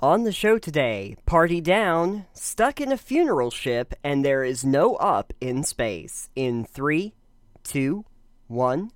On 0.00 0.24
the 0.24 0.32
show 0.32 0.58
today, 0.58 1.16
party 1.24 1.60
down, 1.60 2.26
stuck 2.32 2.80
in 2.80 2.90
a 2.90 2.96
funeral 2.96 3.52
ship, 3.52 3.94
and 4.02 4.24
there 4.24 4.42
is 4.42 4.64
no 4.64 4.96
up 4.96 5.32
in 5.40 5.62
space. 5.62 6.28
In 6.34 6.64
three, 6.64 7.14
two, 7.62 8.04
one. 8.48 8.90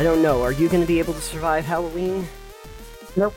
I 0.00 0.02
don't 0.02 0.22
know. 0.22 0.40
Are 0.40 0.50
you 0.50 0.70
going 0.70 0.80
to 0.80 0.86
be 0.86 0.98
able 0.98 1.12
to 1.12 1.20
survive 1.20 1.66
Halloween? 1.66 2.26
Nope. 3.16 3.34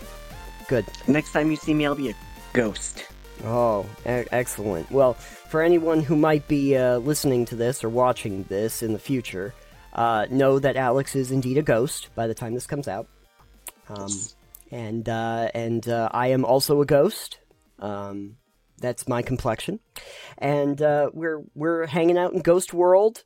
Good. 0.69 0.85
Next 1.09 1.33
time 1.33 1.51
you 1.51 1.57
see 1.57 1.73
me, 1.73 1.85
I'll 1.85 1.93
be 1.93 2.11
a 2.11 2.15
ghost. 2.53 3.03
Oh, 3.43 3.85
e- 4.05 4.23
excellent. 4.31 4.89
Well, 4.89 5.15
for 5.15 5.61
anyone 5.61 6.03
who 6.03 6.15
might 6.15 6.47
be 6.47 6.77
uh, 6.77 6.99
listening 6.99 7.43
to 7.47 7.57
this 7.57 7.83
or 7.83 7.89
watching 7.89 8.43
this 8.43 8.81
in 8.81 8.93
the 8.93 8.97
future, 8.97 9.53
uh, 9.91 10.27
know 10.29 10.57
that 10.57 10.77
Alex 10.77 11.17
is 11.17 11.31
indeed 11.31 11.57
a 11.57 11.61
ghost 11.61 12.07
by 12.15 12.27
the 12.27 12.33
time 12.33 12.53
this 12.53 12.65
comes 12.65 12.87
out. 12.87 13.07
Um, 13.89 14.11
and 14.71 15.09
uh, 15.09 15.49
and 15.53 15.85
uh, 15.89 16.07
I 16.13 16.27
am 16.27 16.45
also 16.45 16.79
a 16.79 16.85
ghost. 16.85 17.39
Um, 17.79 18.37
that's 18.77 19.05
my 19.05 19.21
complexion, 19.21 19.81
and 20.37 20.81
uh, 20.81 21.09
we're 21.11 21.43
we're 21.55 21.87
hanging 21.87 22.17
out 22.17 22.31
in 22.31 22.39
Ghost 22.39 22.73
World. 22.73 23.25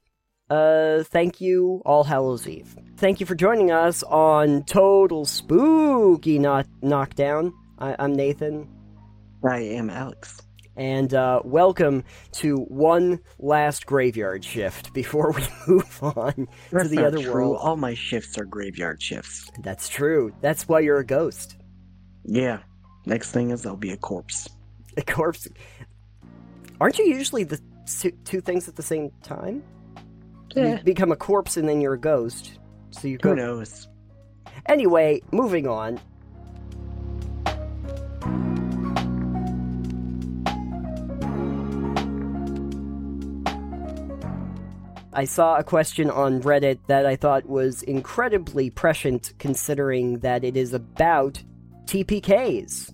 Uh, 0.50 1.04
thank 1.04 1.42
you, 1.42 1.82
All 1.86 2.04
Hallows 2.04 2.48
Eve. 2.48 2.76
Thank 2.98 3.20
you 3.20 3.26
for 3.26 3.36
joining 3.36 3.72
us 3.72 4.02
on 4.04 4.64
Total 4.64 5.26
Spooky 5.26 6.40
Knock- 6.40 6.68
Knockdown. 6.82 7.54
I- 7.78 7.96
I'm 8.00 8.14
Nathan. 8.16 8.70
I 9.44 9.60
am 9.60 9.90
Alex. 9.90 10.42
And 10.78 11.14
uh, 11.14 11.42
welcome 11.44 12.04
to 12.34 12.58
one 12.58 13.20
last 13.40 13.86
graveyard 13.88 14.46
shift 14.46 14.94
before 14.94 15.32
we 15.32 15.44
move 15.68 16.00
on 16.02 16.48
to 16.72 16.88
the 16.88 17.06
other 17.06 17.22
true. 17.22 17.34
world. 17.34 17.58
All 17.60 17.76
my 17.76 17.94
shifts 17.94 18.38
are 18.38 18.46
graveyard 18.46 19.02
shifts. 19.02 19.52
That's 19.60 19.90
true. 19.90 20.34
That's 20.42 20.68
why 20.68 20.80
you're 20.80 21.00
a 21.00 21.06
ghost. 21.06 21.58
Yeah. 22.24 22.60
Next 23.06 23.32
thing 23.32 23.50
is 23.52 23.66
I'll 23.66 23.76
be 23.76 23.92
a 23.92 23.98
corpse. 23.98 24.48
A 24.98 25.02
corpse. 25.02 25.48
Aren't 26.80 27.00
you 27.00 27.06
usually 27.06 27.44
the 27.44 27.60
two 28.26 28.42
things 28.42 28.68
at 28.68 28.76
the 28.76 28.84
same 28.84 29.12
time? 29.24 29.64
You 30.58 30.64
eh. 30.64 30.82
become 30.84 31.12
a 31.12 31.16
corpse 31.16 31.56
and 31.56 31.70
then 31.70 31.82
you're 31.82 31.94
a 31.94 32.00
ghost. 32.00 32.60
So 32.90 33.08
you 33.08 33.18
go. 33.18 33.30
Who 33.30 33.36
knows? 33.36 33.88
Anyway, 34.66 35.22
moving 35.32 35.68
on. 35.68 36.00
I 45.14 45.26
saw 45.26 45.58
a 45.58 45.64
question 45.64 46.12
on 46.12 46.42
Reddit 46.44 46.78
that 46.88 47.08
I 47.08 47.16
thought 47.16 47.48
was 47.48 47.82
incredibly 47.84 48.70
prescient 48.70 49.34
considering 49.40 50.20
that 50.20 50.44
it 50.44 50.56
is 50.56 50.74
about 50.74 51.42
TPKs. 51.86 52.94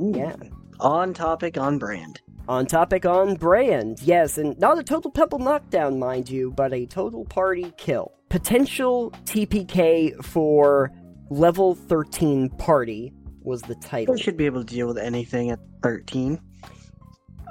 Ooh. 0.00 0.12
Yeah. 0.14 0.36
On 0.78 1.12
topic, 1.12 1.58
on 1.58 1.78
brand. 1.78 2.20
On 2.46 2.66
topic 2.66 3.06
on 3.06 3.36
brand, 3.36 4.02
yes, 4.02 4.36
and 4.36 4.58
not 4.58 4.78
a 4.78 4.82
total 4.82 5.10
pebble 5.10 5.38
knockdown, 5.38 5.98
mind 5.98 6.28
you, 6.28 6.50
but 6.50 6.74
a 6.74 6.84
total 6.84 7.24
party 7.24 7.72
kill. 7.78 8.12
Potential 8.28 9.12
TPK 9.24 10.22
for 10.22 10.92
level 11.30 11.74
13 11.74 12.50
party 12.50 13.14
was 13.40 13.62
the 13.62 13.74
title. 13.76 14.14
I 14.14 14.18
should 14.18 14.36
be 14.36 14.44
able 14.44 14.62
to 14.62 14.74
deal 14.74 14.86
with 14.86 14.98
anything 14.98 15.50
at 15.50 15.58
13. 15.82 16.38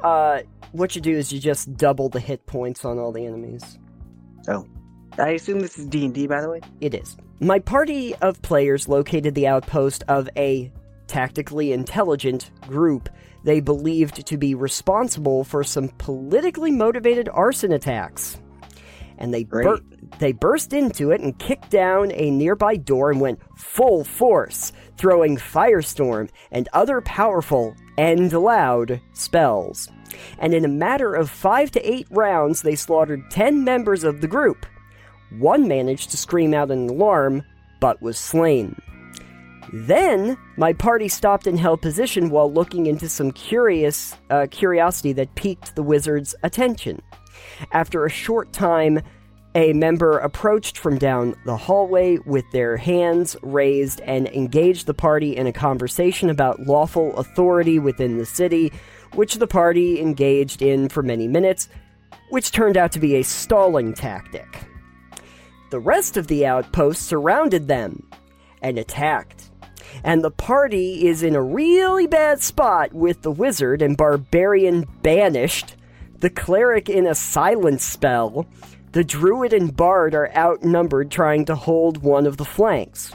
Uh, 0.04 0.42
what 0.74 0.96
you 0.96 1.02
do 1.02 1.18
is 1.18 1.34
you 1.34 1.40
just 1.40 1.76
double 1.76 2.10
the 2.10 2.20
hit 2.20 2.46
points 2.46 2.86
on 2.86 3.00
all 3.00 3.12
the 3.12 3.26
enemies. 3.26 3.80
Oh. 4.48 4.68
I 5.18 5.30
assume 5.30 5.60
this 5.60 5.80
is 5.80 5.86
D&D, 5.88 6.28
by 6.28 6.42
the 6.42 6.50
way? 6.50 6.62
It 6.82 6.94
is. 6.94 7.18
My 7.40 7.60
party 7.60 8.16
of 8.16 8.42
players 8.42 8.88
located 8.88 9.34
the 9.34 9.48
outpost 9.48 10.04
of 10.08 10.30
a 10.38 10.72
tactically 11.08 11.72
intelligent 11.72 12.52
group 12.68 13.10
they 13.44 13.60
believed 13.60 14.26
to 14.26 14.38
be 14.38 14.56
responsible 14.56 15.44
for 15.44 15.64
some 15.64 15.90
politically 15.90 16.72
motivated 16.72 17.30
arson 17.30 17.74
attacks. 17.74 18.40
And 19.18 19.34
they 19.34 19.44
bur- 19.44 19.80
they 20.20 20.32
burst 20.32 20.74
into 20.74 21.12
it 21.12 21.22
and 21.22 21.38
kicked 21.38 21.70
down 21.70 22.12
a 22.14 22.32
nearby 22.32 22.78
door 22.78 23.12
and 23.12 23.22
went 23.22 23.40
full 23.58 24.04
force, 24.04 24.72
throwing 24.98 25.38
firestorm 25.38 26.30
and 26.52 26.68
other 26.74 27.02
powerful 27.02 27.76
and 27.98 28.32
loud 28.32 29.02
spells. 29.14 29.90
And 30.40 30.54
in 30.54 30.66
a 30.66 30.70
matter 30.70 31.14
of 31.14 31.30
5 31.30 31.72
to 31.72 31.94
8 31.94 32.08
rounds 32.12 32.62
they 32.62 32.76
slaughtered 32.76 33.30
10 33.30 33.64
members 33.64 34.04
of 34.04 34.22
the 34.22 34.28
group. 34.28 34.66
One 35.38 35.68
managed 35.68 36.12
to 36.12 36.18
scream 36.18 36.54
out 36.54 36.72
an 36.72 36.90
alarm, 36.90 37.44
but 37.80 38.02
was 38.02 38.18
slain. 38.18 38.76
Then, 39.72 40.38
my 40.58 40.74
party 40.74 41.08
stopped 41.08 41.48
and 41.48 41.60
held 41.60 41.82
position 41.82 42.30
while 42.30 42.52
looking 42.52 42.86
into 42.86 43.08
some 43.08 43.32
curious 43.32 44.16
uh, 44.30 44.48
curiosity 44.52 45.14
that 45.14 45.36
piqued 45.36 45.76
the 45.76 45.84
wizard's 45.84 46.36
attention. 46.44 47.02
After 47.72 48.06
a 48.06 48.10
short 48.10 48.52
time, 48.52 49.02
a 49.56 49.74
member 49.74 50.18
approached 50.18 50.78
from 50.78 50.98
down 50.98 51.36
the 51.46 51.56
hallway 51.56 52.18
with 52.26 52.46
their 52.52 52.76
hands 52.76 53.36
raised 53.44 54.02
and 54.02 54.28
engaged 54.30 54.88
the 54.88 54.94
party 54.94 55.36
in 55.38 55.46
a 55.46 55.54
conversation 55.54 56.30
about 56.30 56.62
lawful 56.62 57.16
authority 57.18 57.78
within 57.78 58.18
the 58.18 58.26
city, 58.26 58.72
which 59.14 59.36
the 59.36 59.48
party 59.48 60.02
engaged 60.02 60.64
in 60.64 60.90
for 60.90 61.04
many 61.04 61.28
minutes, 61.28 61.70
which 62.30 62.52
turned 62.52 62.78
out 62.78 62.92
to 62.92 63.00
be 63.00 63.16
a 63.16 63.24
stalling 63.24 63.94
tactic. 63.94 64.48
The 65.70 65.80
rest 65.80 66.18
of 66.18 66.28
the 66.28 66.48
outpost 66.48 67.04
surrounded 67.04 67.68
them 67.68 68.10
and 68.62 68.80
attacked. 68.80 69.52
And 70.04 70.24
the 70.24 70.32
party 70.32 71.08
is 71.08 71.24
in 71.24 71.36
a 71.36 71.42
really 71.42 72.08
bad 72.08 72.42
spot 72.42 72.94
with 72.94 73.22
the 73.22 73.32
wizard 73.32 73.82
and 73.82 73.98
barbarian 73.98 74.86
banished, 75.02 75.76
the 76.20 76.30
cleric 76.30 76.90
in 76.90 77.06
a 77.06 77.16
silence 77.16 77.84
spell, 77.84 78.48
the 78.94 79.04
druid 79.04 79.54
and 79.54 79.76
bard 79.76 80.14
are 80.14 80.32
outnumbered 80.36 81.10
trying 81.10 81.46
to 81.46 81.56
hold 81.56 82.04
one 82.04 82.28
of 82.28 82.38
the 82.38 82.46
flanks. 82.46 83.12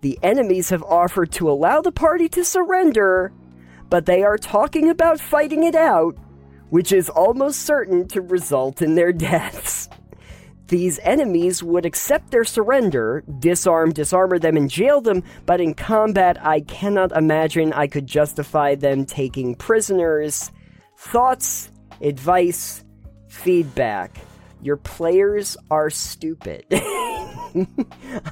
The 0.00 0.18
enemies 0.20 0.70
have 0.70 0.82
offered 0.82 1.30
to 1.32 1.48
allow 1.48 1.80
the 1.80 1.92
party 1.92 2.28
to 2.30 2.44
surrender, 2.44 3.32
but 3.88 4.04
they 4.04 4.24
are 4.24 4.36
talking 4.36 4.90
about 4.90 5.20
fighting 5.20 5.62
it 5.62 5.76
out, 5.76 6.16
which 6.70 6.90
is 6.90 7.08
almost 7.08 7.60
certain 7.60 8.08
to 8.08 8.20
result 8.20 8.82
in 8.82 8.96
their 8.96 9.12
deaths. 9.30 9.88
These 10.72 10.98
enemies 11.02 11.62
would 11.62 11.84
accept 11.84 12.30
their 12.30 12.44
surrender, 12.44 13.22
disarm, 13.38 13.92
disarmor 13.92 14.40
them, 14.40 14.56
and 14.56 14.70
jail 14.70 15.02
them, 15.02 15.22
but 15.44 15.60
in 15.60 15.74
combat, 15.74 16.38
I 16.42 16.60
cannot 16.60 17.12
imagine 17.12 17.74
I 17.74 17.86
could 17.86 18.06
justify 18.06 18.74
them 18.74 19.04
taking 19.04 19.54
prisoners. 19.54 20.50
Thoughts, 20.96 21.70
advice, 22.00 22.84
feedback. 23.28 24.16
Your 24.62 24.78
players 24.78 25.58
are 25.70 25.90
stupid. 25.90 26.64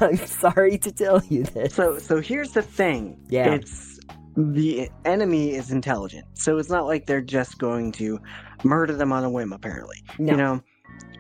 I'm 0.01 0.17
sorry 0.17 0.79
to 0.79 0.91
tell 0.93 1.23
you 1.29 1.43
this. 1.43 1.75
So, 1.75 1.99
so 1.99 2.23
here's 2.23 2.53
the 2.53 2.63
thing. 2.63 3.21
Yeah. 3.29 3.53
It's 3.53 4.01
the 4.35 4.89
enemy 5.05 5.51
is 5.57 5.73
intelligent, 5.73 6.25
so 6.33 6.57
it's 6.57 6.71
not 6.71 6.87
like 6.87 7.05
they're 7.05 7.21
just 7.21 7.59
going 7.59 7.93
to 7.93 8.19
murder 8.65 8.95
them 8.95 9.13
on 9.13 9.25
a 9.25 9.29
whim. 9.31 9.53
Apparently, 9.53 9.99
No. 10.19 10.31
you 10.33 10.37
know. 10.39 10.63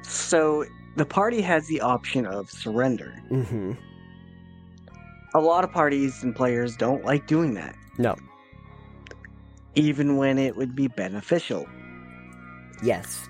So 0.03 0.64
the 0.97 1.05
party 1.06 1.41
has 1.41 1.67
the 1.67 1.81
option 1.81 2.27
of 2.27 2.51
surrender. 2.51 3.13
hmm 3.28 3.72
A 5.34 5.41
lot 5.41 5.65
of 5.65 5.72
parties 5.72 6.22
and 6.22 6.34
players 6.34 6.77
don't 6.77 7.04
like 7.04 7.27
doing 7.27 7.54
that, 7.54 7.75
No. 7.98 8.16
even 9.75 10.16
when 10.16 10.39
it 10.39 10.57
would 10.57 10.75
be 10.75 10.89
beneficial. 10.89 11.66
Yes. 12.83 13.28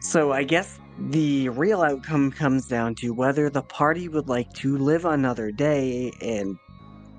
So 0.00 0.32
I 0.32 0.44
guess 0.44 0.78
the 0.98 1.48
real 1.50 1.82
outcome 1.82 2.30
comes 2.30 2.66
down 2.68 2.94
to 2.96 3.10
whether 3.12 3.50
the 3.50 3.62
party 3.62 4.08
would 4.08 4.28
like 4.28 4.52
to 4.54 4.78
live 4.78 5.04
another 5.04 5.50
day 5.50 6.12
and 6.22 6.56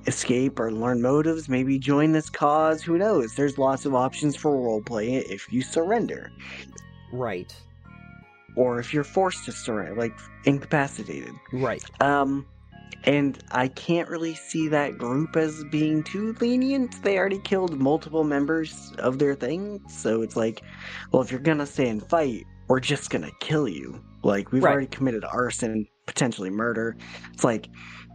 escape 0.07 0.59
or 0.59 0.71
learn 0.71 1.01
motives, 1.01 1.49
maybe 1.49 1.77
join 1.79 2.11
this 2.11 2.29
cause, 2.29 2.81
who 2.83 2.97
knows? 2.97 3.33
There's 3.35 3.57
lots 3.57 3.85
of 3.85 3.95
options 3.95 4.35
for 4.35 4.51
roleplay 4.51 5.23
if 5.29 5.51
you 5.51 5.61
surrender. 5.61 6.31
Right. 7.11 7.53
Or 8.55 8.79
if 8.79 8.93
you're 8.93 9.03
forced 9.03 9.45
to 9.45 9.51
surrender, 9.51 9.95
like 9.95 10.13
incapacitated. 10.45 11.33
Right. 11.51 11.83
Um 12.01 12.45
and 13.03 13.37
I 13.51 13.67
can't 13.67 14.09
really 14.09 14.33
see 14.33 14.67
that 14.69 14.97
group 14.97 15.35
as 15.35 15.63
being 15.65 16.03
too 16.03 16.35
lenient. 16.39 17.01
They 17.03 17.17
already 17.19 17.39
killed 17.39 17.79
multiple 17.79 18.23
members 18.23 18.93
of 18.97 19.19
their 19.19 19.35
thing, 19.35 19.79
so 19.87 20.21
it's 20.21 20.35
like, 20.35 20.61
well, 21.11 21.21
if 21.21 21.31
you're 21.31 21.39
gonna 21.39 21.65
stay 21.67 21.89
and 21.89 22.07
fight, 22.07 22.43
we're 22.67 22.79
just 22.79 23.09
gonna 23.09 23.31
kill 23.41 23.67
you. 23.67 24.01
Like 24.23 24.51
we've 24.51 24.63
Right. 24.63 24.71
already 24.71 24.87
committed 24.87 25.23
arson 25.23 25.87
potentially 26.07 26.49
murder. 26.49 26.95
It's 27.33 27.43
like 27.43 27.69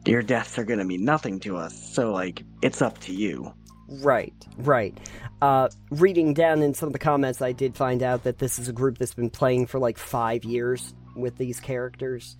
your 0.07 0.23
deaths 0.23 0.59
are 0.59 0.65
going 0.65 0.79
to 0.79 0.85
mean 0.85 1.05
nothing 1.05 1.41
to 1.41 1.57
us. 1.57 1.75
So 1.93 2.13
like 2.13 2.43
it's 2.63 2.83
up 2.83 2.99
to 3.01 3.15
you. 3.15 3.53
Right, 3.91 4.35
right. 4.59 4.97
Uh, 5.43 5.69
reading 5.91 6.33
down 6.35 6.63
in 6.63 6.75
some 6.75 6.87
of 6.89 6.93
the 6.93 6.99
comments, 6.99 7.43
I 7.43 7.53
did 7.53 7.77
find 7.77 8.03
out 8.03 8.23
that 8.25 8.39
this 8.39 8.59
is 8.59 8.69
a 8.69 8.73
group 8.73 8.99
that's 8.99 9.15
been 9.15 9.31
playing 9.31 9.67
for 9.67 9.79
like 9.81 9.99
five 9.99 10.45
years 10.45 10.95
with 11.17 11.37
these 11.39 11.59
characters. 11.61 12.37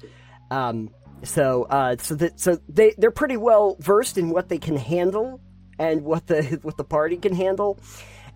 Um, 0.51 0.91
so, 1.25 1.65
uh, 1.65 1.97
so 1.99 2.15
that 2.17 2.39
so 2.41 2.59
they 2.69 2.95
they're 2.99 3.11
pretty 3.11 3.37
well 3.37 3.77
versed 3.81 4.17
in 4.17 4.31
what 4.31 4.49
they 4.49 4.59
can 4.59 4.77
handle 4.77 5.41
and 5.79 6.03
what 6.03 6.27
the 6.29 6.43
what 6.63 6.77
the 6.77 6.85
party 6.85 7.17
can 7.17 7.35
handle. 7.35 7.79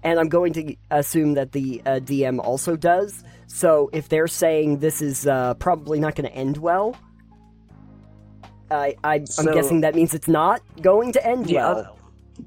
And 0.02 0.18
I'm 0.20 0.28
going 0.28 0.52
to 0.54 0.76
assume 0.90 1.34
that 1.34 1.52
the 1.52 1.80
uh, 1.86 1.90
DM 2.00 2.38
also 2.38 2.76
does. 2.76 3.24
So 3.46 3.88
if 3.92 4.08
they're 4.10 4.26
saying 4.28 4.80
this 4.80 5.00
is 5.00 5.26
uh, 5.26 5.54
probably 5.54 5.98
not 5.98 6.14
going 6.14 6.28
to 6.28 6.34
end 6.36 6.58
well, 6.58 6.94
I, 8.70 8.96
I 9.04 9.16
am 9.16 9.26
So- 9.26 9.54
guessing 9.54 9.80
that 9.82 9.94
means 9.94 10.14
it's 10.14 10.28
not 10.28 10.60
going 10.82 11.12
to 11.12 11.26
end 11.26 11.48
Yeah. 11.48 11.72
well. 11.74 11.93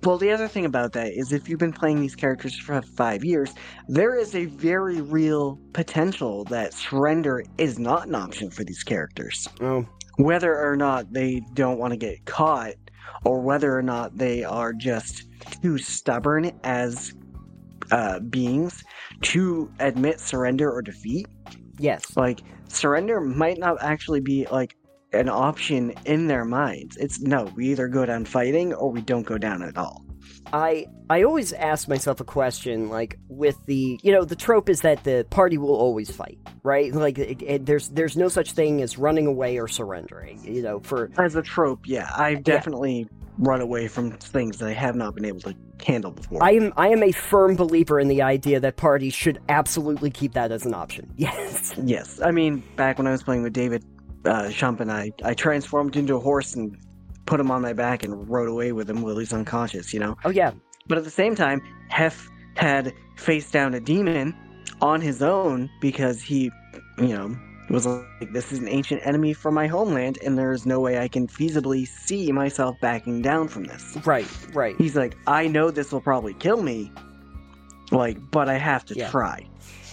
Well, 0.04 0.18
the 0.18 0.32
other 0.32 0.48
thing 0.48 0.66
about 0.66 0.94
that 0.94 1.14
is 1.14 1.32
if 1.32 1.48
you've 1.48 1.60
been 1.60 1.74
playing 1.74 2.02
these 2.02 2.16
characters 2.16 2.58
for 2.58 2.82
five 2.82 3.24
years, 3.24 3.54
there 3.88 4.16
is 4.16 4.36
a 4.36 4.46
very 4.46 5.02
real 5.02 5.60
potential 5.74 6.44
that 6.46 6.74
surrender 6.74 7.44
is 7.58 7.80
not 7.80 8.08
an 8.08 8.16
option 8.16 8.50
for 8.50 8.64
these 8.64 8.84
characters. 8.84 9.48
Oh, 9.62 9.86
Whether 10.18 10.58
or 10.58 10.76
not 10.76 11.12
they 11.14 11.42
don't 11.54 11.78
want 11.80 11.92
to 11.94 11.98
get 11.98 12.26
caught, 12.26 12.74
or 13.24 13.40
whether 13.42 13.76
or 13.78 13.82
not 13.82 14.18
they 14.18 14.44
are 14.44 14.74
just 14.74 15.28
too 15.62 15.78
stubborn 15.78 16.52
as 16.64 17.14
uh, 17.92 18.20
beings 18.20 18.84
to 19.22 19.72
admit 19.80 20.20
surrender 20.20 20.72
or 20.72 20.82
defeat. 20.82 21.28
yes. 21.80 22.16
Like, 22.18 22.42
surrender 22.68 23.22
might 23.22 23.58
not 23.58 23.78
actually 23.82 24.20
be 24.20 24.46
like 24.52 24.76
an 25.14 25.30
option 25.30 25.94
in 26.06 26.28
their 26.28 26.46
minds. 26.46 26.98
It's 26.98 27.20
no, 27.22 27.46
we 27.56 27.70
either 27.72 27.88
go 27.88 28.06
down 28.06 28.26
fighting 28.26 28.74
or 28.74 28.92
we 28.92 29.02
don't 29.02 29.26
go 29.26 29.38
down 29.38 29.64
at 29.64 29.78
all. 29.78 30.04
I 30.54 30.88
I 31.10 31.24
always 31.24 31.52
ask 31.54 31.88
myself 31.88 32.20
a 32.20 32.24
question 32.24 32.90
like 32.90 33.18
with 33.28 33.58
the 33.66 34.00
you 34.02 34.12
know 34.12 34.24
the 34.24 34.36
trope 34.36 34.70
is 34.70 34.82
that 34.82 35.04
the 35.04 35.26
party 35.30 35.58
will 35.58 35.76
always 35.76 36.10
fight 36.10 36.38
right 36.64 36.94
like 36.94 37.18
it, 37.18 37.42
it- 37.42 37.66
there's 37.66 37.90
there's 37.90 38.16
no 38.16 38.28
such 38.30 38.54
thing 38.54 38.82
as 38.82 38.98
running 38.98 39.28
away 39.28 39.58
or 39.58 39.68
surrendering 39.68 40.40
you 40.44 40.62
know 40.62 40.80
for 40.80 41.12
As 41.18 41.36
a 41.36 41.42
trope, 41.42 41.82
yeah, 41.86 42.10
I've 42.16 42.44
definitely 42.44 43.10
run 43.38 43.62
away 43.62 43.88
from 43.88 44.12
things 44.12 44.58
that 44.60 44.68
I 44.70 44.74
have 44.74 44.96
not 44.96 45.16
been 45.16 45.26
able 45.26 45.42
to 45.42 45.56
handle 45.86 46.12
before. 46.12 46.42
I 46.44 46.52
am 46.52 46.74
I 46.78 46.90
am 46.90 47.04
a 47.04 47.12
firm 47.12 47.56
believer 47.56 48.00
in 48.00 48.08
the 48.08 48.22
idea 48.22 48.60
that 48.62 48.78
parties 48.78 49.14
should 49.14 49.40
absolutely 49.50 50.10
keep 50.10 50.34
that 50.34 50.52
as 50.52 50.66
an 50.66 50.74
option 50.74 51.12
yes 51.18 51.74
yes, 51.84 52.22
I 52.22 52.32
mean, 52.32 52.64
back 52.76 52.98
when 52.98 53.08
I 53.08 53.12
was 53.12 53.22
playing 53.24 53.44
with 53.44 53.54
David 53.54 53.84
uh, 54.28 54.52
and 54.62 54.92
I, 54.92 55.12
I 55.24 55.34
transformed 55.34 55.96
into 55.96 56.16
a 56.16 56.20
horse 56.20 56.56
and 56.56 56.78
put 57.26 57.40
him 57.40 57.52
on 57.52 57.62
my 57.62 57.74
back 57.74 58.04
and 58.04 58.30
rode 58.30 58.50
away 58.50 58.72
with 58.72 58.90
him 58.90 59.02
while 59.02 59.18
he's 59.18 59.34
unconscious, 59.34 59.94
you 59.94 60.00
know? 60.00 60.16
oh 60.26 60.30
yeah 60.30 60.52
But 60.88 60.98
at 60.98 61.04
the 61.04 61.10
same 61.12 61.36
time, 61.36 61.62
Hef 61.90 62.28
had 62.56 62.94
faced 63.18 63.54
down 63.54 63.74
a 63.74 63.80
demon 63.80 64.36
on 64.82 65.02
his 65.02 65.22
own 65.22 65.70
because 65.82 66.22
he, 66.22 66.52
you 67.00 67.08
know, 67.10 67.36
was 67.70 67.86
like, 67.86 68.32
this 68.32 68.52
is 68.52 68.60
an 68.60 68.68
ancient 68.70 69.06
enemy 69.06 69.34
from 69.34 69.54
my 69.54 69.68
homeland, 69.68 70.18
and 70.24 70.38
there 70.38 70.52
is 70.54 70.66
no 70.66 70.80
way 70.80 71.00
I 71.00 71.08
can 71.10 71.28
feasibly 71.28 71.86
see 71.88 72.32
myself 72.32 72.78
backing 72.82 73.22
down 73.22 73.48
from 73.50 73.66
this. 73.66 73.98
right 74.06 74.28
right 74.54 74.76
He's 74.78 74.96
like, 74.96 75.18
I 75.28 75.48
know 75.48 75.70
this 75.72 75.92
will 75.92 76.02
probably 76.02 76.34
kill 76.36 76.62
me, 76.64 76.92
like, 77.92 78.18
but 78.32 78.48
I 78.50 78.58
have 78.58 78.86
to 78.86 78.96
Yeah. 78.96 79.10
try. 79.10 79.46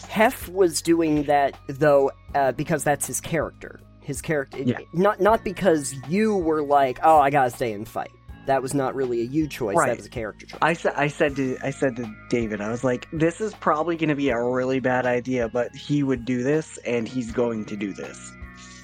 Hef 0.09 0.49
was 0.51 0.81
doing 0.83 1.25
that 1.25 1.59
though 1.67 2.13
uh, 2.37 2.53
because 2.53 2.85
that's 2.85 3.07
his 3.07 3.21
character 3.21 3.81
his 4.05 4.21
character 4.21 4.59
Yeah. 4.63 4.79
not 4.93 5.21
not 5.21 5.43
because 5.45 5.95
you 6.09 6.37
were 6.37 6.63
like 6.63 6.99
oh 7.03 7.19
I 7.19 7.31
gotta 7.31 7.51
stay 7.51 7.73
and 7.73 7.87
fight 7.89 8.11
that 8.47 8.61
was 8.61 8.75
not 8.75 8.95
really 8.95 9.23
a 9.23 9.25
you 9.25 9.49
choice 9.49 9.75
Right. 9.75 9.89
that 9.89 9.97
was 9.97 10.07
a 10.07 10.11
character 10.11 10.45
choice 10.47 10.59
I 10.63 10.75
said, 10.75 10.93
I 10.97 11.09
said 11.09 11.35
to, 11.37 11.57
I 11.63 11.71
said 11.71 11.97
to 11.97 12.15
David, 12.29 12.61
I 12.61 12.69
was 12.71 12.85
like, 12.85 13.09
this 13.11 13.41
is 13.41 13.55
probably 13.55 13.97
going 13.97 14.11
to 14.11 14.15
be 14.15 14.29
a 14.29 14.39
really 14.39 14.81
bad 14.81 15.07
idea, 15.07 15.49
but 15.49 15.75
he 15.75 16.03
would 16.03 16.27
do 16.27 16.43
this, 16.43 16.77
and 16.87 17.09
he's 17.09 17.33
going 17.33 17.65
to 17.65 17.77
do 17.77 17.95
this. 17.95 18.33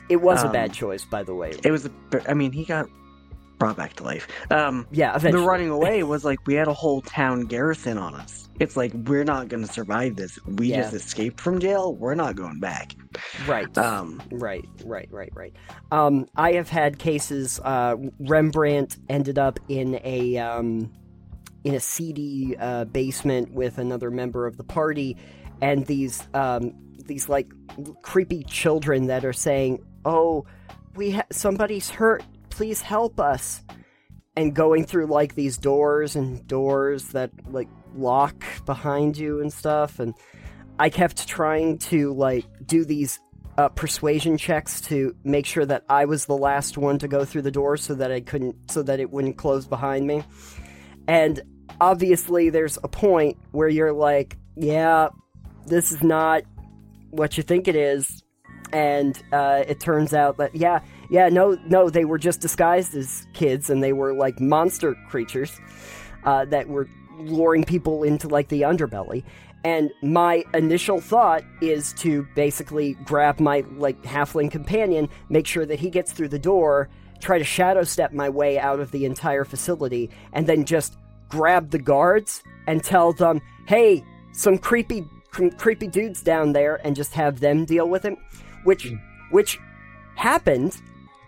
it 0.08 0.17
was 0.22 0.43
a 0.43 0.46
um, 0.46 0.52
bad 0.52 0.72
choice 0.72 1.05
by 1.05 1.23
the 1.23 1.34
way 1.34 1.52
It 1.62 1.70
was, 1.70 1.84
a, 1.84 1.90
I 2.26 2.32
mean, 2.32 2.52
he 2.52 2.64
got 2.64 2.87
brought 3.58 3.76
back 3.76 3.93
to 3.96 4.02
life. 4.02 4.26
Um, 4.50 4.87
Yeah, 4.90 5.14
eventually. 5.14 5.43
the 5.43 5.46
running 5.46 5.69
away 5.69 6.02
was 6.14 6.25
like 6.25 6.46
we 6.46 6.55
had 6.55 6.66
a 6.66 6.73
whole 6.73 7.02
town 7.02 7.43
garrison 7.43 7.99
on 7.99 8.14
us. 8.14 8.49
It's 8.60 8.76
like 8.76 8.92
we're 8.94 9.24
not 9.24 9.48
going 9.48 9.64
to 9.66 9.72
survive 9.72 10.16
this. 10.16 10.38
We 10.44 10.68
Yeah. 10.68 10.82
just 10.82 10.94
escaped 10.94 11.40
from 11.40 11.58
jail. 11.58 11.94
We're 11.94 12.14
not 12.14 12.36
going 12.36 12.60
back. 12.60 12.94
Right. 13.48 13.76
Um, 13.78 14.22
Right, 14.30 14.64
right, 14.84 15.08
right, 15.10 15.32
right. 15.34 15.54
Um, 15.90 16.26
I 16.36 16.52
have 16.52 16.68
had 16.68 16.98
cases. 16.98 17.58
Uh, 17.64 17.96
Rembrandt 18.20 18.98
ended 19.08 19.38
up 19.38 19.58
in 19.68 19.98
a 20.04 20.36
um, 20.38 20.92
in 21.64 21.74
a 21.74 21.80
seedy 21.80 22.54
uh, 22.58 22.84
basement 22.84 23.52
with 23.52 23.78
another 23.78 24.10
member 24.10 24.46
of 24.46 24.56
the 24.58 24.64
party, 24.64 25.16
and 25.62 25.86
these 25.86 26.28
um, 26.34 26.72
these 27.06 27.28
like 27.28 27.50
creepy 28.02 28.44
children 28.44 29.06
that 29.06 29.24
are 29.24 29.32
saying, 29.32 29.82
"Oh, 30.04 30.44
we 30.94 31.12
ha- 31.12 31.26
somebody's 31.32 31.88
hurt. 31.90 32.22
Please 32.50 32.82
help 32.82 33.18
us." 33.18 33.62
And 34.36 34.54
going 34.54 34.84
through 34.84 35.06
like 35.06 35.34
these 35.34 35.58
doors 35.58 36.14
and 36.14 36.46
doors 36.46 37.08
that 37.08 37.30
like 37.50 37.68
lock 37.94 38.44
behind 38.64 39.16
you 39.16 39.40
and 39.40 39.52
stuff, 39.52 39.98
and 39.98 40.14
I 40.78 40.90
kept 40.90 41.28
trying 41.28 41.78
to 41.78 42.12
like 42.14 42.44
do 42.66 42.84
these 42.84 43.20
uh, 43.58 43.69
persuasion 43.69 44.38
checks 44.38 44.81
to 44.82 45.14
make 45.25 45.44
sure 45.44 45.66
that 45.66 45.84
I 45.88 46.04
was 46.06 46.26
the 46.26 46.37
last 46.37 46.78
one 46.78 46.98
to 47.00 47.08
go 47.08 47.25
through 47.25 47.42
the 47.42 47.50
door, 47.50 47.76
so 47.76 47.94
that 47.94 48.10
I 48.10 48.20
couldn't, 48.20 48.70
so 48.70 48.82
that 48.82 49.00
it 49.00 49.10
wouldn't 49.10 49.37
close 49.37 49.66
behind 49.66 50.06
me. 50.06 50.22
And 51.06 51.40
obviously, 51.81 52.50
there's 52.50 52.78
a 52.82 52.88
point 52.88 53.37
where 53.52 53.69
you're 53.69 53.92
like, 53.92 54.37
"Yeah, 54.56 55.08
this 55.66 55.92
is 55.92 56.02
not 56.02 56.42
what 57.10 57.37
you 57.37 57.42
think 57.42 57.69
it 57.69 57.76
is," 57.76 58.22
and 58.72 59.20
uh, 59.32 59.64
it 59.66 59.81
turns 59.81 60.14
out 60.14 60.38
that 60.38 60.54
yeah, 60.54 60.81
yeah, 61.10 61.28
no, 61.28 61.58
no, 61.66 61.90
they 61.90 62.04
were 62.04 62.19
just 62.19 62.40
disguised 62.40 62.94
as 62.94 63.26
kids, 63.34 63.69
and 63.69 63.82
they 63.82 63.92
were 63.92 64.14
like 64.14 64.40
monster 64.40 64.94
creatures 65.08 65.60
uh, 66.25 66.44
that 66.46 66.69
were 66.69 66.88
luring 67.22 67.64
people 67.64 68.02
into 68.02 68.28
like 68.28 68.49
the 68.49 68.62
underbelly. 68.62 69.25
And 69.62 69.90
my 70.02 70.44
initial 70.55 71.00
thought 71.00 71.43
is 71.61 71.93
to 71.94 72.26
basically 72.34 72.94
grab 73.05 73.40
my 73.40 73.64
like 73.76 74.02
halfling 74.02 74.50
companion, 74.50 75.08
make 75.28 75.46
sure 75.46 75.67
that 75.67 75.78
he 75.78 75.90
gets 75.90 76.12
through 76.12 76.28
the 76.28 76.38
door, 76.38 76.88
try 77.20 77.38
to 77.38 77.44
shadow 77.44 77.84
step 77.84 78.12
my 78.12 78.28
way 78.28 78.59
out 78.59 78.80
of 78.80 78.90
the 78.90 79.04
entire 79.04 79.44
facility, 79.44 80.11
and 80.33 80.47
then 80.47 80.64
just 80.64 80.97
grab 81.28 81.71
the 81.71 81.78
guards 81.78 82.42
and 82.66 82.83
tell 82.83 83.12
them, 83.12 83.40
"Hey, 83.66 84.02
some 84.33 84.56
creepy 84.56 85.04
cre- 85.30 85.49
creepy 85.59 85.88
dudes 85.88 86.23
down 86.23 86.52
there," 86.52 86.80
and 86.83 86.97
just 86.97 87.12
have 87.14 87.40
them 87.40 87.66
deal 87.66 87.88
with 87.88 88.06
it. 88.06 88.16
Which 88.64 88.88
hmm. 88.88 88.97
which 89.30 89.59
happened 90.16 90.80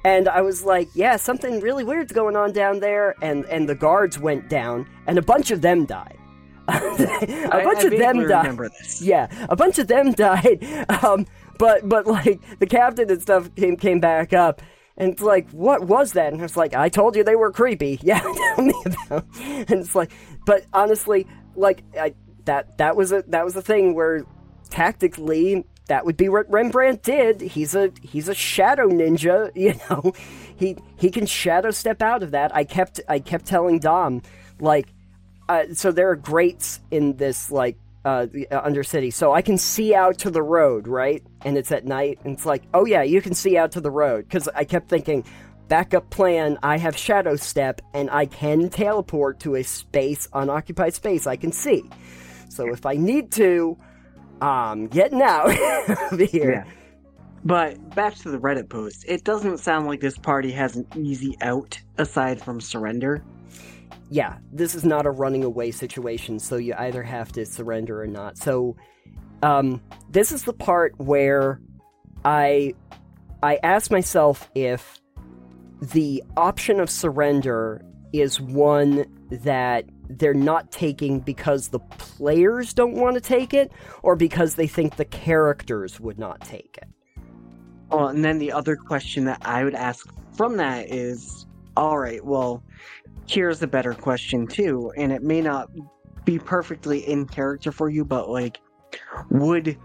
and 0.04 0.28
I 0.28 0.42
was 0.42 0.64
like, 0.64 0.88
yeah, 0.94 1.16
something 1.16 1.60
really 1.60 1.84
weird's 1.84 2.12
going 2.12 2.36
on 2.36 2.52
down 2.52 2.80
there. 2.80 3.14
And 3.22 3.44
and 3.46 3.68
the 3.68 3.74
guards 3.74 4.18
went 4.18 4.48
down, 4.48 4.86
and 5.06 5.18
a 5.18 5.22
bunch 5.22 5.50
of 5.50 5.60
them 5.62 5.84
died. 5.86 6.18
a 6.68 6.72
I- 6.72 7.64
bunch 7.64 7.80
I 7.80 7.88
of 7.88 7.90
them 7.98 8.28
died. 8.28 8.70
Yeah, 9.00 9.28
a 9.48 9.56
bunch 9.56 9.78
of 9.78 9.88
them 9.88 10.12
died. 10.26 10.64
Um, 11.02 11.26
but 11.58 11.88
but 11.88 12.06
like 12.06 12.40
the 12.58 12.66
captain 12.66 13.10
and 13.10 13.20
stuff 13.22 13.54
came 13.56 13.76
came 13.76 14.00
back 14.00 14.32
up. 14.32 14.62
And 14.98 15.12
it's 15.12 15.22
like, 15.22 15.48
what 15.52 15.86
was 15.86 16.12
that? 16.12 16.32
And 16.32 16.42
I 16.42 16.44
was 16.44 16.56
like, 16.56 16.74
I 16.74 16.90
told 16.90 17.16
you 17.16 17.24
they 17.24 17.34
were 17.34 17.50
creepy. 17.50 17.98
Yeah, 18.02 18.20
tell 18.20 18.64
me 18.64 18.74
about. 18.84 19.24
And 19.40 19.70
it's 19.80 19.94
like, 19.94 20.12
but 20.44 20.66
honestly, 20.74 21.26
like 21.56 21.82
I, 21.98 22.14
that 22.44 22.76
that 22.78 22.94
was 22.94 23.10
a 23.10 23.22
that 23.28 23.42
was 23.44 23.56
a 23.56 23.62
thing 23.62 23.94
where 23.94 24.24
tactically 24.68 25.64
that 25.86 26.04
would 26.06 26.16
be 26.16 26.28
what 26.28 26.50
Rembrandt 26.50 27.02
did. 27.02 27.40
He's 27.40 27.74
a 27.74 27.92
he's 28.02 28.28
a 28.28 28.34
shadow 28.34 28.88
ninja, 28.88 29.50
you 29.56 29.74
know. 29.90 30.12
He 30.56 30.76
he 30.96 31.10
can 31.10 31.26
shadow 31.26 31.70
step 31.70 32.02
out 32.02 32.22
of 32.22 32.30
that. 32.32 32.54
I 32.54 32.64
kept 32.64 33.00
I 33.08 33.18
kept 33.18 33.46
telling 33.46 33.78
Dom 33.78 34.22
like 34.60 34.88
uh, 35.48 35.64
so 35.74 35.92
there 35.92 36.08
are 36.10 36.16
grates 36.16 36.80
in 36.90 37.16
this 37.16 37.50
like 37.50 37.76
uh, 38.04 38.26
uh, 38.50 38.68
Undercity, 38.68 39.12
so 39.12 39.32
I 39.32 39.42
can 39.42 39.58
see 39.58 39.94
out 39.94 40.18
to 40.18 40.30
the 40.30 40.42
road, 40.42 40.88
right? 40.88 41.22
And 41.44 41.56
it's 41.58 41.70
at 41.72 41.84
night, 41.84 42.20
and 42.24 42.34
it's 42.34 42.46
like, 42.46 42.62
oh 42.74 42.84
yeah, 42.84 43.02
you 43.02 43.20
can 43.20 43.34
see 43.34 43.56
out 43.56 43.72
to 43.72 43.80
the 43.80 43.90
road 43.90 44.24
because 44.24 44.48
I 44.48 44.64
kept 44.64 44.88
thinking, 44.88 45.24
backup 45.68 46.10
plan. 46.10 46.58
I 46.62 46.78
have 46.78 46.96
shadow 46.96 47.36
step, 47.36 47.80
and 47.92 48.10
I 48.10 48.26
can 48.26 48.70
teleport 48.70 49.40
to 49.40 49.56
a 49.56 49.62
space, 49.62 50.28
unoccupied 50.32 50.94
space. 50.94 51.26
I 51.26 51.36
can 51.36 51.52
see. 51.52 51.84
So 52.48 52.72
if 52.72 52.86
I 52.86 52.94
need 52.94 53.32
to, 53.32 53.76
I'm 54.42 54.88
getting 54.88 55.22
out 55.22 55.50
of 56.12 56.20
here. 56.20 56.52
Yeah. 56.66 56.72
But 57.44 57.94
back 57.94 58.14
to 58.16 58.30
the 58.30 58.38
Reddit 58.38 58.68
post, 58.68 59.04
it 59.08 59.24
doesn't 59.24 59.58
sound 59.58 59.86
like 59.86 60.00
this 60.00 60.18
party 60.18 60.52
has 60.52 60.76
an 60.76 60.86
easy 60.96 61.36
out 61.40 61.80
aside 61.98 62.40
from 62.40 62.60
surrender. 62.60 63.24
yeah, 64.10 64.38
this 64.52 64.74
is 64.74 64.84
not 64.84 65.06
a 65.06 65.10
running 65.10 65.42
away 65.42 65.70
situation, 65.70 66.38
so 66.38 66.56
you 66.56 66.74
either 66.78 67.02
have 67.02 67.32
to 67.32 67.46
surrender 67.46 68.02
or 68.02 68.06
not. 68.06 68.36
So, 68.36 68.76
um, 69.42 69.80
this 70.10 70.30
is 70.32 70.44
the 70.44 70.52
part 70.52 70.94
where 70.98 71.60
I 72.24 72.74
I 73.42 73.58
ask 73.62 73.90
myself 73.90 74.50
if 74.54 75.00
the 75.80 76.22
option 76.36 76.78
of 76.78 76.90
surrender 76.90 77.82
is 78.12 78.40
one 78.40 79.06
that 79.30 79.86
they're 80.18 80.34
not 80.34 80.70
taking 80.70 81.20
because 81.20 81.68
the 81.68 81.78
players 81.78 82.72
don't 82.72 82.94
want 82.94 83.14
to 83.14 83.20
take 83.20 83.54
it 83.54 83.72
or 84.02 84.16
because 84.16 84.54
they 84.54 84.66
think 84.66 84.96
the 84.96 85.04
characters 85.04 86.00
would 86.00 86.18
not 86.18 86.40
take 86.40 86.78
it. 86.80 86.88
Well, 87.90 88.08
and 88.08 88.24
then 88.24 88.38
the 88.38 88.52
other 88.52 88.76
question 88.76 89.24
that 89.26 89.42
I 89.42 89.64
would 89.64 89.74
ask 89.74 90.06
from 90.34 90.56
that 90.56 90.90
is 90.90 91.46
all 91.76 91.98
right, 91.98 92.24
well, 92.24 92.62
here's 93.26 93.62
a 93.62 93.66
better 93.66 93.94
question 93.94 94.46
too, 94.46 94.92
and 94.96 95.12
it 95.12 95.22
may 95.22 95.40
not 95.40 95.70
be 96.24 96.38
perfectly 96.38 97.00
in 97.08 97.26
character 97.26 97.72
for 97.72 97.88
you, 97.88 98.04
but 98.04 98.28
like, 98.28 98.60
would 99.30 99.78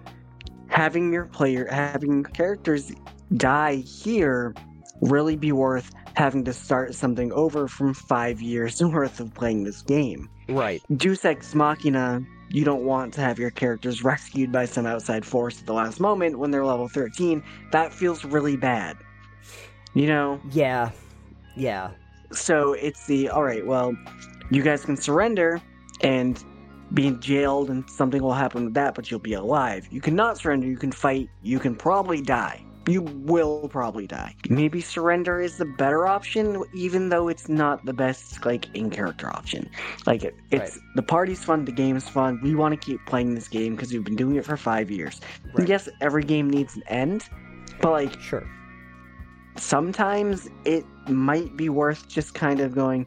having 0.67 1.11
your 1.11 1.25
player, 1.25 1.67
having 1.71 2.23
characters 2.23 2.91
die 3.35 3.75
here 3.75 4.53
really 5.01 5.35
be 5.35 5.51
worth 5.51 5.91
having 6.17 6.43
to 6.43 6.51
start 6.51 6.95
something 6.95 7.31
over 7.33 7.67
from 7.67 7.93
five 7.93 8.41
years 8.41 8.81
worth 8.83 9.19
of 9.19 9.33
playing 9.35 9.63
this 9.63 9.83
game? 9.83 10.27
Right. 10.49 10.81
Deus 10.95 11.23
Ex 11.23 11.53
Machina, 11.53 12.25
you 12.49 12.65
don't 12.65 12.83
want 12.83 13.13
to 13.13 13.21
have 13.21 13.37
your 13.37 13.51
characters 13.51 14.03
rescued 14.03 14.51
by 14.51 14.65
some 14.65 14.87
outside 14.87 15.23
force 15.23 15.59
at 15.59 15.67
the 15.67 15.73
last 15.73 15.99
moment 15.99 16.39
when 16.39 16.49
they're 16.49 16.65
level 16.65 16.87
13. 16.87 17.43
That 17.71 17.93
feels 17.93 18.25
really 18.25 18.57
bad. 18.57 18.97
You 19.93 20.07
know? 20.07 20.41
Yeah. 20.51 20.89
Yeah. 21.55 21.91
So 22.31 22.73
it's 22.73 23.05
the 23.05 23.29
all 23.29 23.43
right, 23.43 23.65
well, 23.65 23.95
you 24.49 24.63
guys 24.63 24.83
can 24.83 24.97
surrender 24.97 25.61
and 26.01 26.43
be 26.93 27.11
jailed 27.11 27.69
and 27.69 27.87
something 27.89 28.23
will 28.23 28.33
happen 28.33 28.65
with 28.65 28.73
that, 28.73 28.95
but 28.95 29.11
you'll 29.11 29.19
be 29.19 29.33
alive. 29.33 29.87
You 29.91 30.01
cannot 30.01 30.39
surrender, 30.39 30.65
you 30.65 30.77
can 30.77 30.91
fight, 30.91 31.29
you 31.43 31.59
can 31.59 31.75
probably 31.75 32.21
die. 32.21 32.63
You 32.87 33.01
will 33.01 33.67
probably 33.67 34.07
die. 34.07 34.33
Maybe 34.49 34.79
surrender 34.81 35.41
is 35.41 35.57
the 35.57 35.65
better 35.65 36.07
option, 36.07 36.63
even 36.73 37.09
though 37.09 37.27
it's 37.27 37.49
not 37.49 37.85
the 37.85 37.93
best 37.93 38.45
like 38.45 38.73
in 38.73 38.89
character 38.89 39.29
option. 39.29 39.69
Like 40.05 40.23
it, 40.23 40.35
it's 40.51 40.79
the 40.95 41.01
party's 41.03 41.43
fun, 41.43 41.65
the 41.65 41.71
game's 41.73 42.07
fun. 42.07 42.39
We 42.41 42.55
want 42.55 42.79
to 42.79 42.85
keep 42.85 43.05
playing 43.05 43.35
this 43.35 43.49
game 43.49 43.75
because 43.75 43.91
we've 43.91 44.03
been 44.05 44.15
doing 44.15 44.37
it 44.37 44.45
for 44.45 44.55
five 44.55 44.89
years. 44.89 45.19
Right. 45.53 45.67
Yes, 45.67 45.89
every 45.99 46.23
game 46.23 46.49
needs 46.49 46.75
an 46.77 46.83
end, 46.87 47.25
but 47.81 47.91
like 47.91 48.19
Sure. 48.21 48.47
sometimes 49.57 50.49
it 50.65 50.85
might 51.09 51.55
be 51.57 51.69
worth 51.69 52.07
just 52.07 52.33
kind 52.33 52.59
of 52.59 52.73
going 52.75 53.05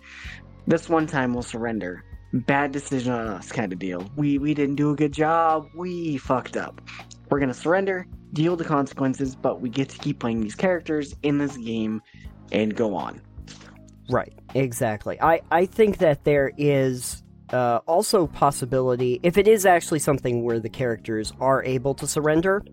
this 0.67 0.89
one 0.89 1.07
time 1.07 1.33
we'll 1.33 1.43
surrender 1.43 2.05
bad 2.33 2.73
decision 2.73 3.13
on 3.13 3.27
us 3.27 3.51
kind 3.51 3.73
of 3.73 3.79
deal 3.79 4.09
we 4.17 4.39
we 4.39 4.55
didn't 4.55 4.77
do 4.77 4.91
a 4.91 4.97
good 4.97 5.13
job 5.13 5.67
we 5.77 6.17
fucked 6.17 6.57
up 6.57 6.81
we're 7.29 7.41
gonna 7.41 7.55
surrender 7.55 8.07
deal 8.33 8.57
the 8.57 8.65
consequences 8.65 9.35
but 9.35 9.61
we 9.61 9.69
get 9.69 9.89
to 9.89 9.99
keep 9.99 10.19
playing 10.19 10.41
these 10.41 10.55
characters 10.55 11.15
in 11.23 11.39
this 11.39 11.57
game 11.57 12.01
and 12.53 12.77
go 12.77 12.95
on 12.95 13.21
Right, 14.11 14.33
exactly. 14.55 15.21
I, 15.21 15.41
I 15.53 15.67
think 15.67 15.99
that 15.99 16.25
there 16.25 16.51
is 16.59 17.23
uh, 17.53 17.81
also 17.87 18.27
possibility, 18.27 19.21
if 19.23 19.39
it 19.39 19.47
is 19.47 19.65
actually 19.65 20.01
something 20.01 20.43
where 20.43 20.59
the 20.59 20.69
characters 20.69 21.33
are 21.41 21.65
able 21.65 21.95
to 21.95 22.07
surrender 22.07 22.65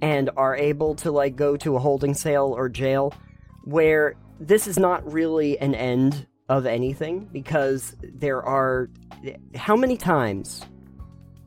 and 0.00 0.30
are 0.36 0.56
able 0.56 0.94
to 0.96 1.12
like 1.12 1.36
go 1.36 1.56
to 1.58 1.76
a 1.76 1.78
holding 1.78 2.14
cell 2.14 2.52
or 2.52 2.70
jail, 2.70 3.12
where 3.64 4.14
this 4.40 4.66
is 4.66 4.78
not 4.78 5.10
really 5.10 5.58
an 5.58 5.74
end 5.74 6.26
of 6.48 6.64
anything 6.64 7.28
because 7.32 7.94
there 8.02 8.42
are 8.42 8.88
how 9.54 9.76
many 9.76 9.96
times 9.96 10.64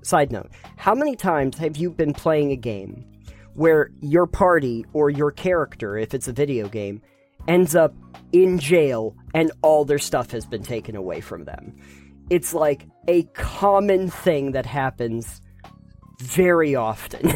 side 0.03 0.31
note 0.31 0.49
how 0.77 0.95
many 0.95 1.15
times 1.15 1.57
have 1.57 1.75
you 1.75 1.91
been 1.91 2.13
playing 2.13 2.51
a 2.51 2.55
game 2.55 3.05
where 3.55 3.89
your 4.01 4.27
party 4.27 4.85
or 4.93 5.09
your 5.09 5.31
character 5.31 5.97
if 5.97 6.13
it's 6.13 6.27
a 6.27 6.33
video 6.33 6.67
game 6.67 7.01
ends 7.47 7.75
up 7.75 7.93
in 8.31 8.59
jail 8.59 9.15
and 9.33 9.51
all 9.61 9.85
their 9.85 9.99
stuff 9.99 10.31
has 10.31 10.45
been 10.45 10.63
taken 10.63 10.95
away 10.95 11.21
from 11.21 11.45
them. 11.45 11.75
It's 12.29 12.53
like 12.53 12.85
a 13.07 13.23
common 13.33 14.09
thing 14.09 14.51
that 14.53 14.65
happens 14.65 15.41
very 16.19 16.75
often. 16.75 17.33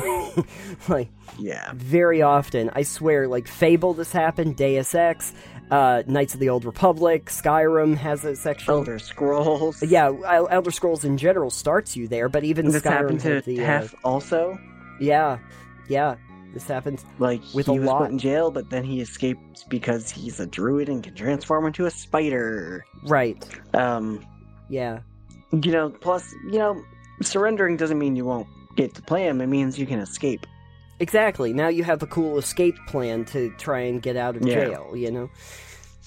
like 0.88 1.10
yeah 1.38 1.72
very 1.74 2.22
often. 2.22 2.70
I 2.74 2.84
swear 2.84 3.28
like 3.28 3.48
Fable 3.48 3.94
this 3.94 4.12
happened, 4.12 4.58
Deus 4.58 4.96
Ex, 4.96 5.34
uh 5.72 6.04
Knights 6.08 6.34
of 6.34 6.40
the 6.40 6.50
Old 6.50 6.66
Republic, 6.66 7.26
Skyrim 7.26 7.96
has 7.98 8.26
a 8.26 8.36
section. 8.36 8.72
elder 8.72 9.00
scrolls 9.00 9.82
Yeah, 9.84 10.12
Elder 10.50 10.72
Scrolls 10.72 11.06
in 11.06 11.18
general 11.18 11.50
starts 11.50 11.96
you 11.96 12.08
there, 12.08 12.30
but 12.30 12.44
even 12.44 12.72
this 12.72 12.82
Skyrim 12.82 12.90
happened 12.90 13.20
to 13.22 13.42
the 13.42 13.64
uh, 13.64 13.88
also 14.04 14.58
yeah. 15.00 15.40
Yeah, 15.90 16.16
this 16.54 16.68
happens 16.68 17.06
like 17.20 17.42
With 17.54 17.66
he 17.68 17.76
a 17.76 17.80
was 17.80 17.88
lot. 17.88 18.00
put 18.04 18.12
in 18.12 18.18
jail 18.20 18.52
but 18.52 18.70
then 18.70 18.84
he 18.84 19.02
escapes 19.02 19.64
because 19.64 20.10
he's 20.10 20.40
a 20.40 20.46
druid 20.48 20.88
and 20.90 21.04
can 21.04 21.14
transform 21.16 21.66
into 21.66 21.86
a 21.86 21.92
spider 21.92 22.86
right. 23.06 23.44
um 23.76 24.26
Yeah. 24.70 25.00
you 25.52 25.72
know, 25.72 25.90
plus, 25.90 26.32
you 26.52 26.60
know, 26.60 26.82
surrendering 27.22 27.76
doesn't 27.78 27.98
mean 28.00 28.16
you 28.16 28.26
won't 28.26 28.48
get 28.76 28.94
to 28.96 29.02
play 29.02 29.28
him. 29.28 29.42
It 29.42 29.48
means 29.48 29.78
you 29.80 29.86
can 29.88 30.00
escape. 30.00 30.46
Exactly. 31.00 31.54
Now 31.54 31.70
you 31.70 31.84
have 31.84 32.04
a 32.04 32.08
cool 32.08 32.38
escape 32.38 32.76
plan 32.88 33.26
to 33.26 33.50
try 33.58 33.80
and 33.82 34.02
get 34.02 34.16
out 34.16 34.36
of 34.36 34.44
Yeah. 34.46 34.66
jail, 34.66 34.96
you 34.96 35.10
know. 35.12 35.30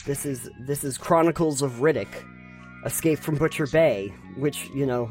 This 0.06 0.24
is 0.26 0.48
this 0.66 0.84
is 0.84 0.98
Chronicles 0.98 1.62
of 1.62 1.80
Riddick, 1.80 2.08
Escape 2.84 3.18
from 3.18 3.36
Butcher 3.36 3.66
Bay, 3.66 4.12
which, 4.36 4.68
you 4.74 4.84
know, 4.86 5.10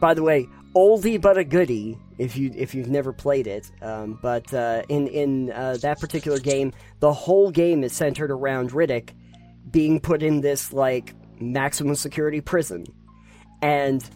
by 0.00 0.14
the 0.14 0.22
way, 0.22 0.46
oldie 0.74 1.20
but 1.20 1.38
a 1.38 1.44
goodie 1.44 1.98
if 2.18 2.36
you 2.36 2.52
if 2.54 2.74
you've 2.74 2.88
never 2.88 3.12
played 3.12 3.46
it. 3.46 3.70
Um, 3.82 4.18
but 4.20 4.52
uh, 4.52 4.82
in 4.88 5.06
in 5.08 5.52
uh, 5.52 5.76
that 5.82 6.00
particular 6.00 6.38
game, 6.38 6.72
the 7.00 7.12
whole 7.12 7.50
game 7.50 7.84
is 7.84 7.92
centered 7.92 8.30
around 8.30 8.70
Riddick 8.70 9.10
being 9.70 10.00
put 10.00 10.22
in 10.22 10.40
this 10.40 10.72
like 10.72 11.14
maximum 11.40 11.94
security 11.94 12.40
prison, 12.40 12.86
and 13.62 14.08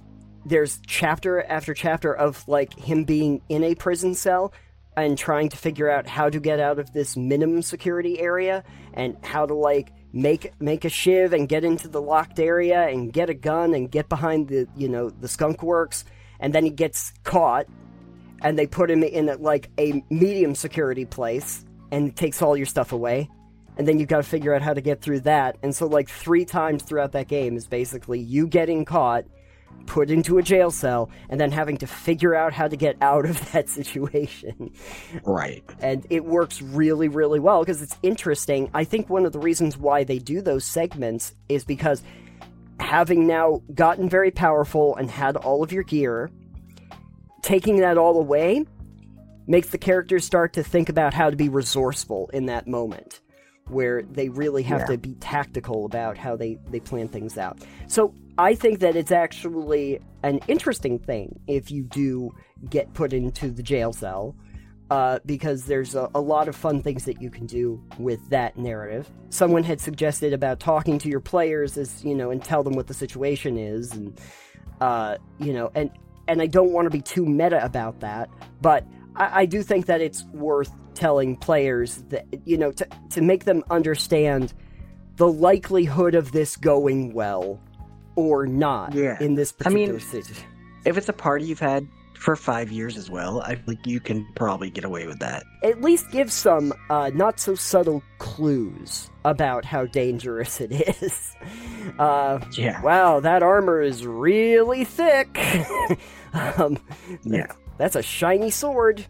there's 0.45 0.81
chapter 0.87 1.43
after 1.45 1.75
chapter 1.75 2.15
of 2.15 2.47
like 2.49 2.79
him 2.79 3.05
being 3.05 3.41
in 3.49 3.63
a 3.63 3.75
prison 3.75 4.15
cell 4.15 4.53
and 4.97 5.17
trying 5.17 5.49
to 5.49 5.57
figure 5.57 5.89
out 5.89 6.07
how 6.07 6.29
to 6.29 6.39
get 6.39 6.61
out 6.61 6.79
of 6.79 6.93
this 6.93 7.17
minimum 7.17 7.63
security 7.63 8.21
area 8.21 8.63
and 8.93 9.17
how 9.23 9.47
to 9.47 9.55
like 9.55 9.93
make 10.13 10.53
make 10.61 10.85
a 10.85 10.89
shiv 10.89 11.33
and 11.33 11.49
get 11.49 11.65
into 11.65 11.89
the 11.89 12.01
locked 12.01 12.39
area 12.39 12.89
and 12.89 13.13
get 13.13 13.31
a 13.31 13.35
gun 13.35 13.73
and 13.73 13.91
get 13.91 14.09
behind 14.09 14.49
the 14.49 14.69
you 14.77 14.89
know 14.89 15.09
the 15.09 15.29
skunk 15.29 15.63
works 15.63 16.05
and 16.43 16.53
then 16.53 16.65
he 16.65 16.71
gets 16.71 17.13
caught 17.25 17.67
and 18.43 18.59
they 18.59 18.67
put 18.67 18.91
him 18.91 19.03
in 19.03 19.35
like 19.41 19.71
a 19.79 20.05
medium 20.11 20.55
security 20.55 21.07
place 21.07 21.65
and 21.91 22.15
takes 22.15 22.43
all 22.43 22.57
your 22.57 22.67
stuff 22.67 22.93
away. 22.93 23.31
And 23.79 23.89
then 23.89 23.99
you've 23.99 24.09
got 24.09 24.19
to 24.19 24.23
figure 24.23 24.55
out 24.55 24.61
how 24.61 24.75
to 24.75 24.83
get 24.83 25.01
through 25.01 25.21
that. 25.21 25.57
And 25.63 25.75
so 25.75 25.87
like 25.87 26.11
three 26.11 26.45
times 26.45 26.83
throughout 26.83 27.13
that 27.13 27.29
game 27.29 27.57
is 27.57 27.67
basically 27.67 28.21
you 28.21 28.47
getting 28.47 28.85
caught 28.85 29.25
put 29.87 30.11
into 30.11 30.39
a 30.39 30.43
jail 30.43 30.71
cell 30.71 31.11
and 31.29 31.41
then 31.41 31.51
having 31.51 31.77
to 31.79 31.87
figure 31.87 32.35
out 32.35 32.53
how 32.53 32.69
to 32.69 32.77
get 32.77 32.97
out 33.01 33.25
of 33.25 33.51
that 33.53 33.69
situation. 33.69 34.73
Right. 35.25 35.65
and 35.81 36.07
it 36.11 36.25
works 36.25 36.61
really 36.61 37.09
really 37.09 37.41
well 37.41 37.61
because 37.61 37.83
it's 37.83 37.97
interesting. 38.03 38.71
I 38.75 38.85
think 38.85 39.09
one 39.09 39.25
of 39.25 39.33
the 39.33 39.39
reasons 39.39 39.77
why 39.77 40.05
they 40.05 40.19
do 40.19 40.41
those 40.41 40.65
segments 40.65 41.35
is 41.49 41.65
because 41.65 42.03
having 42.83 43.27
now 43.27 43.63
gotten 43.75 44.09
very 44.09 44.31
powerful 44.31 44.97
and 44.97 45.11
had 45.11 45.37
all 45.37 45.63
of 45.63 45.73
your 45.73 45.83
gear 45.85 46.31
taking 47.43 47.79
that 47.81 47.97
all 47.99 48.19
away 48.19 48.65
makes 49.47 49.71
the 49.71 49.79
characters 49.79 50.25
start 50.25 50.53
to 50.53 50.63
think 50.63 50.89
about 50.89 51.13
how 51.15 51.31
to 51.31 51.37
be 51.37 51.49
resourceful 51.49 52.31
in 52.33 52.47
that 52.47 52.67
moment 52.69 53.21
where 53.69 54.03
they 54.03 54.29
really 54.29 54.63
have 54.63 54.81
Yeah. 54.81 54.87
to 54.87 54.99
be 54.99 55.15
tactical 55.15 55.85
about 55.87 56.19
how 56.19 56.37
they, 56.37 56.59
they 56.71 56.81
plan 56.81 57.09
things 57.09 57.39
out. 57.39 57.59
So 57.87 58.13
I 58.39 58.55
think 58.55 58.81
that 58.81 58.97
it's 58.97 59.13
actually 59.13 60.01
an 60.23 60.41
interesting 60.49 60.99
thing 60.99 61.39
if 61.47 61.71
you 61.71 61.85
do 61.85 62.35
get 62.69 62.93
put 62.95 63.13
into 63.13 63.51
the 63.51 63.63
jail 63.63 63.93
cell, 63.93 64.37
uh, 64.93 65.19
because 65.25 65.65
there's 65.65 65.95
a, 65.95 66.11
a 66.15 66.21
lot 66.21 66.49
of 66.49 66.55
fun 66.55 66.83
things 66.83 67.07
that 67.07 67.23
you 67.23 67.31
can 67.31 67.47
do 67.47 67.83
with 67.99 68.21
that 68.29 68.59
narrative. 68.59 69.09
Someone 69.31 69.63
had 69.63 69.81
suggested 69.81 70.35
about 70.35 70.61
talking 70.61 70.99
to 70.99 71.09
your 71.09 71.21
players 71.21 71.79
as 71.79 72.05
you 72.05 72.15
know 72.15 72.31
and 72.31 72.45
tell 72.45 72.63
them 72.63 72.75
what 72.75 72.87
the 72.89 72.95
situation 72.95 73.57
is, 73.57 73.93
and 73.95 74.21
uh, 74.83 75.17
you 75.39 75.55
know, 75.55 75.71
and 75.75 75.91
and 76.29 76.43
I 76.43 76.47
don't 76.47 76.73
want 76.73 76.85
to 76.87 76.91
be 76.91 77.01
too 77.01 77.25
meta 77.25 77.65
about 77.65 78.01
that, 78.01 78.29
but 78.61 78.85
I, 79.17 79.43
I 79.43 79.47
do 79.47 79.63
think 79.63 79.87
that 79.87 80.01
it's 80.03 80.25
worth 80.35 80.71
telling 80.93 81.37
players 81.37 82.03
that 82.11 82.27
you 82.45 82.59
know 82.59 82.71
to 82.73 82.87
to 83.11 83.23
make 83.23 83.45
them 83.47 83.65
understand 83.71 84.53
the 85.17 85.29
likelihood 85.29 86.15
of 86.15 86.33
this 86.33 86.57
going 86.57 87.15
well 87.15 87.61
or 88.15 88.47
not 88.47 88.93
Yeah. 88.93 89.17
in 89.21 89.37
this 89.37 89.53
particular 89.53 89.85
I 89.85 89.87
mean- 89.87 89.95
particular 89.99 90.23
situation. 90.23 90.49
If 90.85 90.99
it's 90.99 91.09
a 91.09 91.13
party 91.15 91.47
you've 91.47 91.61
had 91.61 91.87
for 92.23 92.37
five 92.37 92.71
years 92.71 92.97
as 92.97 93.11
well, 93.11 93.41
I 93.43 93.57
think 93.57 93.87
you 93.87 93.99
can 94.01 94.27
probably 94.37 94.71
get 94.71 94.85
away 94.85 95.07
with 95.07 95.19
that. 95.19 95.43
At 95.65 95.81
least 95.83 96.11
give 96.13 96.31
some 96.31 96.73
uh, 96.89 97.11
not 97.15 97.41
so 97.41 97.55
subtle 97.55 98.03
clues 98.19 99.11
about 99.25 99.65
how 99.65 99.87
dangerous 99.87 100.61
it 100.61 100.73
is. 101.03 101.35
Uh, 101.99 102.39
Yeah. 102.53 102.81
wow, 102.81 103.19
that 103.19 103.43
armor 103.43 103.83
is 103.83 104.07
really 104.07 104.85
thick. 104.85 105.37
um, 106.33 106.79
Yeah. 107.25 107.49
That's 107.77 107.97
a 107.97 108.03
shiny 108.03 108.51
sword. 108.51 109.05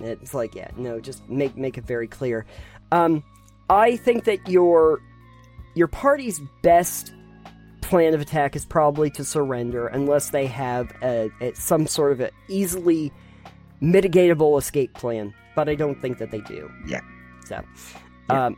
It's 0.00 0.34
like, 0.34 0.56
yeah, 0.56 0.70
no, 0.76 0.98
just 0.98 1.26
make 1.28 1.56
make 1.56 1.78
it 1.78 1.86
very 1.86 2.08
clear. 2.08 2.44
Um, 2.90 3.22
I 3.70 3.96
think 3.96 4.24
that 4.24 4.48
your 4.48 5.00
your 5.74 5.86
party's 5.86 6.40
best 6.62 7.12
plan 7.86 8.14
of 8.14 8.20
attack 8.20 8.56
is 8.56 8.64
probably 8.64 9.10
to 9.10 9.24
surrender 9.24 9.86
unless 9.86 10.30
they 10.30 10.46
have 10.46 10.92
a, 11.02 11.30
a, 11.40 11.54
some 11.54 11.86
sort 11.86 12.12
of 12.12 12.20
a 12.20 12.30
easily 12.48 13.12
mitigatable 13.82 14.58
escape 14.58 14.92
plan. 14.94 15.32
But 15.54 15.68
I 15.68 15.74
don't 15.74 16.00
think 16.00 16.18
that 16.18 16.30
they 16.30 16.40
do. 16.40 16.70
Yeah. 16.86 17.00
So, 17.46 17.62
Yeah. 18.30 18.46
um, 18.46 18.56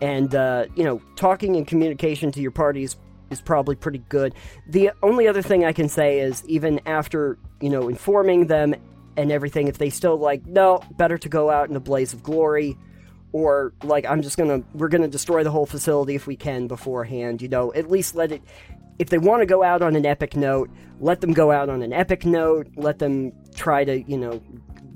and 0.00 0.34
uh, 0.34 0.66
you 0.74 0.84
know, 0.84 1.00
talking 1.16 1.56
and 1.56 1.66
communication 1.66 2.32
to 2.32 2.40
your 2.40 2.50
parties 2.50 2.96
is 3.30 3.40
probably 3.40 3.76
pretty 3.76 4.02
good. 4.08 4.34
The 4.66 4.90
only 5.02 5.28
other 5.28 5.42
thing 5.42 5.64
I 5.64 5.72
can 5.72 5.88
say 5.88 6.18
is 6.20 6.44
even 6.46 6.80
after 6.86 7.38
you 7.60 7.70
know 7.70 7.88
informing 7.88 8.46
them 8.48 8.74
and 9.16 9.30
everything, 9.30 9.68
if 9.68 9.78
they 9.78 9.90
still 9.90 10.16
like, 10.16 10.44
no, 10.46 10.80
better 10.96 11.18
to 11.18 11.28
go 11.28 11.50
out 11.50 11.68
in 11.68 11.76
a 11.76 11.80
blaze 11.80 12.12
of 12.12 12.22
glory. 12.22 12.76
Or 13.32 13.72
like 13.82 14.04
I'm 14.06 14.20
just 14.22 14.36
gonna 14.36 14.62
we're 14.74 14.88
gonna 14.88 15.08
destroy 15.08 15.42
the 15.42 15.50
whole 15.50 15.66
facility 15.66 16.14
if 16.14 16.26
we 16.26 16.36
can 16.36 16.66
beforehand, 16.68 17.40
you 17.42 17.48
know, 17.48 17.72
at 17.74 17.90
least 17.90 18.14
let 18.14 18.30
it 18.32 18.42
if 18.98 19.08
they 19.08 19.18
want 19.18 19.40
to 19.40 19.46
go 19.46 19.62
out 19.62 19.80
on 19.82 19.96
an 19.96 20.04
epic 20.04 20.36
note, 20.36 20.68
let 21.00 21.20
them 21.22 21.32
go 21.32 21.50
out 21.50 21.68
on 21.70 21.82
an 21.82 21.92
epic 21.94 22.26
note. 22.26 22.68
Let 22.76 22.98
them 22.98 23.32
try 23.54 23.84
to, 23.84 24.02
you 24.02 24.18
know, 24.18 24.42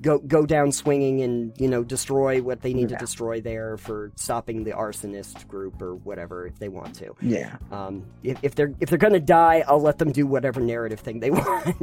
go 0.03 0.19
go 0.19 0.45
down 0.45 0.71
swinging 0.71 1.23
and 1.23 1.53
you 1.59 1.67
know 1.67 1.83
destroy 1.83 2.43
what 2.43 2.61
they 2.61 2.75
need 2.75 2.91
Yeah. 2.91 2.99
to 2.99 3.05
destroy 3.07 3.41
there 3.41 3.79
for 3.79 4.13
stopping 4.17 4.63
the 4.65 4.73
arsonist 4.73 5.49
group 5.49 5.81
or 5.81 5.95
whatever 5.97 6.47
if 6.47 6.59
they 6.59 6.69
want 6.69 6.95
to. 6.97 7.15
Yeah. 7.23 7.57
Um, 7.73 8.05
if, 8.23 8.39
if 8.43 8.55
they're 8.55 8.75
if 8.81 8.91
they're 8.91 8.99
gonna 8.99 9.19
die, 9.19 9.65
I'll 9.67 9.81
let 9.81 9.97
them 9.97 10.13
do 10.13 10.27
whatever 10.27 10.61
narrative 10.61 11.01
thing 11.01 11.21
they 11.21 11.31
want. 11.41 11.75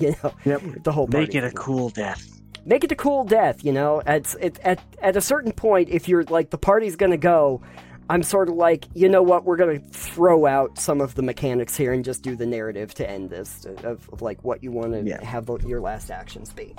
you 0.00 0.16
know, 0.22 0.32
Yep. 0.44 0.62
the 0.82 0.90
whole 0.92 1.06
Make 1.06 1.30
party 1.32 1.38
it 1.38 1.44
a 1.44 1.52
cool 1.52 1.88
death. 1.90 2.37
Make 2.64 2.84
it 2.84 2.92
a 2.92 2.96
cool 2.96 3.24
death. 3.24 3.64
You 3.64 3.72
know, 3.72 4.02
at 4.06 4.34
it, 4.40 4.58
at 4.60 4.82
at 5.00 5.16
a 5.16 5.20
certain 5.20 5.52
point, 5.52 5.88
if 5.88 6.08
you're 6.08 6.24
like 6.24 6.50
the 6.50 6.58
party's 6.58 6.96
gonna 6.96 7.16
go. 7.16 7.62
I'm 8.10 8.22
sort 8.22 8.48
of 8.48 8.54
like, 8.54 8.86
you 8.94 9.06
know 9.06 9.22
what? 9.22 9.44
We're 9.44 9.58
gonna 9.58 9.80
throw 9.92 10.46
out 10.46 10.78
some 10.78 11.02
of 11.02 11.14
the 11.14 11.20
mechanics 11.20 11.76
here 11.76 11.92
and 11.92 12.02
just 12.02 12.22
do 12.22 12.36
the 12.36 12.46
narrative 12.46 12.94
to 12.94 13.10
end 13.10 13.28
this 13.28 13.66
of, 13.84 14.08
of 14.10 14.22
like 14.22 14.42
what 14.42 14.62
you 14.62 14.72
want 14.72 14.94
to 14.94 15.02
Yeah. 15.02 15.22
have 15.22 15.50
your 15.66 15.82
last 15.82 16.10
actions 16.10 16.50
be. 16.54 16.74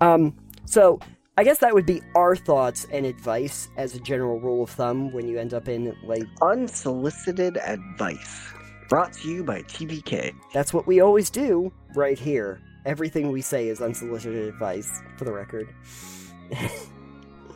Um, 0.00 0.34
so 0.64 0.98
I 1.38 1.44
guess 1.44 1.58
that 1.58 1.72
would 1.72 1.86
be 1.86 2.02
our 2.16 2.34
thoughts 2.34 2.84
and 2.92 3.06
advice 3.06 3.68
as 3.76 3.94
a 3.94 4.00
general 4.00 4.40
rule 4.40 4.64
of 4.64 4.70
thumb 4.70 5.12
when 5.12 5.28
you 5.28 5.38
end 5.38 5.54
up 5.54 5.68
in 5.68 5.96
like 6.02 6.24
Unsolicited 6.42 7.58
advice. 7.58 8.52
Brought 8.88 9.12
to 9.14 9.28
you 9.28 9.44
by 9.44 9.62
TPK. 9.62 10.32
that's 10.52 10.74
what 10.74 10.88
we 10.88 11.00
always 11.00 11.30
do 11.30 11.72
right 11.94 12.18
here. 12.18 12.60
Everything 12.84 13.30
we 13.30 13.42
say 13.42 13.68
is 13.68 13.80
unsolicited 13.80 14.48
advice, 14.48 15.02
for 15.16 15.24
the 15.24 15.32
record. 15.32 15.68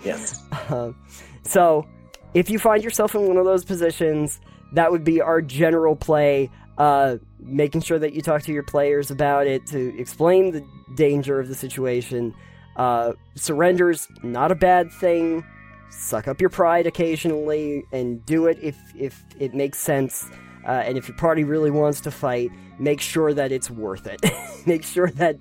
Yes. 0.05 0.43
Um, 0.69 0.97
so, 1.45 1.87
if 2.35 2.51
you 2.51 2.59
find 2.59 2.83
yourself 2.83 3.15
in 3.15 3.29
one 3.29 3.37
of 3.37 3.45
those 3.45 3.65
positions, 3.65 4.41
that 4.73 4.91
would 4.91 5.05
be 5.05 5.21
our 5.21 5.41
general 5.41 5.95
play. 5.95 6.51
Uh, 6.77 7.19
making 7.39 7.81
sure 7.83 7.99
that 7.99 8.15
you 8.15 8.21
talk 8.21 8.43
to 8.43 8.53
your 8.53 8.65
players 8.65 9.13
about 9.13 9.47
it 9.47 9.65
to 9.67 9.97
explain 9.97 10.51
the 10.51 10.67
danger 10.97 11.39
of 11.39 11.47
the 11.47 11.55
situation. 11.55 12.35
Uh, 12.75 13.13
surrender's 13.37 14.09
not 14.25 14.51
a 14.51 14.57
bad 14.57 14.91
thing. 14.93 15.45
Suck 15.91 16.27
up 16.27 16.41
your 16.41 16.51
pride 16.51 16.87
occasionally 16.87 17.85
and 17.93 18.25
do 18.27 18.47
it 18.47 18.59
if 18.61 18.77
if 18.97 19.25
it 19.39 19.55
makes 19.55 19.79
sense. 19.79 20.29
Uh, 20.67 20.83
and 20.85 20.99
if 20.99 21.09
your 21.09 21.17
party 21.17 21.45
really 21.45 21.71
wants 21.71 22.01
to 22.03 22.11
fight, 22.11 22.51
make 22.79 23.01
sure 23.01 23.33
that 23.33 23.53
it's 23.53 23.71
worth 23.71 24.07
it. 24.07 24.21
make 24.67 24.83
sure 24.83 25.11
that 25.13 25.37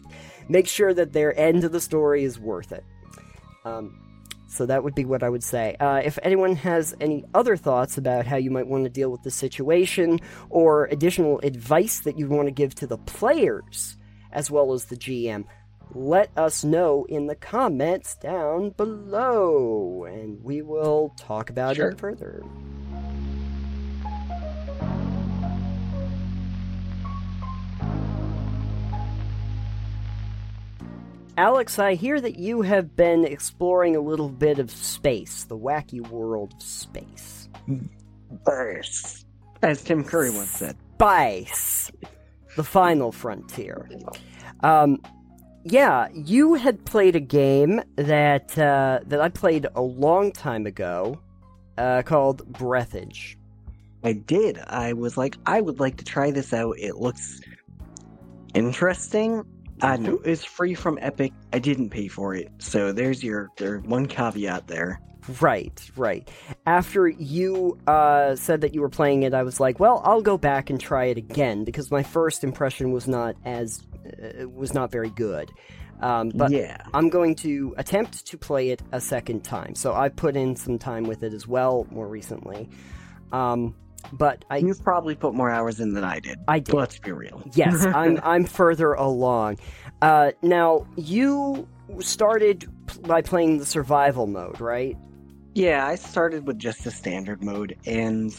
make 0.47 0.67
sure 0.67 0.93
that 0.93 1.13
their 1.13 1.37
end 1.39 1.63
of 1.63 1.71
the 1.71 1.81
story 1.81 2.23
is 2.23 2.39
worth 2.39 2.71
it. 2.71 2.83
Um, 3.63 3.99
so 4.47 4.65
that 4.67 4.83
would 4.83 4.93
be 4.95 5.03
what 5.03 5.23
I 5.23 5.29
would 5.29 5.43
say. 5.43 5.75
Uh, 5.79 6.01
if 6.05 6.19
anyone 6.23 6.55
has 6.57 6.95
any 7.01 7.25
other 7.33 7.57
thoughts 7.57 7.97
about 7.97 8.25
how 8.27 8.37
you 8.37 8.51
might 8.51 8.67
want 8.67 8.83
to 8.83 8.89
deal 8.89 9.09
with 9.09 9.23
the 9.23 9.31
situation 9.31 10.19
or 10.49 10.85
additional 10.85 11.39
advice 11.39 12.01
that 12.01 12.17
you 12.19 12.29
want 12.29 12.47
to 12.47 12.51
give 12.51 12.75
to 12.75 12.87
the 12.87 12.97
players 12.99 13.97
as 14.31 14.51
well 14.51 14.71
as 14.73 14.85
the 14.85 14.95
GM, 14.95 15.45
let 15.93 16.29
us 16.37 16.63
know 16.63 17.05
in 17.09 17.25
the 17.27 17.35
comments 17.35 18.15
down 18.17 18.69
below 18.71 20.05
and 20.05 20.43
we 20.43 20.61
will 20.61 21.13
talk 21.17 21.49
about 21.49 21.75
Sure. 21.75 21.89
it 21.89 21.97
further. 21.99 22.43
Alex, 31.37 31.79
I 31.79 31.95
hear 31.95 32.21
that 32.21 32.37
you 32.37 32.61
have 32.61 32.95
been 32.95 33.25
exploring 33.25 33.95
a 33.95 33.99
little 33.99 34.29
bit 34.29 34.57
of 34.57 34.71
space, 34.71 35.43
the 35.43 35.57
wacky 35.57 35.99
world 36.09 36.53
of 36.55 36.61
space. 36.61 37.49
Burst. 38.45 39.25
As 39.61 39.83
Tim 39.83 40.03
Curry 40.03 40.31
once 40.31 40.51
said. 40.51 40.77
Spice, 40.95 41.91
the 42.55 42.63
final 42.63 43.11
frontier. 43.11 43.89
Um, 44.63 45.01
yeah, 45.65 46.07
you 46.13 46.53
had 46.53 46.85
played 46.85 47.17
a 47.17 47.19
game 47.19 47.81
that 47.97 48.57
uh, 48.57 48.99
that 49.07 49.19
I 49.19 49.27
played 49.27 49.67
a 49.75 49.81
long 49.81 50.31
time 50.31 50.65
ago, 50.65 51.19
uh, 51.77 52.01
called 52.03 52.49
Breathedge. 52.53 53.35
I 54.03 54.13
did. 54.13 54.59
I 54.67 54.93
was 54.93 55.17
like, 55.17 55.35
I 55.45 55.59
would 55.59 55.79
like 55.79 55.97
to 55.97 56.05
try 56.05 56.31
this 56.31 56.53
out. 56.53 56.77
It 56.79 56.97
looks 56.97 57.41
interesting. 58.53 59.43
I 59.81 59.97
know 59.97 60.19
it's 60.23 60.43
free 60.43 60.73
from 60.73 60.97
Epic. 61.01 61.33
I 61.51 61.59
didn't 61.59 61.89
pay 61.89 62.07
for 62.07 62.33
it, 62.33 62.49
so 62.59 62.91
there's 62.91 63.23
your 63.23 63.49
there 63.57 63.79
one 63.79 64.05
caveat 64.05 64.67
there. 64.67 65.01
Right, 65.41 65.89
right. 65.97 66.29
After 66.65 67.07
you 67.07 67.79
uh, 67.87 68.35
said 68.35 68.61
that 68.61 68.73
you 68.73 68.81
were 68.81 68.89
playing 68.89 69.23
it, 69.23 69.33
I 69.33 69.43
was 69.43 69.59
like, 69.59 69.79
well, 69.79 70.01
I'll 70.05 70.21
go 70.21 70.37
back 70.37 70.69
and 70.69 70.79
try 70.79 71.05
it 71.05 71.17
again 71.17 71.63
because 71.63 71.89
my 71.89 72.03
first 72.03 72.43
impression 72.43 72.91
was 72.91 73.07
not 73.07 73.35
as 73.43 73.81
uh, 74.05 74.47
was 74.47 74.73
not 74.73 74.91
very 74.91 75.09
good. 75.09 75.51
Um, 76.01 76.31
but 76.35 76.51
yeah, 76.51 76.77
I'm 76.93 77.09
going 77.09 77.35
to 77.35 77.73
attempt 77.77 78.27
to 78.27 78.37
play 78.37 78.69
it 78.69 78.81
a 78.91 79.01
second 79.01 79.43
time. 79.43 79.75
So 79.75 79.93
I 79.93 80.09
put 80.09 80.35
in 80.35 80.55
some 80.55 80.77
time 80.77 81.05
with 81.05 81.23
it 81.23 81.33
as 81.33 81.47
well 81.47 81.87
more 81.89 82.07
recently. 82.07 82.69
Um, 83.31 83.75
but 84.13 84.45
I 84.49 84.57
you've 84.57 84.83
probably 84.83 85.15
put 85.15 85.33
more 85.33 85.49
hours 85.49 85.79
in 85.79 85.93
than 85.93 86.03
I 86.03 86.19
did. 86.19 86.39
I 86.47 86.59
did. 86.59 86.73
Let's 86.73 86.99
be 86.99 87.11
real. 87.11 87.41
yes, 87.53 87.85
I'm 87.95 88.19
I'm 88.23 88.45
further 88.45 88.93
along. 88.93 89.57
Uh, 90.01 90.31
now 90.41 90.87
you 90.95 91.67
started 91.99 92.69
by 93.03 93.21
playing 93.21 93.59
the 93.59 93.65
survival 93.65 94.27
mode, 94.27 94.59
right? 94.59 94.97
Yeah, 95.53 95.87
I 95.87 95.95
started 95.95 96.45
with 96.45 96.59
just 96.59 96.83
the 96.83 96.91
standard 96.91 97.43
mode, 97.43 97.77
and 97.85 98.35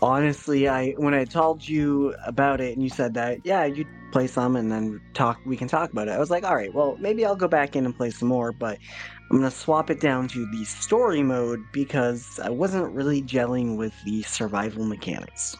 honestly, 0.00 0.68
I 0.68 0.90
when 0.92 1.14
I 1.14 1.24
told 1.24 1.66
you 1.66 2.14
about 2.26 2.60
it 2.60 2.74
and 2.74 2.82
you 2.82 2.90
said 2.90 3.14
that, 3.14 3.38
yeah, 3.44 3.64
you'd 3.64 3.86
play 4.10 4.26
some 4.26 4.56
and 4.56 4.70
then 4.70 5.00
talk. 5.14 5.40
We 5.46 5.56
can 5.56 5.68
talk 5.68 5.92
about 5.92 6.08
it. 6.08 6.12
I 6.12 6.18
was 6.18 6.30
like, 6.30 6.44
all 6.44 6.54
right, 6.54 6.72
well, 6.72 6.96
maybe 7.00 7.24
I'll 7.24 7.36
go 7.36 7.48
back 7.48 7.76
in 7.76 7.84
and 7.86 7.96
play 7.96 8.10
some 8.10 8.28
more, 8.28 8.52
but 8.52 8.78
I'm 9.30 9.38
gonna 9.38 9.50
swap 9.50 9.90
it 9.90 10.00
down 10.00 10.28
to 10.28 10.46
the 10.46 10.64
story 10.64 11.22
mode 11.22 11.64
because 11.72 12.38
I 12.42 12.50
wasn't 12.50 12.92
really 12.94 13.22
gelling 13.22 13.76
with 13.76 13.94
the 14.04 14.22
survival 14.22 14.84
mechanics. 14.84 15.56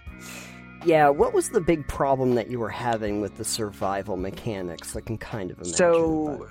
Yeah. 0.84 1.08
What 1.08 1.32
was 1.32 1.50
the 1.50 1.60
big 1.60 1.86
problem 1.88 2.34
that 2.34 2.50
you 2.50 2.58
were 2.58 2.68
having 2.68 3.20
with 3.20 3.36
the 3.36 3.44
survival 3.44 4.16
mechanics? 4.16 4.96
I 4.96 5.00
can 5.00 5.18
kind 5.18 5.50
of 5.50 5.58
imagine. 5.58 5.74
So. 5.74 6.48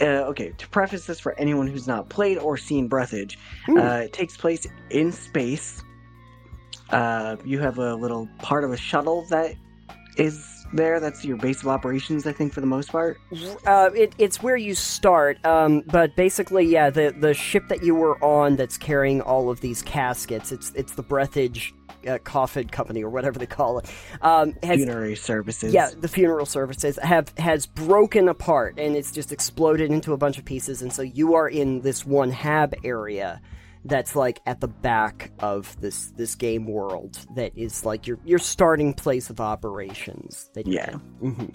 Uh, 0.00 0.24
okay, 0.28 0.50
to 0.56 0.68
preface 0.68 1.04
this 1.04 1.20
for 1.20 1.38
anyone 1.38 1.66
who's 1.66 1.86
not 1.86 2.08
played 2.08 2.38
or 2.38 2.56
seen 2.56 2.88
Breathedge, 2.88 3.36
Hmm. 3.66 3.76
Uh, 3.76 3.96
it 3.96 4.12
takes 4.14 4.34
place 4.36 4.66
in 4.88 5.12
space. 5.12 5.82
Uh, 6.90 7.36
you 7.44 7.58
have 7.58 7.78
a 7.78 7.94
little 7.94 8.28
part 8.38 8.64
of 8.64 8.72
a 8.72 8.76
shuttle 8.76 9.26
that 9.30 9.54
is 10.16 10.59
there. 10.72 11.00
That's 11.00 11.24
your 11.24 11.36
base 11.36 11.62
of 11.62 11.68
operations, 11.68 12.26
I 12.26 12.32
think, 12.32 12.52
for 12.52 12.60
the 12.60 12.66
most 12.66 12.90
part. 12.90 13.18
Uh, 13.66 13.90
it, 13.94 14.14
it's 14.18 14.42
where 14.42 14.56
you 14.56 14.74
start, 14.74 15.44
um, 15.44 15.82
but 15.86 16.14
basically, 16.16 16.64
yeah, 16.66 16.90
the 16.90 17.14
the 17.18 17.34
ship 17.34 17.68
that 17.68 17.82
you 17.82 17.94
were 17.94 18.22
on 18.22 18.56
that's 18.56 18.78
carrying 18.78 19.20
all 19.20 19.50
of 19.50 19.60
these 19.60 19.82
caskets, 19.82 20.52
it's 20.52 20.72
it's 20.74 20.94
the 20.94 21.02
Breathedge 21.02 21.72
uh, 22.08 22.18
Coffin 22.24 22.68
Company 22.68 23.02
or 23.02 23.10
whatever 23.10 23.38
they 23.38 23.46
call 23.46 23.78
it, 23.78 23.92
um, 24.22 24.54
has 24.62 24.76
Funerary 24.76 25.16
services. 25.16 25.72
yeah 25.72 25.90
the 25.98 26.08
funeral 26.08 26.46
services 26.46 26.98
have 27.02 27.32
has 27.38 27.66
broken 27.66 28.28
apart 28.28 28.78
and 28.78 28.96
it's 28.96 29.12
just 29.12 29.32
exploded 29.32 29.90
into 29.90 30.12
a 30.12 30.16
bunch 30.16 30.38
of 30.38 30.44
pieces, 30.44 30.82
and 30.82 30.92
so 30.92 31.02
you 31.02 31.34
are 31.34 31.48
in 31.48 31.80
this 31.82 32.06
one 32.06 32.30
hab 32.30 32.74
area 32.84 33.40
that's 33.84 34.14
like 34.14 34.40
at 34.46 34.60
the 34.60 34.68
back 34.68 35.32
of 35.40 35.78
this 35.80 36.10
this 36.12 36.34
game 36.34 36.66
world 36.66 37.18
that 37.34 37.52
is 37.56 37.84
like 37.84 38.06
your 38.06 38.18
your 38.24 38.38
starting 38.38 38.92
place 38.92 39.30
of 39.30 39.40
operations. 39.40 40.50
That 40.54 40.66
you 40.66 40.74
Yeah. 40.74 40.92
hmm 41.20 41.46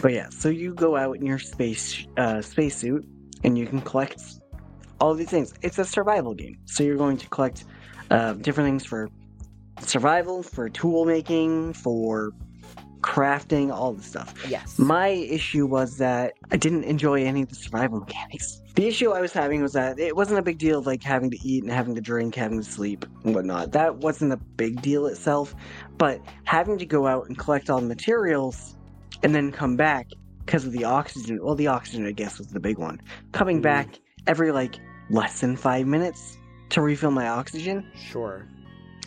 But 0.00 0.12
yeah, 0.12 0.28
so 0.30 0.48
you 0.48 0.74
go 0.74 0.96
out 0.96 1.16
in 1.16 1.26
your 1.26 1.38
space 1.38 2.06
uh, 2.16 2.40
spacesuit 2.42 3.06
and 3.44 3.58
you 3.58 3.66
can 3.66 3.80
collect 3.82 4.22
all 5.00 5.14
these 5.14 5.30
things. 5.30 5.54
It's 5.62 5.78
a 5.78 5.84
survival 5.84 6.34
game, 6.34 6.58
so 6.64 6.82
you're 6.82 6.96
going 6.96 7.18
to 7.18 7.28
collect 7.28 7.64
uh, 8.10 8.32
different 8.34 8.68
things 8.68 8.84
for 8.84 9.10
survival, 9.80 10.42
for 10.42 10.68
tool 10.68 11.04
making, 11.04 11.74
for 11.74 12.32
crafting, 13.00 13.72
all 13.72 13.92
the 13.92 14.02
stuff. 14.02 14.34
Yes. 14.48 14.78
My 14.78 15.08
issue 15.08 15.66
was 15.66 15.98
that 15.98 16.34
I 16.50 16.56
didn't 16.56 16.84
enjoy 16.84 17.24
any 17.24 17.42
of 17.42 17.48
the 17.48 17.54
survival 17.54 18.00
mechanics. 18.00 18.60
The 18.78 18.86
issue 18.86 19.10
I 19.10 19.20
was 19.20 19.32
having 19.32 19.60
was 19.60 19.72
that 19.72 19.98
it 19.98 20.14
wasn't 20.14 20.38
a 20.38 20.42
big 20.42 20.58
deal 20.58 20.78
of 20.78 20.86
like 20.86 21.02
having 21.02 21.32
to 21.32 21.38
eat 21.42 21.64
and 21.64 21.72
having 21.72 21.96
to 21.96 22.00
drink, 22.00 22.36
having 22.36 22.58
to 22.58 22.64
sleep 22.64 23.04
and 23.24 23.34
whatnot. 23.34 23.72
That 23.72 23.96
wasn't 23.96 24.32
a 24.32 24.36
big 24.36 24.80
deal 24.82 25.06
itself. 25.06 25.52
But 25.96 26.20
having 26.44 26.78
to 26.78 26.86
go 26.86 27.08
out 27.08 27.26
and 27.26 27.36
collect 27.36 27.70
all 27.70 27.80
the 27.80 27.88
materials 27.88 28.76
and 29.24 29.34
then 29.34 29.50
come 29.50 29.74
back 29.74 30.06
because 30.46 30.64
of 30.64 30.70
the 30.70 30.84
oxygen. 30.84 31.40
Well, 31.42 31.56
the 31.56 31.66
oxygen, 31.66 32.06
I 32.06 32.12
guess, 32.12 32.38
was 32.38 32.46
the 32.46 32.60
big 32.60 32.78
one. 32.78 33.00
Coming 33.32 33.58
Mhm. 33.58 33.62
back 33.62 33.98
every 34.28 34.52
like 34.52 34.76
less 35.10 35.40
than 35.40 35.56
five 35.56 35.88
minutes 35.88 36.38
to 36.68 36.80
refill 36.80 37.10
my 37.10 37.26
oxygen. 37.26 37.84
Sure. 37.96 38.46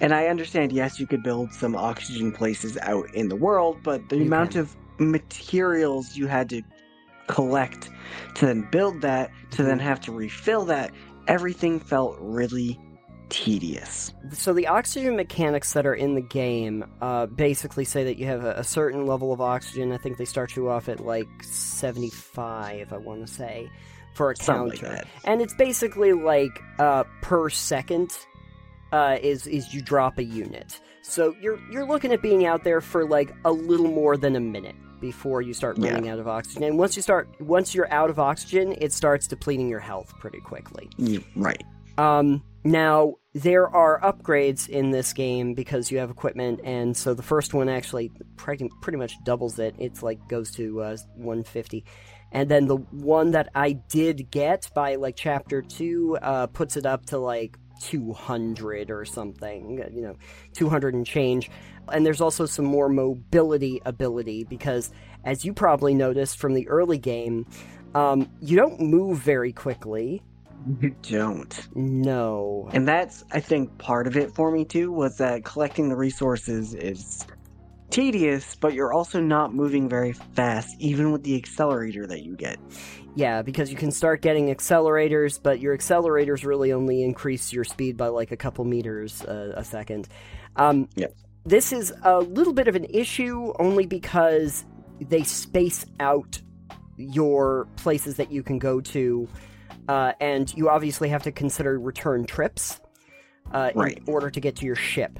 And 0.02 0.14
I 0.14 0.28
understand, 0.28 0.74
yes, 0.74 1.00
you 1.00 1.08
could 1.08 1.24
build 1.24 1.54
some 1.54 1.78
oxygen 1.78 2.34
places 2.34 2.78
out 2.82 3.06
in 3.16 3.30
the 3.30 3.38
world, 3.38 3.78
but 3.84 4.10
the 4.10 4.18
You 4.18 4.24
amount 4.24 4.52
can. 4.52 4.60
of 4.60 4.76
materials 5.00 6.18
you 6.18 6.28
had 6.28 6.50
to 6.50 6.62
collect 7.28 7.90
to 8.36 8.46
then 8.46 8.68
build 8.72 9.02
that, 9.02 9.32
to 9.52 9.64
then 9.64 9.80
Mhm. 9.80 9.84
have 9.84 10.02
to 10.02 10.12
refill 10.12 10.66
that, 10.66 10.92
everything 11.28 11.80
felt 11.80 12.18
really 12.20 12.80
tedious. 13.30 14.14
So 14.34 14.52
the 14.54 14.68
oxygen 14.68 15.16
mechanics 15.16 15.72
that 15.74 15.86
are 15.86 15.94
in 15.94 16.16
the 16.16 16.22
game 16.22 16.84
uh, 17.02 17.28
basically 17.28 17.86
say 17.86 18.04
that 18.04 18.18
you 18.18 18.26
have 18.26 18.44
a, 18.44 18.52
a 18.58 18.64
certain 18.64 19.06
level 19.06 19.32
of 19.32 19.40
oxygen. 19.40 19.94
I 19.94 19.98
think 19.98 20.18
they 20.18 20.26
start 20.26 20.56
you 20.56 20.70
off 20.70 20.90
at 20.90 21.00
like 21.00 21.28
seventy-five. 21.42 22.92
I 22.94 22.98
want 22.98 23.26
to 23.26 23.32
say 23.34 23.70
for 24.16 24.32
a 24.32 24.36
Something 24.36 24.78
counter, 24.80 24.96
that. 24.96 25.08
and 25.24 25.42
it's 25.42 25.54
basically 25.54 26.12
like 26.14 26.62
uh, 26.80 27.04
per 27.22 27.50
second 27.50 28.12
uh, 28.92 29.18
is 29.22 29.48
is 29.48 29.74
you 29.74 29.82
drop 29.82 30.18
a 30.18 30.24
unit. 30.24 30.82
So 31.02 31.34
you're 31.42 31.60
you're 31.72 31.86
looking 31.86 32.12
at 32.12 32.22
being 32.22 32.46
out 32.46 32.64
there 32.64 32.82
for 32.82 33.06
like 33.08 33.34
a 33.46 33.52
little 33.52 33.88
more 33.88 34.18
than 34.18 34.36
a 34.36 34.40
minute 34.42 34.76
before 35.02 35.42
you 35.42 35.54
start 35.54 35.78
Yeah. 35.78 35.92
running 35.92 36.10
out 36.10 36.20
of 36.20 36.28
oxygen. 36.28 36.64
And 36.64 36.78
once 36.78 36.96
you 36.96 37.02
start 37.02 37.28
once 37.42 37.76
you're 37.76 37.92
out 37.92 38.10
of 38.10 38.20
oxygen, 38.20 38.74
it 38.78 38.94
starts 38.94 39.28
depleting 39.28 39.68
your 39.68 39.80
health 39.82 40.14
pretty 40.20 40.40
quickly. 40.40 40.90
Right. 41.36 41.62
Um, 41.98 42.44
now 42.64 43.16
there 43.34 43.68
are 43.68 44.00
upgrades 44.02 44.70
in 44.70 44.92
this 44.92 45.12
game 45.14 45.54
because 45.56 45.92
you 45.92 45.98
have 45.98 46.10
equipment, 46.10 46.62
and 46.64 46.96
so 46.96 47.14
the 47.14 47.24
first 47.24 47.54
one 47.54 47.68
actually 47.68 48.12
pretty, 48.38 48.70
pretty 48.82 48.98
much 48.98 49.14
doubles 49.24 49.58
it. 49.60 49.76
It's 49.78 50.02
like 50.04 50.26
goes 50.30 50.52
to 50.52 50.82
uh, 50.82 50.98
150, 51.16 51.84
and 52.32 52.50
then 52.50 52.68
the 52.68 52.78
one 52.78 53.32
that 53.32 53.50
I 53.56 53.74
did 53.74 54.30
get 54.32 54.70
by 54.76 54.96
like 54.96 55.16
chapter 55.16 55.62
two 55.62 56.18
uh, 56.22 56.48
puts 56.48 56.78
it 56.78 56.86
up 56.86 57.06
to 57.08 57.18
like 57.18 57.58
200 57.82 58.92
or 58.92 59.06
something. 59.06 59.84
You 59.94 60.02
know, 60.02 60.16
200 60.54 60.94
and 60.94 61.06
change. 61.06 61.50
And 61.92 62.06
there's 62.06 62.22
also 62.22 62.46
some 62.46 62.66
more 62.66 62.90
mobility 62.90 63.82
ability 63.86 64.44
because, 64.44 64.92
as 65.24 65.44
you 65.44 65.54
probably 65.54 65.94
noticed 65.94 66.38
from 66.38 66.54
the 66.54 66.68
early 66.68 66.98
game, 66.98 67.46
um, 67.96 68.30
you 68.42 68.56
don't 68.56 68.80
move 68.80 69.20
very 69.20 69.52
quickly. 69.52 70.22
You 70.80 70.96
don't. 71.02 71.76
No. 71.76 72.70
And 72.72 72.88
that's, 72.88 73.24
I 73.32 73.40
think, 73.40 73.78
part 73.80 74.06
of 74.06 74.16
it 74.16 74.34
for 74.36 74.52
me 74.52 74.64
too, 74.64 74.92
was 74.92 75.18
that 75.18 75.44
collecting 75.44 75.90
the 75.90 75.96
resources 75.96 76.76
is 76.76 77.26
tedious, 77.90 78.56
but 78.56 78.74
you're 78.74 78.94
also 78.94 79.20
not 79.20 79.54
moving 79.54 79.90
very 79.90 80.14
fast, 80.14 80.76
even 80.80 81.12
with 81.12 81.24
the 81.24 81.36
accelerator 81.36 82.08
that 82.08 82.24
you 82.24 82.36
get. 82.36 82.58
Yeah, 83.16 83.42
because 83.42 83.70
you 83.70 83.78
can 83.78 83.92
start 83.92 84.22
getting 84.22 84.48
accelerators, 84.48 85.40
but 85.42 85.60
your 85.60 85.78
accelerators 85.78 86.46
really 86.46 86.72
only 86.72 87.04
increase 87.04 87.52
your 87.52 87.66
speed 87.66 87.98
by 87.98 88.08
like 88.08 88.32
a 88.32 88.38
couple 88.38 88.64
meters 88.66 89.24
uh, 89.24 89.54
a 89.56 89.64
second. 89.64 90.08
Um. 90.56 90.88
This 91.44 91.74
is 91.74 91.92
a 92.04 92.20
little 92.20 92.54
bit 92.54 92.68
of 92.68 92.76
an 92.76 92.86
issue 92.86 93.52
only 93.58 93.88
because 93.88 94.64
they 95.00 95.24
space 95.24 95.88
out 96.00 96.40
your 96.98 97.68
places 97.78 98.18
that 98.18 98.32
you 98.32 98.44
can 98.44 98.60
go 98.60 98.80
to, 98.80 99.28
uh, 99.88 100.14
and 100.22 100.54
you 100.56 100.70
obviously 100.70 101.10
have 101.10 101.24
to 101.24 101.32
consider 101.32 101.80
return 101.80 102.26
trips 102.28 102.80
uh, 103.54 103.72
Right. 103.74 103.98
in 103.98 104.04
order 104.14 104.30
to 104.30 104.40
get 104.40 104.58
to 104.58 104.68
your 104.68 104.76
ship. 104.76 105.18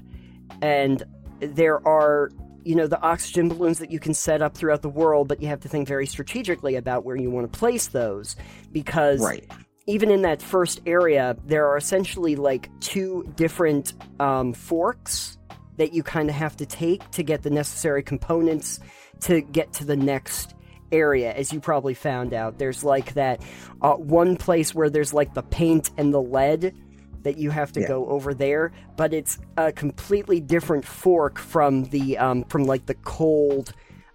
And 0.62 1.04
there 1.40 1.86
are 1.88 2.30
you 2.64 2.76
know 2.76 2.88
the 2.88 3.00
oxygen 3.02 3.50
balloons 3.50 3.80
that 3.80 3.92
you 3.92 4.00
can 4.00 4.14
set 4.14 4.42
up 4.42 4.56
throughout 4.56 4.82
the 4.82 4.90
world 4.90 5.28
but 5.28 5.42
you 5.42 5.48
have 5.48 5.60
to 5.60 5.68
think 5.68 5.88
very 5.88 6.06
strategically 6.06 6.76
about 6.76 7.06
where 7.06 7.16
you 7.16 7.30
want 7.32 7.52
to 7.52 7.60
place 7.60 7.88
those 7.88 8.36
because 8.72 9.22
Right. 9.22 9.50
even 9.88 10.12
in 10.12 10.22
that 10.24 10.42
first 10.42 10.82
area 10.86 11.36
there 11.46 11.68
are 11.68 11.78
essentially 11.78 12.36
like 12.36 12.70
two 12.80 13.32
different 13.36 13.94
um, 14.20 14.54
forks 14.54 15.38
that 15.78 15.94
you 15.94 16.04
kind 16.04 16.30
of 16.30 16.36
have 16.36 16.56
to 16.58 16.66
take 16.66 17.10
to 17.12 17.24
get 17.24 17.44
the 17.44 17.50
necessary 17.50 18.04
components 18.04 18.80
to 19.22 19.42
get 19.42 19.72
to 19.74 19.86
the 19.86 19.96
next 19.96 20.56
area 20.92 21.34
as 21.34 21.54
you 21.54 21.60
probably 21.60 21.94
found 21.94 22.34
out 22.34 22.58
there's 22.60 22.84
like 22.84 23.14
that 23.14 23.42
uh, 23.82 23.94
one 23.94 24.36
place 24.36 24.76
where 24.76 24.90
there's 24.90 25.14
like 25.14 25.34
the 25.34 25.44
paint 25.44 25.90
and 25.98 26.14
the 26.14 26.22
lead 26.22 26.76
that 27.24 27.38
you 27.38 27.50
have 27.50 27.72
to 27.74 27.82
Yeah. 27.82 27.88
go 27.88 28.08
over 28.08 28.34
there 28.34 28.72
but 28.98 29.14
it's 29.14 29.38
a 29.58 29.72
completely 29.72 30.40
different 30.40 30.86
fork 30.86 31.38
from 31.40 31.86
the 31.86 32.18
um, 32.18 32.44
from 32.46 32.64
like 32.66 32.86
the 32.86 32.96
cold 32.96 33.74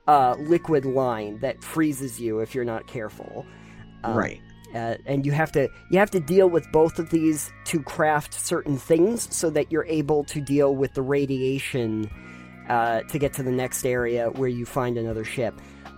uh, 0.09 0.37
liquid 0.39 0.85
line 0.85 1.39
that 1.41 1.63
freezes 1.65 2.21
you 2.21 2.39
if 2.41 2.55
you're 2.55 2.65
not 2.65 2.87
careful 2.87 3.45
Um, 4.05 4.17
right. 4.17 4.41
uh, 4.75 4.97
and 5.07 5.27
you 5.27 5.33
have 5.33 5.51
to 5.53 5.69
you 5.91 5.99
have 5.99 6.11
to 6.13 6.21
deal 6.21 6.49
with 6.49 6.71
both 6.73 6.99
of 6.99 7.11
these 7.11 7.51
to 7.65 7.83
craft 7.83 8.33
certain 8.35 8.77
things 8.79 9.29
so 9.35 9.51
that 9.51 9.73
you're 9.73 9.87
able 9.87 10.23
to 10.25 10.41
deal 10.41 10.75
with 10.77 10.95
the 10.95 11.03
radiation 11.03 12.09
uh, 12.69 13.01
to 13.03 13.19
get 13.19 13.33
to 13.33 13.43
the 13.43 13.51
next 13.51 13.85
area 13.85 14.31
where 14.31 14.49
you 14.49 14.67
find 14.67 14.97
another 14.99 15.25
ship. 15.25 15.55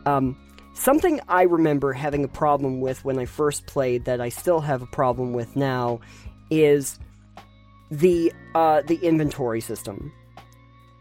Um, 0.06 0.36
something 0.74 1.20
I 1.28 1.42
remember 1.42 1.92
having 1.92 2.24
a 2.24 2.28
problem 2.28 2.80
with 2.80 3.04
when 3.04 3.18
I 3.18 3.24
first 3.26 3.66
played 3.66 4.04
that 4.04 4.20
I 4.20 4.28
still 4.28 4.60
have 4.60 4.80
a 4.82 4.86
problem 4.86 5.32
with 5.32 5.56
now 5.56 6.00
is 6.50 6.98
the 7.90 8.32
uh, 8.54 8.82
the 8.82 8.96
inventory 8.96 9.60
system 9.60 10.12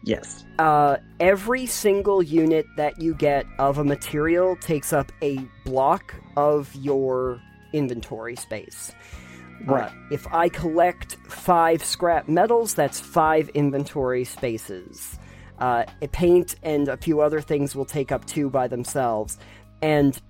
Yes. 0.04 0.44
uh, 0.58 0.96
every 1.20 1.66
single 1.66 2.22
unit 2.22 2.66
that 2.76 3.00
you 3.00 3.14
get 3.14 3.46
of 3.58 3.78
a 3.78 3.84
material 3.84 4.56
takes 4.56 4.92
up 4.92 5.12
a 5.22 5.38
block 5.64 6.14
of 6.36 6.74
your 6.74 7.42
inventory 7.72 8.36
space. 8.36 8.92
Right. 9.66 9.90
Uh, 9.90 9.94
if 10.10 10.26
I 10.32 10.48
collect 10.48 11.16
five 11.28 11.84
scrap 11.84 12.28
metals, 12.28 12.74
that's 12.74 13.00
five 13.00 13.48
inventory 13.50 14.24
spaces. 14.24 15.18
Uh, 15.58 15.84
a 16.00 16.08
paint 16.08 16.54
and 16.62 16.88
a 16.88 16.96
few 16.96 17.20
other 17.20 17.40
things 17.40 17.74
will 17.74 17.84
take 17.84 18.12
up 18.12 18.24
two 18.24 18.48
by 18.48 18.68
themselves. 18.68 19.36
And 19.82 20.20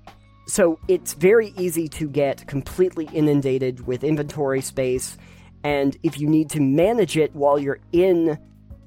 so 0.48 0.78
it's 0.88 1.12
very 1.12 1.52
easy 1.58 1.88
to 1.88 2.08
get 2.08 2.46
completely 2.46 3.08
inundated 3.12 3.86
with 3.86 4.02
inventory 4.02 4.62
space. 4.62 5.18
And 5.62 5.96
if 6.02 6.18
you 6.18 6.26
need 6.26 6.48
to 6.50 6.60
manage 6.60 7.18
it 7.18 7.34
while 7.34 7.58
you're 7.58 7.80
in 7.92 8.38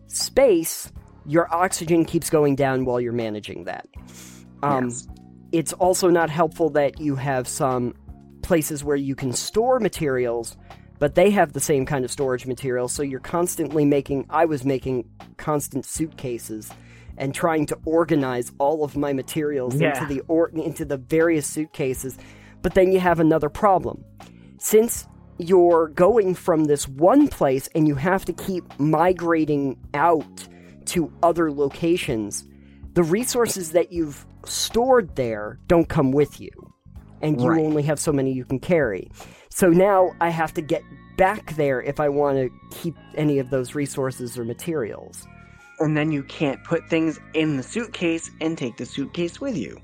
space, 0.08 0.91
your 1.28 1.54
oxygen 1.54 2.04
keeps 2.04 2.32
going 2.32 2.56
down 2.56 2.86
while 2.86 3.00
you're 3.00 3.13
managing 3.13 3.65
that. 3.65 3.88
Um, 4.63 4.86
yes. 4.86 5.08
It's 5.52 5.74
also 5.74 6.10
not 6.10 6.32
helpful 6.32 6.71
that 6.71 7.00
you 7.00 7.15
have 7.15 7.47
some 7.47 7.93
places 8.41 8.84
where 8.84 8.95
you 8.95 9.15
can 9.15 9.32
store 9.32 9.80
materials, 9.80 10.58
but 10.97 11.13
they 11.13 11.30
have 11.30 11.54
the 11.54 11.60
same 11.60 11.86
kind 11.86 12.04
of 12.04 12.12
storage 12.12 12.47
material, 12.47 12.88
so 12.88 13.04
you're 13.04 13.19
constantly 13.19 13.86
making. 13.86 14.26
I 14.30 14.45
was 14.45 14.65
making 14.65 15.10
constant 15.38 15.86
suitcases 15.86 16.71
and 17.21 17.34
trying 17.34 17.65
to 17.67 17.77
organize 17.86 18.51
all 18.57 18.84
of 18.84 18.97
my 18.97 19.13
materials 19.13 19.79
Yeah. 19.79 19.89
into 19.93 20.13
the 20.13 20.21
or 20.27 20.49
into 20.49 20.84
the 20.84 20.97
various 20.97 21.47
suitcases. 21.47 22.17
But 22.63 22.73
then 22.73 22.91
you 22.91 22.99
have 22.99 23.19
another 23.21 23.47
problem. 23.47 24.03
Since 24.57 25.07
you're 25.38 25.88
going 25.89 26.36
from 26.36 26.65
this 26.65 26.88
one 26.88 27.27
place 27.27 27.69
and 27.73 27.88
you 27.88 27.95
have 27.95 28.25
to 28.25 28.34
keep 28.34 28.63
migrating 28.79 29.77
out 29.93 30.47
to 30.86 31.12
other 31.23 31.51
locations, 31.51 32.43
the 32.93 33.03
resources 33.03 33.71
that 33.71 33.91
you've 33.93 34.25
stored 34.45 35.15
there 35.15 35.60
don't 35.67 35.88
come 35.88 36.12
with 36.12 36.41
you. 36.41 36.49
And 37.21 37.39
you 37.39 37.49
Right. 37.49 37.62
only 37.63 37.84
have 37.84 37.99
so 37.99 38.12
many 38.12 38.34
you 38.34 38.45
can 38.45 38.57
carry. 38.60 39.12
So 39.49 39.69
now 39.69 40.12
I 40.19 40.29
have 40.29 40.53
to 40.55 40.62
get 40.62 40.81
back 41.17 41.55
there 41.55 41.79
if 41.84 41.99
I 41.99 42.10
want 42.10 42.38
to 42.38 42.49
keep 42.71 42.95
any 43.15 43.38
of 43.38 43.51
those 43.51 43.75
resources 43.75 44.39
or 44.39 44.43
materials. 44.43 45.27
And 45.82 45.98
then 45.98 46.12
you 46.12 46.24
can't 46.24 46.63
put 46.63 46.88
things 46.89 47.20
in 47.34 47.58
the 47.58 47.63
suitcase 47.63 48.32
and 48.39 48.58
take 48.58 48.78
the 48.78 48.86
suitcase 48.86 49.41
with 49.41 49.58
you. 49.58 49.80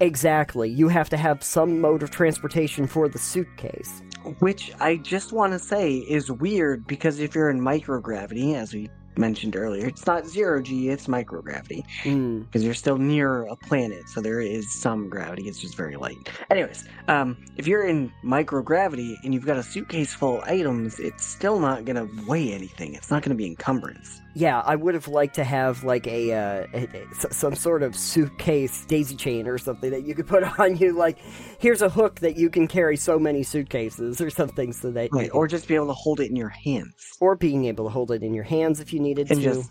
Exactly. 0.00 0.68
You 0.68 0.88
have 0.88 1.08
to 1.10 1.16
have 1.16 1.42
some 1.42 1.80
mode 1.80 2.02
of 2.02 2.10
transportation 2.10 2.86
for 2.86 3.08
the 3.08 3.18
suitcase. 3.18 4.02
Which 4.40 4.72
I 4.80 4.96
just 4.96 5.32
want 5.32 5.52
to 5.52 5.58
say 5.58 5.98
is 5.98 6.30
weird 6.30 6.86
because 6.86 7.20
if 7.20 7.34
you're 7.34 7.48
in 7.48 7.60
microgravity, 7.60 8.54
as 8.56 8.74
we 8.74 8.90
mentioned 9.18 9.56
earlier. 9.56 9.86
It's 9.86 10.06
not 10.06 10.26
zero 10.26 10.60
G, 10.60 10.90
it's 10.90 11.06
microgravity 11.06 11.84
Mm. 12.04 12.44
because 12.44 12.62
you're 12.62 12.74
still 12.74 12.98
near 12.98 13.42
a 13.44 13.56
planet, 13.56 14.08
so 14.08 14.20
there 14.20 14.40
is 14.40 14.70
some 14.70 15.08
gravity. 15.08 15.48
It's 15.48 15.58
just 15.60 15.74
very 15.74 15.96
light. 15.96 16.28
Anyways, 16.50 16.84
um, 17.08 17.36
if 17.56 17.66
you're 17.66 17.86
in 17.86 18.12
microgravity 18.24 19.16
and 19.24 19.32
you've 19.32 19.46
got 19.46 19.56
a 19.56 19.62
suitcase 19.62 20.12
full 20.14 20.38
of 20.38 20.44
items, 20.44 20.98
it's 20.98 21.24
still 21.24 21.58
not 21.58 21.84
gonna 21.84 22.08
weigh 22.26 22.52
anything. 22.52 22.94
It's 22.94 23.10
not 23.10 23.22
gonna 23.22 23.34
be 23.34 23.46
encumbrance. 23.46 24.20
Yeah, 24.38 24.60
I 24.66 24.76
would 24.76 24.92
have 24.92 25.08
liked 25.08 25.34
to 25.36 25.44
have 25.44 25.82
like 25.82 26.06
a, 26.06 26.32
uh, 26.34 26.66
a- 26.74 26.88
a- 27.24 27.32
some 27.32 27.54
sort 27.54 27.82
of 27.82 27.96
suitcase 27.96 28.84
daisy 28.84 29.16
chain 29.16 29.48
or 29.48 29.56
something 29.56 29.90
that 29.90 30.04
you 30.04 30.14
could 30.14 30.26
put 30.26 30.42
on 30.60 30.76
you. 30.76 30.92
Like, 30.92 31.18
here's 31.58 31.80
a 31.80 31.88
hook 31.88 32.20
that 32.20 32.36
you 32.36 32.50
can 32.50 32.68
carry 32.68 32.98
so 32.98 33.18
many 33.18 33.42
suitcases 33.42 34.20
or 34.20 34.28
something, 34.28 34.74
so 34.74 34.90
that 34.90 35.08
Right. 35.10 35.30
Or 35.32 35.46
just 35.48 35.66
be 35.66 35.74
able 35.74 35.86
to 35.86 35.94
hold 35.94 36.20
it 36.20 36.28
in 36.28 36.36
your 36.36 36.50
hands. 36.50 36.94
or 37.20 37.34
being 37.34 37.64
able 37.64 37.84
to 37.86 37.90
hold 37.90 38.10
it 38.10 38.22
in 38.22 38.34
your 38.34 38.44
hands 38.44 38.78
if 38.80 38.92
you 38.92 39.00
needed 39.00 39.30
And 39.30 39.40
to. 39.40 39.44
just 39.54 39.70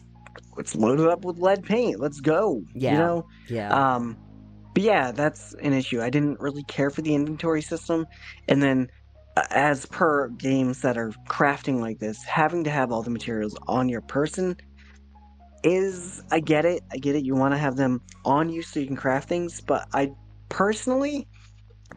it's 0.57 0.73
loaded 0.75 1.07
up 1.09 1.25
with 1.25 1.37
lead 1.37 1.63
paint. 1.63 1.99
Let's 1.99 2.19
go. 2.19 2.63
Yeah. 2.73 2.91
You 2.93 2.97
know? 2.97 3.25
yeah, 3.49 3.95
Um, 3.95 4.17
but 4.73 4.81
yeah, 4.83 5.11
that's 5.11 5.53
an 5.61 5.73
issue. 5.73 6.01
I 6.01 6.09
didn't 6.09 6.39
really 6.39 6.63
care 6.63 6.89
for 6.89 7.01
the 7.03 7.13
inventory 7.13 7.61
system, 7.61 8.05
and 8.47 8.63
then 8.63 8.89
as 9.51 9.85
per 9.85 10.29
games 10.29 10.81
that 10.81 10.97
are 10.97 11.11
crafting 11.27 11.79
like 11.79 11.99
this, 11.99 12.23
having 12.23 12.63
to 12.63 12.69
have 12.69 12.91
all 12.91 13.03
the 13.03 13.09
materials 13.09 13.55
on 13.67 13.89
your 13.89 14.01
person 14.01 14.55
is 15.63 16.21
I 16.31 16.39
get 16.39 16.65
it. 16.65 16.83
I 16.91 16.97
get 16.97 17.15
it. 17.15 17.25
You 17.25 17.35
want 17.35 17.53
to 17.53 17.57
have 17.57 17.75
them 17.75 18.01
on 18.23 18.49
you 18.49 18.61
so 18.61 18.79
you 18.79 18.87
can 18.87 18.95
craft 18.95 19.27
things, 19.27 19.61
but 19.61 19.87
I 19.93 20.11
personally 20.49 21.27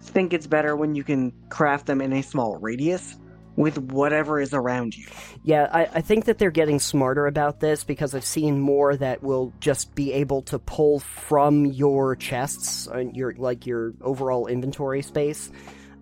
think 0.00 0.32
it's 0.32 0.46
better 0.46 0.74
when 0.74 0.94
you 0.94 1.04
can 1.04 1.32
craft 1.50 1.86
them 1.86 2.00
in 2.00 2.12
a 2.12 2.22
small 2.22 2.56
radius 2.56 3.16
with 3.56 3.76
whatever 3.76 4.40
is 4.40 4.54
around 4.54 4.96
you. 4.96 5.04
yeah. 5.42 5.68
I, 5.72 5.88
I 5.94 6.00
think 6.00 6.26
that 6.26 6.38
they're 6.38 6.52
getting 6.52 6.78
smarter 6.78 7.26
about 7.26 7.58
this 7.58 7.82
because 7.82 8.14
I've 8.14 8.24
seen 8.24 8.60
more 8.60 8.96
that 8.96 9.20
will 9.20 9.52
just 9.58 9.96
be 9.96 10.12
able 10.12 10.42
to 10.42 10.60
pull 10.60 11.00
from 11.00 11.66
your 11.66 12.14
chests 12.14 12.86
and 12.86 13.16
your 13.16 13.34
like 13.34 13.66
your 13.66 13.94
overall 14.00 14.46
inventory 14.46 15.02
space. 15.02 15.50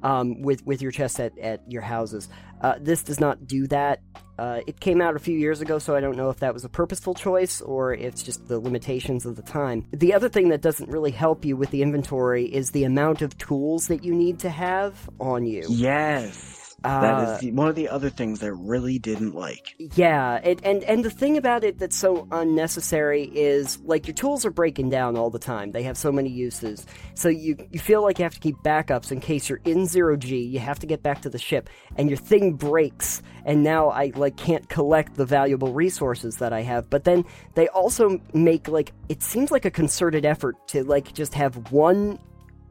Um, 0.02 0.42
with 0.42 0.64
with 0.66 0.82
your 0.82 0.92
chests 0.92 1.20
at, 1.20 1.38
at 1.38 1.60
your 1.70 1.82
houses. 1.82 2.28
Uh, 2.60 2.74
this 2.80 3.02
does 3.02 3.20
not 3.20 3.46
do 3.46 3.66
that. 3.66 4.00
Uh, 4.38 4.60
it 4.66 4.80
came 4.80 5.00
out 5.00 5.16
a 5.16 5.18
few 5.18 5.38
years 5.38 5.60
ago, 5.60 5.78
so 5.78 5.96
I 5.96 6.00
don't 6.00 6.16
know 6.16 6.30
if 6.30 6.40
that 6.40 6.52
was 6.52 6.64
a 6.64 6.68
purposeful 6.68 7.14
choice 7.14 7.60
or 7.60 7.94
it's 7.94 8.22
just 8.22 8.48
the 8.48 8.58
limitations 8.58 9.24
of 9.24 9.36
the 9.36 9.42
time. 9.42 9.86
The 9.92 10.12
other 10.14 10.28
thing 10.28 10.50
that 10.50 10.60
doesn't 10.60 10.90
really 10.90 11.10
help 11.10 11.44
you 11.44 11.56
with 11.56 11.70
the 11.70 11.82
inventory 11.82 12.44
is 12.44 12.70
the 12.70 12.84
amount 12.84 13.22
of 13.22 13.36
tools 13.38 13.88
that 13.88 14.04
you 14.04 14.14
need 14.14 14.40
to 14.40 14.50
have 14.50 15.08
on 15.18 15.46
you. 15.46 15.64
Yes. 15.68 16.55
Uh, 16.84 17.00
that 17.00 17.28
is 17.28 17.40
the, 17.40 17.52
one 17.52 17.68
of 17.68 17.74
the 17.74 17.88
other 17.88 18.10
things 18.10 18.42
I 18.42 18.48
really 18.48 18.98
didn't 18.98 19.34
like. 19.34 19.74
Yeah, 19.78 20.36
it, 20.36 20.60
and 20.62 20.84
and 20.84 21.04
the 21.04 21.10
thing 21.10 21.36
about 21.36 21.64
it 21.64 21.78
that's 21.78 21.96
so 21.96 22.28
unnecessary 22.30 23.24
is 23.24 23.80
like 23.80 24.06
your 24.06 24.14
tools 24.14 24.44
are 24.44 24.50
breaking 24.50 24.90
down 24.90 25.16
all 25.16 25.30
the 25.30 25.38
time. 25.38 25.72
They 25.72 25.82
have 25.84 25.96
so 25.96 26.12
many 26.12 26.28
uses, 26.28 26.86
so 27.14 27.28
you 27.28 27.56
you 27.70 27.80
feel 27.80 28.02
like 28.02 28.18
you 28.18 28.24
have 28.24 28.34
to 28.34 28.40
keep 28.40 28.56
backups 28.58 29.10
in 29.10 29.20
case 29.20 29.48
you're 29.48 29.60
in 29.64 29.86
zero 29.86 30.16
g. 30.16 30.38
You 30.38 30.58
have 30.58 30.78
to 30.80 30.86
get 30.86 31.02
back 31.02 31.22
to 31.22 31.30
the 31.30 31.38
ship, 31.38 31.70
and 31.96 32.10
your 32.10 32.18
thing 32.18 32.52
breaks, 32.52 33.22
and 33.46 33.64
now 33.64 33.88
I 33.88 34.12
like 34.14 34.36
can't 34.36 34.68
collect 34.68 35.14
the 35.14 35.24
valuable 35.24 35.72
resources 35.72 36.36
that 36.36 36.52
I 36.52 36.60
have. 36.60 36.90
But 36.90 37.04
then 37.04 37.24
they 37.54 37.68
also 37.68 38.20
make 38.34 38.68
like 38.68 38.92
it 39.08 39.22
seems 39.22 39.50
like 39.50 39.64
a 39.64 39.70
concerted 39.70 40.26
effort 40.26 40.56
to 40.68 40.84
like 40.84 41.14
just 41.14 41.32
have 41.34 41.72
one 41.72 42.18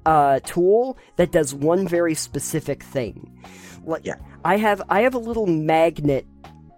uh, 0.05 0.39
tool 0.45 0.97
that 1.17 1.31
does 1.31 1.53
one 1.53 1.87
very 1.87 2.13
specific 2.13 2.83
thing. 2.83 3.31
Like 3.85 4.05
Yeah. 4.05 4.15
I 4.43 4.57
have 4.57 4.81
I 4.89 5.01
have 5.01 5.13
a 5.15 5.19
little 5.19 5.47
magnet 5.47 6.25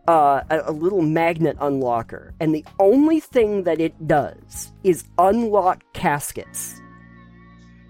uh, 0.07 0.41
a, 0.49 0.61
a 0.67 0.71
little 0.71 1.01
magnet 1.01 1.57
unlocker, 1.59 2.31
and 2.39 2.55
the 2.55 2.63
only 2.79 3.19
thing 3.19 3.63
that 3.63 3.81
it 3.81 4.07
does 4.07 4.71
is 4.83 5.03
unlock 5.17 5.83
caskets. 5.93 6.79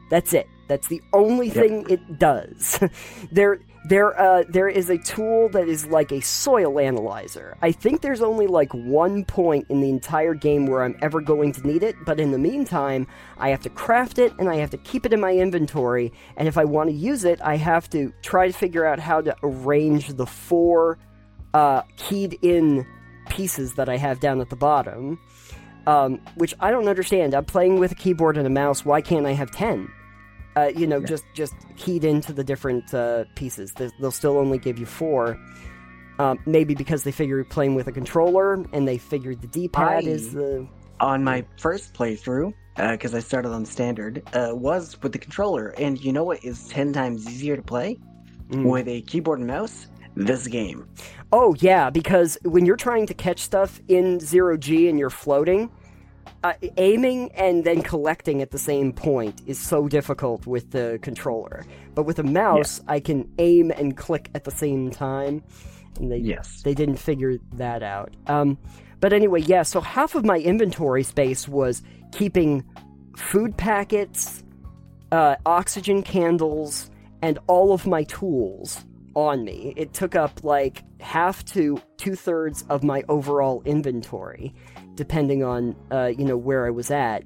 That's 0.09 0.33
it. 0.33 0.47
That's 0.67 0.87
the 0.87 1.01
only 1.13 1.47
Yep. 1.47 1.55
thing 1.55 1.85
it 1.89 2.17
does. 2.19 2.79
there, 3.31 3.59
there, 3.87 4.19
uh, 4.19 4.43
there 4.49 4.67
is 4.67 4.89
a 4.89 4.97
tool 4.97 5.49
that 5.49 5.67
is 5.67 5.85
like 5.87 6.11
a 6.11 6.19
soil 6.19 6.79
analyzer. 6.79 7.57
I 7.61 7.71
think 7.71 8.01
there's 8.01 8.21
only 8.21 8.47
like 8.47 8.73
one 8.73 9.23
point 9.23 9.67
in 9.69 9.79
the 9.79 9.89
entire 9.89 10.33
game 10.33 10.65
where 10.65 10.83
I'm 10.83 10.97
ever 11.01 11.21
going 11.21 11.53
to 11.53 11.65
need 11.65 11.83
it, 11.83 11.95
but 12.05 12.19
in 12.19 12.31
the 12.31 12.37
meantime, 12.37 13.07
I 13.37 13.49
have 13.49 13.61
to 13.61 13.69
craft 13.69 14.19
it 14.19 14.33
and 14.39 14.49
I 14.49 14.55
have 14.57 14.71
to 14.71 14.77
keep 14.77 15.05
it 15.05 15.13
in 15.13 15.21
my 15.21 15.33
inventory. 15.33 16.11
And 16.35 16.47
if 16.47 16.57
I 16.57 16.65
want 16.65 16.89
to 16.89 16.95
use 16.95 17.23
it, 17.23 17.39
I 17.41 17.55
have 17.55 17.89
to 17.91 18.11
try 18.21 18.47
to 18.47 18.53
figure 18.53 18.85
out 18.85 18.99
how 18.99 19.21
to 19.21 19.35
arrange 19.41 20.09
the 20.09 20.25
four 20.25 20.99
uh, 21.53 21.83
keyed 21.95 22.37
in 22.41 22.85
pieces 23.29 23.75
that 23.75 23.87
I 23.87 23.97
have 23.97 24.19
down 24.19 24.41
at 24.41 24.49
the 24.49 24.55
bottom. 24.55 25.19
Um, 25.85 26.19
which 26.35 26.53
I 26.59 26.69
don't 26.69 26.89
understand. 26.89 27.33
I'm 27.33 27.45
playing 27.45 27.79
with 27.79 27.93
a 27.93 27.95
keyboard 27.95 28.35
and 28.35 28.45
a 28.45 28.49
mouse. 28.49 28.83
Why 28.83 28.99
can't 28.99 29.25
I 29.25 29.31
have 29.31 29.51
ten? 29.51 29.89
Uh, 30.57 30.71
you 30.75 30.87
know, 30.87 30.97
Yeah. 30.99 31.05
just 31.05 31.25
just 31.33 31.53
keyed 31.75 32.03
into 32.03 32.33
the 32.33 32.43
different 32.43 32.93
uh, 32.93 33.25
pieces. 33.35 33.71
They- 33.73 33.91
They'll 33.99 34.11
still 34.11 34.37
only 34.37 34.57
give 34.57 34.79
you 34.79 34.85
four. 34.85 35.37
Um, 36.19 36.39
maybe 36.47 36.73
because 36.73 37.03
they 37.03 37.11
figure 37.11 37.35
you're 37.35 37.45
playing 37.45 37.75
with 37.75 37.87
a 37.87 37.91
controller 37.91 38.53
and 38.73 38.87
they 38.87 38.97
figured 38.97 39.39
the 39.41 39.47
D-pad 39.47 40.03
I- 40.05 40.07
is 40.07 40.33
the 40.33 40.67
On 40.99 41.23
my 41.23 41.45
first 41.59 41.93
playthrough, 41.93 42.53
because 42.75 43.13
I 43.13 43.19
started 43.19 43.49
on 43.49 43.65
standard, 43.65 44.23
uh, 44.33 44.49
was 44.55 44.97
with 45.03 45.11
the 45.11 45.19
controller. 45.19 45.75
And 45.77 46.03
you 46.03 46.11
know 46.11 46.23
what 46.23 46.43
is 46.43 46.67
10 46.69 46.91
times 46.91 47.27
easier 47.29 47.55
to 47.55 47.61
play? 47.61 47.99
Mm. 48.49 48.63
With 48.63 48.87
a 48.87 49.01
keyboard 49.01 49.37
and 49.37 49.47
mouse? 49.47 49.87
This 50.15 50.47
game. 50.47 50.87
Oh 51.31 51.53
yeah, 51.59 51.91
because 51.91 52.35
when 52.43 52.65
you're 52.65 52.77
trying 52.77 53.05
to 53.05 53.13
catch 53.13 53.41
stuff 53.41 53.79
in 53.87 54.19
zero 54.19 54.57
G 54.57 54.89
and 54.89 54.97
you're 54.97 55.11
floating, 55.11 55.69
uh, 56.43 56.53
aiming 56.77 57.31
and 57.33 57.63
then 57.63 57.81
collecting 57.81 58.41
at 58.41 58.51
the 58.51 58.57
same 58.57 58.93
point 58.93 59.41
is 59.45 59.59
so 59.59 59.87
difficult 59.87 60.45
with 60.47 60.71
the 60.71 60.99
controller. 61.01 61.65
But 61.95 62.03
with 62.03 62.19
a 62.19 62.23
mouse, 62.23 62.81
I 62.87 62.99
can 62.99 63.29
aim 63.37 63.71
and 63.71 63.95
click 63.97 64.29
at 64.35 64.43
the 64.43 64.51
same 64.51 64.91
time. 64.91 65.43
And 65.99 66.11
they 66.11 66.17
Yes. 66.17 66.61
they 66.63 66.73
didn't 66.73 66.97
figure 66.97 67.37
that 67.53 67.83
out. 67.83 68.15
Um, 68.27 68.57
but 68.99 69.13
anyway, 69.13 69.41
yeah. 69.41 69.63
So 69.63 69.81
half 69.81 70.15
of 70.15 70.25
my 70.25 70.37
inventory 70.39 71.03
space 71.03 71.47
was 71.47 71.81
keeping 72.11 72.63
food 73.15 73.57
packets, 73.57 74.43
uh, 75.11 75.35
oxygen 75.45 76.03
candles, 76.03 76.89
and 77.21 77.39
all 77.47 77.73
of 77.73 77.87
my 77.87 78.03
tools 78.03 78.85
on 79.15 79.43
me. 79.43 79.73
It 79.75 79.93
took 79.93 80.15
up 80.15 80.43
like 80.43 80.83
half 80.99 81.43
to 81.45 81.81
two 81.97 82.15
thirds 82.15 82.63
of 82.69 82.83
my 82.83 83.03
overall 83.09 83.63
inventory, 83.65 84.53
depending 84.97 85.43
on 85.43 85.75
uh, 85.91 86.07
you 86.07 86.25
know 86.25 86.35
where 86.37 86.65
I 86.65 86.71
was 86.71 86.91
at. 86.91 87.23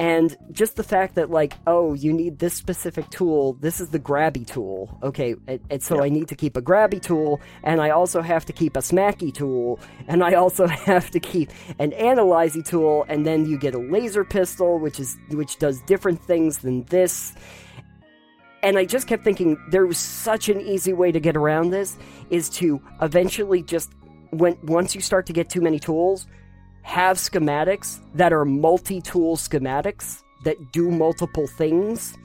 And 0.00 0.36
just 0.50 0.74
the 0.74 0.82
fact 0.82 1.14
that 1.14 1.30
like, 1.30 1.54
oh, 1.66 1.94
you 1.94 2.12
need 2.12 2.40
this 2.40 2.54
specific 2.54 3.08
tool. 3.10 3.52
This 3.60 3.80
is 3.80 3.90
the 3.90 4.00
grabby 4.00 4.44
tool. 4.44 4.98
Okay, 5.02 5.36
and, 5.46 5.60
and 5.70 5.82
so 5.82 5.96
Yeah. 5.96 6.02
I 6.02 6.08
need 6.08 6.26
to 6.28 6.34
keep 6.34 6.56
a 6.56 6.62
grabby 6.62 7.00
tool, 7.00 7.40
and 7.62 7.80
I 7.80 7.90
also 7.90 8.20
have 8.20 8.44
to 8.46 8.52
keep 8.52 8.76
a 8.76 8.80
smacky 8.80 9.32
tool, 9.32 9.78
and 10.08 10.24
I 10.24 10.34
also 10.34 10.66
have 10.92 11.10
to 11.12 11.20
keep 11.20 11.50
an 11.78 11.92
analyzey 11.92 12.64
tool, 12.64 13.04
and 13.08 13.24
then 13.24 13.46
you 13.46 13.56
get 13.58 13.74
a 13.74 13.78
laser 13.78 14.24
pistol, 14.24 14.78
which 14.78 14.98
is 14.98 15.16
which 15.30 15.58
does 15.58 15.80
different 15.82 16.20
things 16.20 16.58
than 16.58 16.82
this 16.84 17.34
and 18.62 18.78
I 18.78 18.84
just 18.84 19.08
kept 19.08 19.24
thinking 19.24 19.58
there 19.70 19.86
was 19.86 19.98
such 19.98 20.48
an 20.48 20.60
easy 20.60 20.92
way 20.92 21.10
to 21.10 21.18
get 21.18 21.36
around 21.36 21.70
this 21.70 21.98
is 22.30 22.48
to 22.50 22.80
eventually 23.00 23.62
just 23.62 23.90
when 24.30 24.56
once 24.62 24.94
you 24.94 25.00
start 25.00 25.26
to 25.26 25.32
get 25.32 25.50
too 25.50 25.60
many 25.60 25.78
tools, 25.78 26.26
have 26.82 27.16
schematics 27.16 28.00
that 28.14 28.32
are 28.32 28.44
multi-tool 28.44 29.36
schematics 29.36 30.22
that 30.44 30.72
do 30.72 30.90
multiple 30.90 31.46
things 31.46 32.16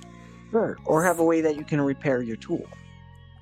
Sure. 0.51 0.77
Or 0.85 1.03
have 1.03 1.19
a 1.19 1.25
way 1.25 1.41
that 1.41 1.57
you 1.57 1.65
can 1.65 1.81
repair 1.81 2.21
your 2.21 2.37
tool. 2.37 2.65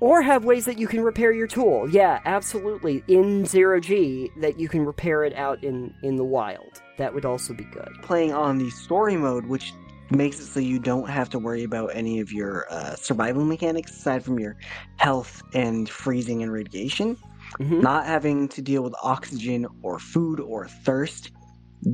or 0.01 0.21
have 0.21 0.43
ways 0.43 0.65
that 0.65 0.77
you 0.77 0.87
can 0.87 1.01
repair 1.01 1.31
your 1.31 1.47
tool. 1.47 1.87
Yeah, 1.89 2.19
absolutely. 2.25 3.03
In 3.07 3.43
0G 3.45 4.31
that 4.41 4.59
you 4.59 4.67
can 4.67 4.83
repair 4.85 5.23
it 5.23 5.33
out 5.35 5.63
in 5.63 5.93
in 6.03 6.15
the 6.15 6.23
wild. 6.23 6.81
That 6.97 7.13
would 7.13 7.23
also 7.25 7.53
be 7.53 7.63
good. 7.65 7.89
Playing 8.01 8.33
on 8.33 8.57
the 8.57 8.69
story 8.71 9.15
mode, 9.17 9.45
which 9.45 9.73
makes 10.11 10.39
it 10.39 10.45
so 10.47 10.59
you 10.59 10.79
don't 10.79 11.09
have 11.09 11.29
to 11.29 11.39
worry 11.39 11.63
about 11.63 11.91
any 11.93 12.19
of 12.19 12.31
your 12.31 12.65
uh, 12.71 12.95
survival 12.95 13.45
mechanics 13.45 13.91
aside 13.91 14.23
from 14.23 14.37
your 14.39 14.57
health 14.97 15.41
and 15.53 15.87
freezing 15.89 16.41
and 16.43 16.51
radiation. 16.51 17.17
Mhm. 17.59 17.81
Not 17.81 18.05
having 18.05 18.47
to 18.49 18.61
deal 18.61 18.83
with 18.83 18.93
oxygen 19.01 19.65
or 19.81 19.99
food 19.99 20.39
or 20.39 20.67
thirst 20.67 21.31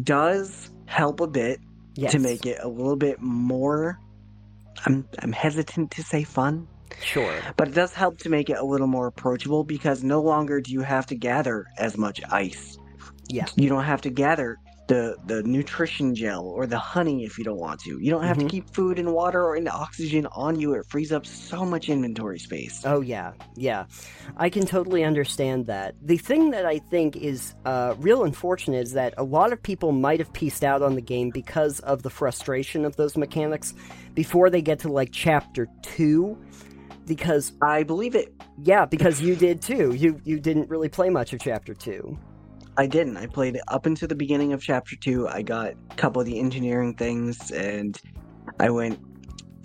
does 0.04 0.70
help 0.86 1.20
a 1.20 1.28
bit 1.28 1.60
Yes. 1.96 2.12
to 2.14 2.20
make 2.20 2.46
it 2.46 2.60
a 2.62 2.68
little 2.68 2.96
bit 2.96 3.22
more. 3.22 4.00
I'm 4.86 5.06
I'm 5.20 5.32
hesitant 5.34 5.92
to 5.92 6.04
say 6.04 6.24
fun, 6.24 6.68
Sure. 7.04 7.34
but 7.58 7.68
it 7.68 7.74
does 7.76 7.94
help 7.94 8.18
to 8.20 8.30
make 8.30 8.50
it 8.50 8.58
a 8.58 8.64
little 8.66 8.88
more 8.88 9.08
approachable 9.08 9.64
because 9.64 10.04
no 10.04 10.22
longer 10.22 10.62
do 10.62 10.72
you 10.72 10.82
have 10.82 11.06
to 11.08 11.16
gather 11.16 11.68
as 11.78 11.98
much 11.98 12.22
ice. 12.32 12.78
Yeah. 13.28 13.46
You 13.56 13.70
don't 13.70 13.84
have 13.84 14.02
to 14.02 14.10
gather 14.10 14.58
the 14.92 15.16
the 15.26 15.42
nutrition 15.44 16.14
gel 16.14 16.46
or 16.46 16.68
the 16.68 16.78
honey 16.78 17.24
if 17.24 17.38
you 17.38 17.44
don't 17.46 17.60
want 17.60 17.80
to. 17.82 17.98
You 18.04 18.12
don't 18.12 18.24
have 18.24 18.38
Mhm. 18.38 18.42
to 18.42 18.48
keep 18.50 18.70
food 18.76 19.00
and 19.00 19.14
water 19.14 19.42
or 19.42 19.56
and 19.56 19.70
oxygen 19.70 20.28
on 20.36 20.60
you. 20.60 20.74
It 20.74 20.86
frees 20.90 21.12
up 21.14 21.26
so 21.26 21.64
much 21.66 21.88
inventory 21.88 22.40
space. 22.40 22.82
Oh 22.86 23.00
yeah, 23.00 23.32
yeah. 23.56 23.86
I 24.36 24.50
can 24.50 24.66
totally 24.66 25.04
understand 25.06 25.68
that. 25.68 25.96
The 26.02 26.18
thing 26.18 26.52
that 26.52 26.66
I 26.66 26.80
think 26.80 27.16
is 27.16 27.56
uh, 27.66 27.96
real 28.00 28.24
unfortunate 28.26 28.84
is 28.88 28.94
that 28.94 29.14
a 29.18 29.24
lot 29.24 29.54
of 29.54 29.64
people 29.64 29.94
might 29.94 30.20
have 30.20 30.34
pieced 30.34 30.64
out 30.64 30.82
on 30.82 30.96
the 30.96 31.02
game 31.02 31.30
because 31.30 31.80
of 31.82 32.04
the 32.04 32.10
frustration 32.10 32.84
of 32.84 32.96
those 32.98 33.16
mechanics 33.16 33.74
before 34.14 34.50
they 34.50 34.62
get 34.62 34.80
to 34.80 34.90
like 34.92 35.10
chapter 35.14 35.68
two. 35.84 36.38
Because 37.08 37.54
I 37.62 37.84
believe 37.84 38.16
it. 38.16 38.34
yeah, 38.62 38.86
because 38.86 39.22
you 39.22 39.36
did 39.36 39.62
too. 39.62 39.94
You 39.96 40.20
you 40.24 40.40
didn't 40.40 40.70
really 40.70 40.90
play 40.90 41.10
much 41.10 41.34
of 41.34 41.40
chapter 41.40 41.74
two. 41.74 42.18
I 42.78 42.88
didn't. 42.88 43.18
I 43.18 43.28
played 43.28 43.60
up 43.68 43.86
until 43.86 44.08
the 44.08 44.16
beginning 44.16 44.54
of 44.54 44.62
chapter 44.62 44.96
two. 44.96 45.28
I 45.28 45.42
got 45.42 45.74
a 45.92 45.96
couple 45.96 46.22
of 46.22 46.26
the 46.26 46.40
engineering 46.40 46.96
things, 46.96 47.52
and 47.52 48.00
I 48.60 48.70
went. 48.70 49.00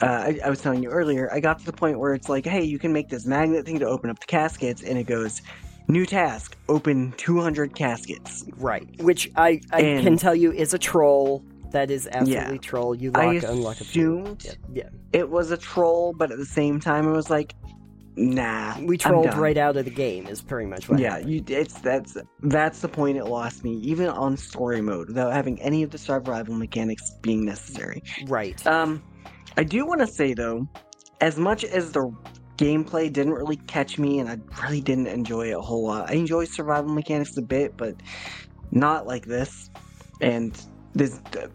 Uh, 0.03 0.07
I, 0.07 0.41
I 0.45 0.51
was 0.51 0.61
telling 0.61 0.83
you 0.83 0.91
earlier. 0.91 1.33
I 1.33 1.41
got 1.41 1.59
to 1.61 1.65
the 1.65 1.73
point 1.73 1.99
where 1.99 2.13
it's 2.15 2.29
like, 2.29 2.45
hey, 2.45 2.63
you 2.63 2.79
can 2.79 2.93
make 2.93 3.09
this 3.09 3.25
magnet 3.25 3.65
thing 3.65 3.79
to 3.79 3.87
open 3.87 4.11
up 4.11 4.19
the 4.19 4.27
caskets, 4.27 4.83
and 4.83 4.99
it 4.99 5.05
goes, 5.05 5.41
new 5.89 6.05
task, 6.05 6.57
open 6.69 7.13
200 7.17 7.75
caskets. 7.75 8.45
Right. 8.59 8.87
Which 9.03 9.31
I 9.37 9.61
I 9.73 9.81
And- 9.81 10.03
can 10.05 10.17
tell 10.19 10.35
you 10.35 10.53
is 10.53 10.75
a 10.75 10.79
troll. 10.79 11.43
That 11.73 11.91
is 11.91 12.09
absolutely 12.13 12.59
troll. 12.61 12.95
You 12.95 13.11
lock 13.11 13.23
I 13.25 13.35
unlock 13.37 13.81
a 13.81 13.85
few. 13.85 14.21
assumed 14.23 14.45
Yeah, 14.73 14.83
yeah. 14.85 14.89
it 15.13 15.29
was 15.31 15.51
a 15.51 15.57
troll, 15.57 16.15
but 16.17 16.31
at 16.31 16.39
the 16.39 16.47
same 16.47 16.79
time, 16.81 17.07
it 17.09 17.13
was 17.13 17.29
like, 17.29 17.55
nah. 18.17 18.79
We 18.81 18.99
trolled 18.99 19.35
right 19.35 19.57
out 19.57 19.77
of 19.77 19.85
the 19.85 19.91
game. 19.91 20.27
Is 20.27 20.43
pretty 20.43 20.67
much 20.67 20.89
what. 20.89 20.99
Yeah, 20.99 21.19
happened. 21.19 21.31
you. 21.31 21.57
It's 21.57 21.81
that's 21.81 22.17
that's 22.43 22.81
the 22.81 22.89
point. 22.89 23.19
It 23.19 23.25
lost 23.25 23.65
me, 23.65 23.75
even 23.77 24.09
on 24.09 24.37
story 24.37 24.81
mode, 24.81 25.09
without 25.09 25.33
having 25.33 25.61
any 25.63 25.83
of 25.83 25.91
the 25.91 25.99
survival 25.99 26.55
mechanics 26.55 27.11
being 27.23 27.45
necessary. 27.45 28.03
Right. 28.27 28.65
Um, 28.67 29.03
I 29.57 29.65
do 29.65 29.87
want 29.87 30.01
to 30.01 30.07
say 30.07 30.35
though, 30.35 30.69
as 31.21 31.39
much 31.39 31.65
as 31.65 31.93
the 31.93 32.13
gameplay 32.57 33.13
didn't 33.13 33.35
really 33.35 33.57
catch 33.57 33.99
me, 33.99 34.19
and 34.19 34.29
I 34.29 34.39
really 34.63 34.81
didn't 34.81 35.09
enjoy 35.09 35.49
it 35.49 35.57
a 35.57 35.61
whole 35.61 35.85
lot. 35.85 36.11
I 36.11 36.15
enjoy 36.15 36.45
survival 36.45 36.93
mechanics 36.93 37.37
a 37.37 37.43
bit, 37.43 37.77
but 37.77 37.97
not 38.71 39.07
like 39.07 39.27
this. 39.27 39.71
And 40.21 40.59
this, 40.95 41.21
the, 41.33 41.51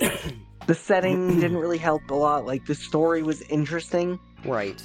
the 0.66 0.74
setting 0.74 1.40
didn't 1.40 1.58
really 1.58 1.78
help 1.78 2.10
a 2.10 2.14
lot. 2.14 2.46
Like 2.46 2.66
the 2.66 2.74
story 2.74 3.22
was 3.22 3.42
interesting. 3.42 4.18
Right. 4.44 4.82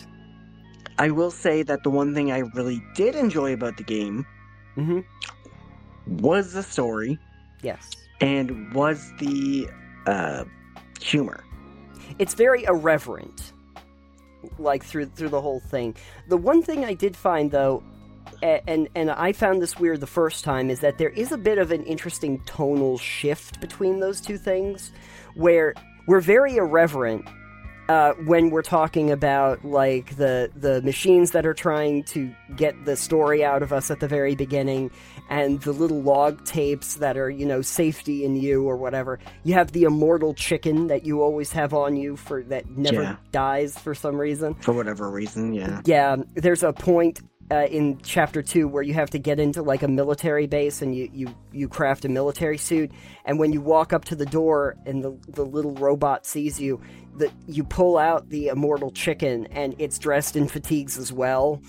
I 1.00 1.12
will 1.12 1.32
say 1.32 1.64
that 1.64 1.84
the 1.84 1.90
one 1.90 2.14
thing 2.16 2.32
I 2.32 2.40
really 2.56 2.82
did 2.96 3.16
enjoy 3.16 3.54
about 3.54 3.78
the 3.78 3.84
game 3.84 4.26
Mm-hmm. 4.78 5.00
was 6.20 6.54
the 6.54 6.62
story 6.62 7.18
Yes. 7.64 7.90
and 8.22 8.72
was 8.74 9.12
the 9.20 9.68
uh, 10.06 10.44
humor. 11.02 11.44
It's 12.20 12.36
very 12.36 12.64
irreverent, 12.66 13.54
like 14.60 14.84
through 14.84 15.08
through 15.08 15.30
the 15.30 15.42
whole 15.42 15.60
thing. 15.60 15.96
The 16.30 16.38
one 16.38 16.62
thing 16.62 16.86
I 16.86 16.94
did 16.94 17.16
find 17.18 17.50
though, 17.52 17.84
and 18.44 18.88
and 18.96 19.10
I 19.10 19.34
found 19.34 19.62
this 19.64 19.80
weird 19.80 20.00
the 20.00 20.08
first 20.08 20.44
time, 20.44 20.70
is 20.70 20.80
that 20.82 21.00
there 21.00 21.10
is 21.10 21.32
a 21.32 21.38
bit 21.38 21.58
of 21.58 21.72
an 21.72 21.84
interesting 21.86 22.40
tonal 22.46 22.98
shift 23.00 23.60
between 23.60 24.00
those 24.00 24.22
two 24.22 24.38
things, 24.38 24.92
where 25.34 25.74
we're 26.08 26.22
very 26.22 26.58
irreverent. 26.58 27.28
Uh, 27.90 28.12
when 28.26 28.50
we're 28.50 28.62
talking 28.62 29.12
about 29.12 29.64
like 29.64 30.16
the 30.18 30.52
the 30.56 30.82
machines 30.82 31.32
that 31.32 31.46
are 31.46 31.54
trying 31.54 32.04
to 32.04 32.30
get 32.58 32.74
the 32.84 32.98
story 32.98 33.46
out 33.46 33.64
of 33.64 33.72
us 33.72 33.90
at 33.90 34.02
the 34.02 34.08
very 34.10 34.36
beginning, 34.36 34.92
and 35.30 35.62
the 35.62 35.72
little 35.72 36.02
log 36.02 36.44
tapes 36.44 36.96
that 36.96 37.18
are 37.18 37.30
you 37.30 37.46
know 37.46 37.62
safety 37.62 38.26
in 38.26 38.36
you 38.36 38.68
or 38.68 38.76
whatever, 38.76 39.20
you 39.46 39.54
have 39.54 39.72
the 39.72 39.84
immortal 39.84 40.34
chicken 40.34 40.88
that 40.88 41.06
you 41.06 41.22
always 41.22 41.54
have 41.54 41.74
on 41.74 41.96
you 41.96 42.18
for 42.18 42.44
that 42.44 42.70
never 42.72 43.02
Yeah. 43.04 43.16
dies 43.32 43.78
for 43.78 43.96
some 43.96 44.18
reason. 44.18 44.56
For 44.56 44.74
whatever 44.74 45.10
reason, 45.10 45.54
yeah. 45.54 45.82
Yeah, 45.86 46.18
there's 46.36 46.64
a 46.64 46.74
point 46.74 47.22
uh, 47.50 47.66
in 47.70 47.98
chapter 48.04 48.42
two 48.42 48.68
where 48.68 48.84
you 48.84 48.94
have 48.94 49.10
to 49.10 49.20
get 49.20 49.40
into 49.40 49.62
like 49.62 49.84
a 49.84 49.88
military 49.88 50.48
base 50.48 50.82
and 50.82 50.94
you, 50.94 51.10
you, 51.14 51.36
you 51.52 51.68
craft 51.68 52.04
a 52.06 52.10
military 52.10 52.58
suit. 52.58 52.92
And 53.26 53.40
when 53.40 53.54
you 53.54 53.62
walk 53.62 53.94
up 53.94 54.06
to 54.06 54.16
the 54.16 54.26
door 54.26 54.76
and 54.86 55.04
the, 55.04 55.18
the 55.30 55.46
little 55.46 55.74
robot 55.76 56.26
sees 56.26 56.60
you, 56.60 56.82
that 57.18 57.32
you 57.48 57.64
pull 57.64 57.98
out 57.98 58.30
the 58.30 58.48
immortal 58.48 58.92
chicken 58.92 59.48
and 59.48 59.76
it's 59.80 59.98
dressed 59.98 60.36
in 60.36 60.48
fatigues 60.48 60.98
as 60.98 61.14
well. 61.14 61.62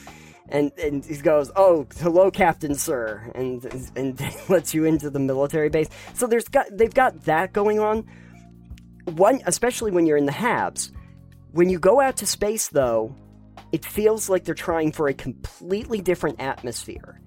And, 0.50 0.72
and 0.82 1.04
he 1.04 1.16
goes, 1.18 1.50
"Oh, 1.56 1.86
hello, 1.98 2.30
Captain 2.30 2.74
Sir," 2.74 3.30
and 3.34 3.90
and 3.96 4.18
lets 4.48 4.72
you 4.72 4.86
into 4.86 5.10
the 5.10 5.18
military 5.18 5.68
base. 5.68 5.90
So 6.14 6.26
there's 6.26 6.48
got 6.48 6.68
they've 6.72 6.92
got 6.92 7.24
that 7.26 7.52
going 7.52 7.80
on. 7.80 8.06
One, 9.04 9.42
especially 9.44 9.90
when 9.90 10.06
you're 10.06 10.16
in 10.16 10.24
the 10.24 10.32
Habs, 10.32 10.90
when 11.52 11.68
you 11.68 11.78
go 11.78 12.00
out 12.00 12.16
to 12.18 12.26
space, 12.26 12.68
though, 12.68 13.14
it 13.72 13.84
feels 13.84 14.28
like 14.28 14.44
they're 14.44 14.54
trying 14.54 14.92
for 14.92 15.08
a 15.08 15.14
completely 15.14 16.00
different 16.00 16.40
atmosphere. 16.40 17.20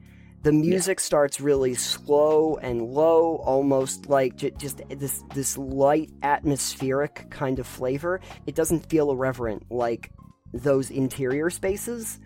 The 0.43 0.51
music 0.51 0.99
starts 0.99 1.39
really 1.39 1.75
slow 1.75 2.57
and 2.57 2.81
low, 2.81 3.35
almost 3.45 4.09
like 4.09 4.37
j- 4.37 4.51
just 4.57 4.81
this 4.89 5.23
this 5.35 5.55
light 5.55 6.09
atmospheric 6.23 7.29
kind 7.29 7.59
of 7.59 7.67
flavor. 7.67 8.21
It 8.47 8.55
doesn't 8.55 8.89
feel 8.89 9.11
irreverent 9.11 9.71
like 9.71 10.11
those 10.51 10.89
interior 10.89 11.51
spaces, 11.51 12.19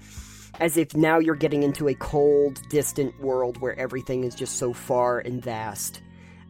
as 0.61 0.77
if 0.77 0.95
now 0.95 1.19
you're 1.19 1.35
getting 1.35 1.63
into 1.63 1.89
a 1.89 1.93
cold, 1.95 2.61
distant 2.69 3.19
world 3.19 3.57
where 3.59 3.77
everything 3.77 4.23
is 4.23 4.33
just 4.33 4.57
so 4.57 4.71
far 4.71 5.19
and 5.19 5.43
vast 5.43 6.01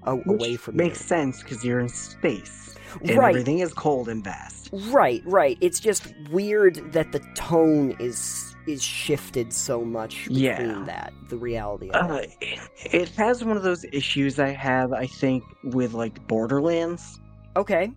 away 0.04 0.56
from 0.56 0.76
you. 0.76 0.84
makes 0.84 1.02
you. 1.02 1.08
sense 1.08 1.42
because 1.42 1.66
you're 1.66 1.80
in 1.80 1.90
space 1.90 2.75
and 3.02 3.18
Right. 3.18 3.30
everything 3.30 3.60
is 3.60 3.74
cold 3.74 4.10
and 4.10 4.24
vast. 4.24 4.70
Right, 4.72 5.22
right. 5.26 5.58
It's 5.62 5.80
just 5.80 6.14
weird 6.32 6.92
that 6.94 7.12
the 7.12 7.20
tone 7.36 7.96
is 8.00 8.52
is 8.68 8.82
shifted 8.82 9.54
so 9.54 9.86
much 9.86 10.24
between 10.28 10.42
Yeah. 10.44 10.84
that, 10.88 11.14
the 11.30 11.38
reality 11.38 11.92
of 11.92 12.10
Uh, 12.10 12.14
it. 12.42 12.60
it, 12.92 13.10
has 13.10 13.44
one 13.46 13.58
of 13.58 13.62
those 13.62 13.86
issues 13.94 14.40
I 14.40 14.50
have, 14.50 14.92
I 14.92 15.06
think, 15.06 15.44
with 15.66 15.94
like 15.94 16.26
Borderlands, 16.28 17.20
Okay. 17.56 17.92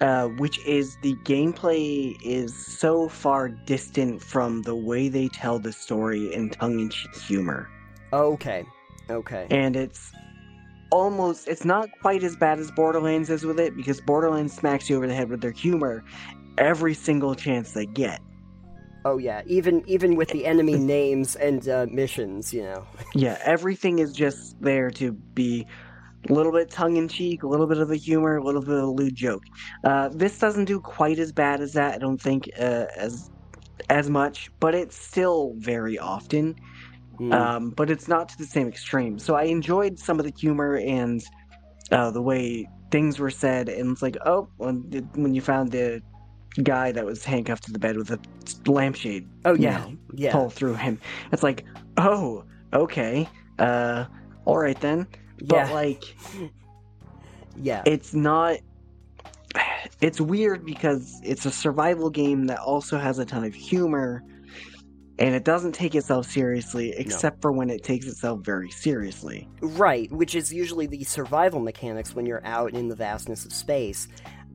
uh, 0.00 0.26
which 0.38 0.58
is 0.66 0.96
the 1.02 1.14
gameplay 1.24 2.16
is 2.24 2.52
so 2.78 3.08
far 3.08 3.48
distant 3.48 4.20
from 4.20 4.62
the 4.62 4.74
way 4.74 5.08
they 5.08 5.28
tell 5.28 5.60
the 5.60 5.72
story 5.72 6.34
in 6.34 6.50
tongue-in-cheek 6.50 7.14
humor, 7.14 7.68
Okay. 8.12 8.64
Okay. 9.08 9.46
and 9.50 9.76
it's 9.76 10.10
almost 10.90 11.48
it's 11.48 11.64
not 11.64 11.88
quite 12.00 12.22
as 12.22 12.36
bad 12.36 12.58
as 12.58 12.70
Borderlands 12.70 13.30
is 13.30 13.44
with 13.44 13.58
it 13.58 13.76
because 13.76 14.00
Borderlands 14.00 14.54
smacks 14.54 14.88
you 14.88 14.96
over 14.96 15.06
the 15.06 15.14
head 15.14 15.28
with 15.28 15.40
their 15.40 15.50
humor 15.50 16.04
every 16.58 16.94
single 16.94 17.34
chance 17.34 17.72
they 17.72 17.86
get. 17.86 18.20
Oh 19.04 19.18
yeah, 19.18 19.42
even 19.46 19.84
even 19.86 20.16
with 20.16 20.28
the 20.30 20.46
enemy 20.46 20.74
names 20.78 21.36
and 21.36 21.68
uh, 21.68 21.86
missions, 21.90 22.52
you 22.52 22.62
know. 22.62 22.84
Yeah, 23.14 23.38
everything 23.44 23.98
is 23.98 24.12
just 24.12 24.60
there 24.60 24.90
to 24.92 25.12
be 25.12 25.66
a 26.28 26.32
little 26.32 26.52
bit 26.52 26.70
tongue 26.70 26.96
in 26.96 27.08
cheek, 27.08 27.42
a 27.42 27.46
little 27.46 27.66
bit 27.66 27.78
of 27.78 27.90
a 27.90 27.96
humor, 27.96 28.36
a 28.36 28.42
little 28.42 28.60
bit 28.60 28.74
of 28.74 28.82
a 28.82 28.86
lewd 28.90 29.14
joke. 29.14 29.44
Uh, 29.84 30.08
this 30.08 30.38
doesn't 30.38 30.64
do 30.64 30.80
quite 30.80 31.18
as 31.18 31.30
bad 31.30 31.60
as 31.60 31.72
that, 31.74 31.94
I 31.94 31.98
don't 31.98 32.20
think, 32.20 32.50
uh, 32.58 32.86
as 32.96 33.30
as 33.90 34.10
much, 34.10 34.50
but 34.58 34.74
it's 34.74 34.96
still 34.96 35.52
very 35.58 35.98
often. 35.98 36.56
Hmm. 37.18 37.32
Um, 37.32 37.70
but 37.70 37.90
it's 37.90 38.08
not 38.08 38.28
to 38.30 38.38
the 38.38 38.44
same 38.44 38.68
extreme. 38.68 39.18
So 39.18 39.34
I 39.34 39.44
enjoyed 39.44 39.98
some 39.98 40.18
of 40.18 40.26
the 40.26 40.32
humor 40.38 40.76
and 40.76 41.24
uh, 41.90 42.10
the 42.10 42.22
way 42.22 42.68
things 42.90 43.18
were 43.18 43.30
said, 43.30 43.68
and 43.68 43.92
it's 43.92 44.02
like, 44.02 44.16
oh, 44.26 44.48
when, 44.56 44.80
when 45.14 45.34
you 45.34 45.40
found 45.40 45.72
the 45.72 46.02
guy 46.62 46.92
that 46.92 47.04
was 47.04 47.24
handcuffed 47.24 47.64
to 47.64 47.72
the 47.72 47.78
bed 47.78 47.96
with 47.96 48.10
a 48.10 48.18
lampshade 48.66 49.28
oh 49.44 49.54
yeah, 49.54 49.78
know, 49.78 49.96
yeah, 50.14 50.32
pull 50.32 50.50
through 50.50 50.74
him. 50.74 50.98
It's 51.32 51.42
like, 51.42 51.64
oh, 51.98 52.44
okay, 52.72 53.28
uh, 53.58 54.06
all 54.44 54.58
right 54.58 54.80
then. 54.80 55.06
But 55.44 55.68
yeah, 55.68 55.72
like, 55.72 56.16
yeah. 57.56 57.82
it's 57.86 58.14
not. 58.14 58.58
It's 60.02 60.20
weird 60.20 60.66
because 60.66 61.20
it's 61.22 61.46
a 61.46 61.50
survival 61.50 62.10
game 62.10 62.48
that 62.48 62.58
also 62.58 62.98
has 62.98 63.18
a 63.18 63.24
ton 63.24 63.44
of 63.44 63.54
humor, 63.54 64.22
and 65.18 65.34
it 65.34 65.44
doesn't 65.44 65.72
take 65.72 65.94
itself 65.94 66.26
seriously, 66.26 66.92
except 66.96 67.40
for 67.40 67.52
when 67.52 67.70
it 67.70 67.82
takes 67.82 68.06
itself 68.06 68.40
very 68.44 68.70
seriously. 68.70 69.48
Right, 69.60 70.10
which 70.12 70.34
is 70.34 70.52
usually 70.52 70.86
the 70.86 71.04
survival 71.04 71.60
mechanics 71.60 72.14
when 72.14 72.26
you're 72.26 72.44
out 72.44 72.74
in 72.74 72.88
the 72.88 72.96
vastness 72.96 73.44
of 73.44 73.52
space. 73.52 74.08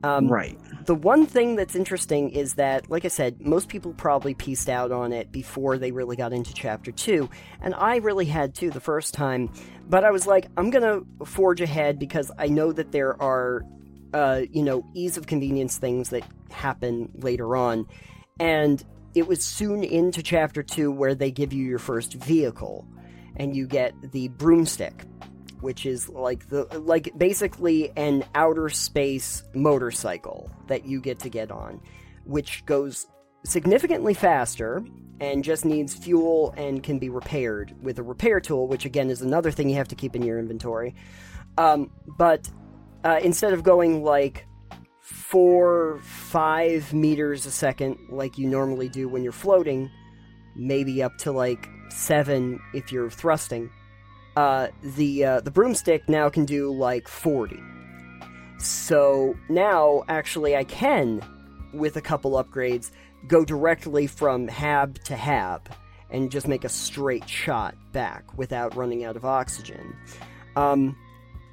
Um, 0.04 0.28
right. 0.28 0.58
The 0.86 0.94
one 0.96 1.26
thing 1.26 1.54
that's 1.54 1.76
interesting 1.76 2.30
is 2.30 2.54
that, 2.54 2.90
like 2.90 3.04
I 3.04 3.08
said, 3.08 3.40
most 3.40 3.68
people 3.68 3.92
probably 3.92 4.34
pieced 4.34 4.68
out 4.68 4.90
on 4.90 5.12
it 5.12 5.30
before 5.30 5.78
they 5.78 5.92
really 5.92 6.16
got 6.16 6.32
into 6.32 6.52
chapter 6.52 6.90
two, 6.90 7.30
and 7.60 7.74
I 7.74 7.96
really 7.96 8.26
had 8.26 8.54
to 8.56 8.70
the 8.70 8.80
first 8.80 9.14
time. 9.14 9.50
But 9.88 10.04
I 10.04 10.10
was 10.10 10.26
like, 10.26 10.46
I'm 10.56 10.70
gonna 10.70 11.02
forge 11.24 11.60
ahead 11.60 11.98
because 11.98 12.32
I 12.38 12.48
know 12.48 12.72
that 12.72 12.90
there 12.90 13.20
are, 13.22 13.62
uh, 14.12 14.42
you 14.50 14.62
know, 14.62 14.84
ease 14.94 15.16
of 15.16 15.26
convenience 15.26 15.78
things 15.78 16.10
that 16.10 16.24
happen 16.50 17.08
later 17.14 17.56
on, 17.56 17.86
and 18.40 18.84
it 19.14 19.26
was 19.26 19.44
soon 19.44 19.84
into 19.84 20.22
chapter 20.22 20.62
two 20.62 20.90
where 20.90 21.14
they 21.14 21.30
give 21.30 21.52
you 21.52 21.64
your 21.64 21.78
first 21.78 22.14
vehicle, 22.14 22.86
and 23.36 23.54
you 23.56 23.66
get 23.66 23.94
the 24.12 24.28
broomstick. 24.28 25.04
which 25.62 25.86
is 25.86 26.08
like 26.08 26.48
the 26.48 26.64
like 26.80 27.16
basically 27.16 27.92
an 27.96 28.24
outer 28.34 28.68
space 28.68 29.44
motorcycle 29.54 30.50
that 30.66 30.84
you 30.84 31.00
get 31.00 31.20
to 31.20 31.28
get 31.28 31.50
on, 31.50 31.80
which 32.24 32.66
goes 32.66 33.06
significantly 33.44 34.12
faster 34.12 34.84
and 35.20 35.44
just 35.44 35.64
needs 35.64 35.94
fuel 35.94 36.52
and 36.56 36.82
can 36.82 36.98
be 36.98 37.08
repaired 37.08 37.74
with 37.80 37.98
a 37.98 38.02
repair 38.02 38.40
tool, 38.40 38.66
which 38.66 38.84
again 38.84 39.08
is 39.08 39.22
another 39.22 39.50
thing 39.52 39.70
you 39.70 39.76
have 39.76 39.88
to 39.88 39.94
keep 39.94 40.16
in 40.16 40.22
your 40.22 40.38
inventory. 40.38 40.94
Um, 41.58 41.90
but 42.18 42.50
uh, 43.04 43.20
instead 43.22 43.52
of 43.52 43.62
going 43.62 44.02
like 44.02 44.46
four, 45.32 45.98
five 46.02 46.92
meters 46.92 47.46
a 47.46 47.50
second 47.50 47.98
like 48.10 48.36
you 48.36 48.46
normally 48.46 48.90
do 48.90 49.08
when 49.08 49.22
you're 49.22 49.32
floating, 49.32 49.90
maybe 50.54 51.02
up 51.02 51.16
to 51.16 51.32
like 51.32 51.66
seven 51.88 52.60
if 52.74 52.92
you're 52.92 53.10
thrusting. 53.10 53.70
Uh, 54.36 54.68
the 54.82 55.24
uh, 55.24 55.40
the 55.40 55.50
broomstick 55.50 56.06
now 56.06 56.28
can 56.28 56.44
do 56.44 56.70
like 56.70 57.08
forty. 57.08 57.58
So 58.58 59.34
now, 59.48 60.04
actually, 60.08 60.54
I 60.54 60.64
can, 60.64 61.22
with 61.72 61.96
a 61.96 62.02
couple 62.02 62.32
upgrades, 62.32 62.90
go 63.26 63.42
directly 63.44 64.06
from 64.06 64.48
hab 64.48 65.02
to 65.04 65.16
hab 65.16 65.74
and 66.10 66.30
just 66.30 66.46
make 66.46 66.64
a 66.64 66.68
straight 66.68 67.26
shot 67.26 67.74
back 67.92 68.36
without 68.36 68.76
running 68.76 69.02
out 69.02 69.16
of 69.16 69.24
oxygen. 69.24 69.96
Um, 70.56 70.94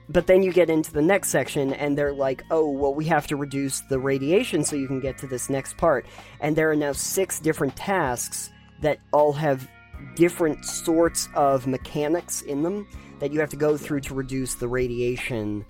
but 0.09 0.25
then 0.25 0.41
you 0.41 0.51
get 0.51 0.69
into 0.69 0.91
the 0.91 1.01
next 1.01 1.29
section, 1.29 1.73
and 1.73 1.95
they're 1.95 2.13
like, 2.13 2.43
oh, 2.49 2.69
well, 2.69 2.93
we 2.93 3.05
have 3.05 3.27
to 3.27 3.35
reduce 3.35 3.81
the 3.81 3.99
radiation 3.99 4.63
so 4.63 4.75
you 4.75 4.87
can 4.87 4.99
get 4.99 5.19
to 5.19 5.27
this 5.27 5.49
next 5.49 5.77
part. 5.77 6.05
And 6.39 6.55
there 6.55 6.71
are 6.71 6.75
now 6.75 6.93
six 6.93 7.39
different 7.39 7.75
tasks 7.75 8.49
that 8.81 8.99
all 9.13 9.33
have 9.33 9.69
different 10.15 10.65
sorts 10.65 11.29
of 11.35 11.67
mechanics 11.67 12.41
in 12.41 12.63
them 12.63 12.87
that 13.19 13.31
you 13.31 13.39
have 13.39 13.49
to 13.49 13.57
go 13.57 13.77
through 13.77 13.99
to 14.01 14.15
reduce 14.15 14.55
the 14.55 14.67
radiation. 14.67 15.65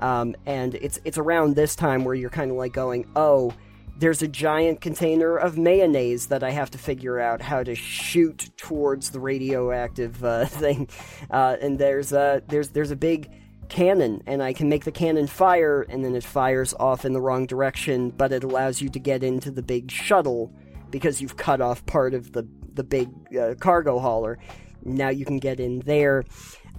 Um, 0.00 0.36
and 0.46 0.76
it's 0.76 0.98
it's 1.04 1.18
around 1.18 1.56
this 1.56 1.74
time 1.74 2.04
where 2.04 2.14
you're 2.14 2.30
kind 2.30 2.50
of 2.50 2.56
like 2.56 2.72
going, 2.72 3.10
oh, 3.16 3.52
there's 3.98 4.22
a 4.22 4.28
giant 4.28 4.80
container 4.80 5.36
of 5.36 5.58
mayonnaise 5.58 6.28
that 6.28 6.42
I 6.42 6.50
have 6.50 6.70
to 6.70 6.78
figure 6.78 7.20
out 7.20 7.42
how 7.42 7.62
to 7.62 7.74
shoot 7.74 8.50
towards 8.56 9.10
the 9.10 9.20
radioactive 9.20 10.24
uh, 10.24 10.44
thing, 10.46 10.88
uh, 11.30 11.56
and 11.60 11.78
there's 11.78 12.12
a 12.12 12.42
there's 12.48 12.70
there's 12.70 12.92
a 12.92 12.96
big 12.96 13.30
cannon, 13.70 14.22
and 14.26 14.42
I 14.42 14.52
can 14.52 14.68
make 14.68 14.84
the 14.84 14.92
cannon 14.92 15.26
fire, 15.26 15.86
and 15.88 16.04
then 16.04 16.14
it 16.14 16.24
fires 16.24 16.74
off 16.78 17.04
in 17.04 17.12
the 17.12 17.20
wrong 17.20 17.46
direction, 17.46 18.10
but 18.10 18.32
it 18.32 18.44
allows 18.44 18.82
you 18.82 18.90
to 18.90 18.98
get 18.98 19.22
into 19.22 19.50
the 19.50 19.62
big 19.62 19.90
shuttle 19.90 20.52
because 20.90 21.22
you've 21.22 21.36
cut 21.36 21.60
off 21.60 21.86
part 21.86 22.12
of 22.12 22.32
the 22.32 22.46
the 22.74 22.84
big 22.84 23.08
uh, 23.36 23.54
cargo 23.58 23.98
hauler. 23.98 24.38
Now 24.84 25.08
you 25.08 25.24
can 25.24 25.38
get 25.38 25.60
in 25.60 25.80
there. 25.80 26.24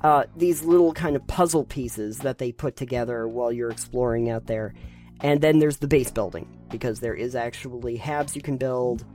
Uh, 0.04 0.24
these 0.36 0.64
little 0.64 0.94
kind 0.94 1.16
of 1.16 1.26
puzzle 1.28 1.66
pieces 1.66 2.20
that 2.20 2.38
they 2.38 2.52
put 2.52 2.76
together 2.76 3.28
while 3.28 3.52
you're 3.52 3.70
exploring 3.70 4.30
out 4.30 4.48
there. 4.48 4.74
And 5.22 5.42
then 5.42 5.60
there's 5.60 5.78
the 5.78 5.88
base 5.88 6.10
building, 6.12 6.48
because 6.70 7.00
there 7.00 7.14
is 7.14 7.36
actually 7.36 7.98
habs 7.98 8.36
you 8.36 8.42
can 8.42 8.58
build. 8.58 9.06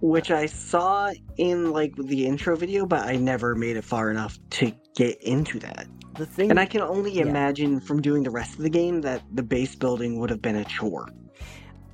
Which 0.00 0.30
I 0.30 0.46
saw 0.46 1.10
in 1.36 1.70
like 1.72 1.94
the 1.96 2.26
intro 2.26 2.56
video, 2.56 2.86
but 2.86 3.06
I 3.06 3.16
never 3.16 3.54
made 3.54 3.76
it 3.76 3.84
far 3.84 4.10
enough 4.10 4.38
to 4.50 4.72
get 4.94 5.20
into 5.22 5.58
that. 5.60 5.86
The 6.16 6.26
thing 6.26 6.50
And 6.50 6.60
I 6.60 6.66
can 6.66 6.80
only 6.80 7.12
Yeah. 7.12 7.22
imagine 7.22 7.80
from 7.80 8.00
doing 8.00 8.22
the 8.22 8.30
rest 8.30 8.56
of 8.56 8.62
the 8.62 8.70
game 8.70 9.00
that 9.02 9.22
the 9.34 9.42
base 9.42 9.74
building 9.74 10.18
would 10.18 10.30
have 10.30 10.40
been 10.42 10.56
a 10.56 10.64
chore. 10.64 11.08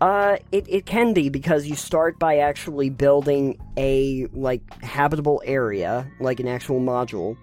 Uh, 0.00 0.36
it, 0.50 0.66
it 0.68 0.84
can 0.84 1.12
be 1.12 1.28
because 1.28 1.66
you 1.66 1.76
start 1.76 2.18
by 2.18 2.38
actually 2.38 2.90
building 2.90 3.56
a 3.76 4.26
like 4.32 4.62
habitable 4.82 5.40
area, 5.44 6.10
like 6.18 6.40
an 6.40 6.48
actual 6.48 6.80
module, 6.80 7.36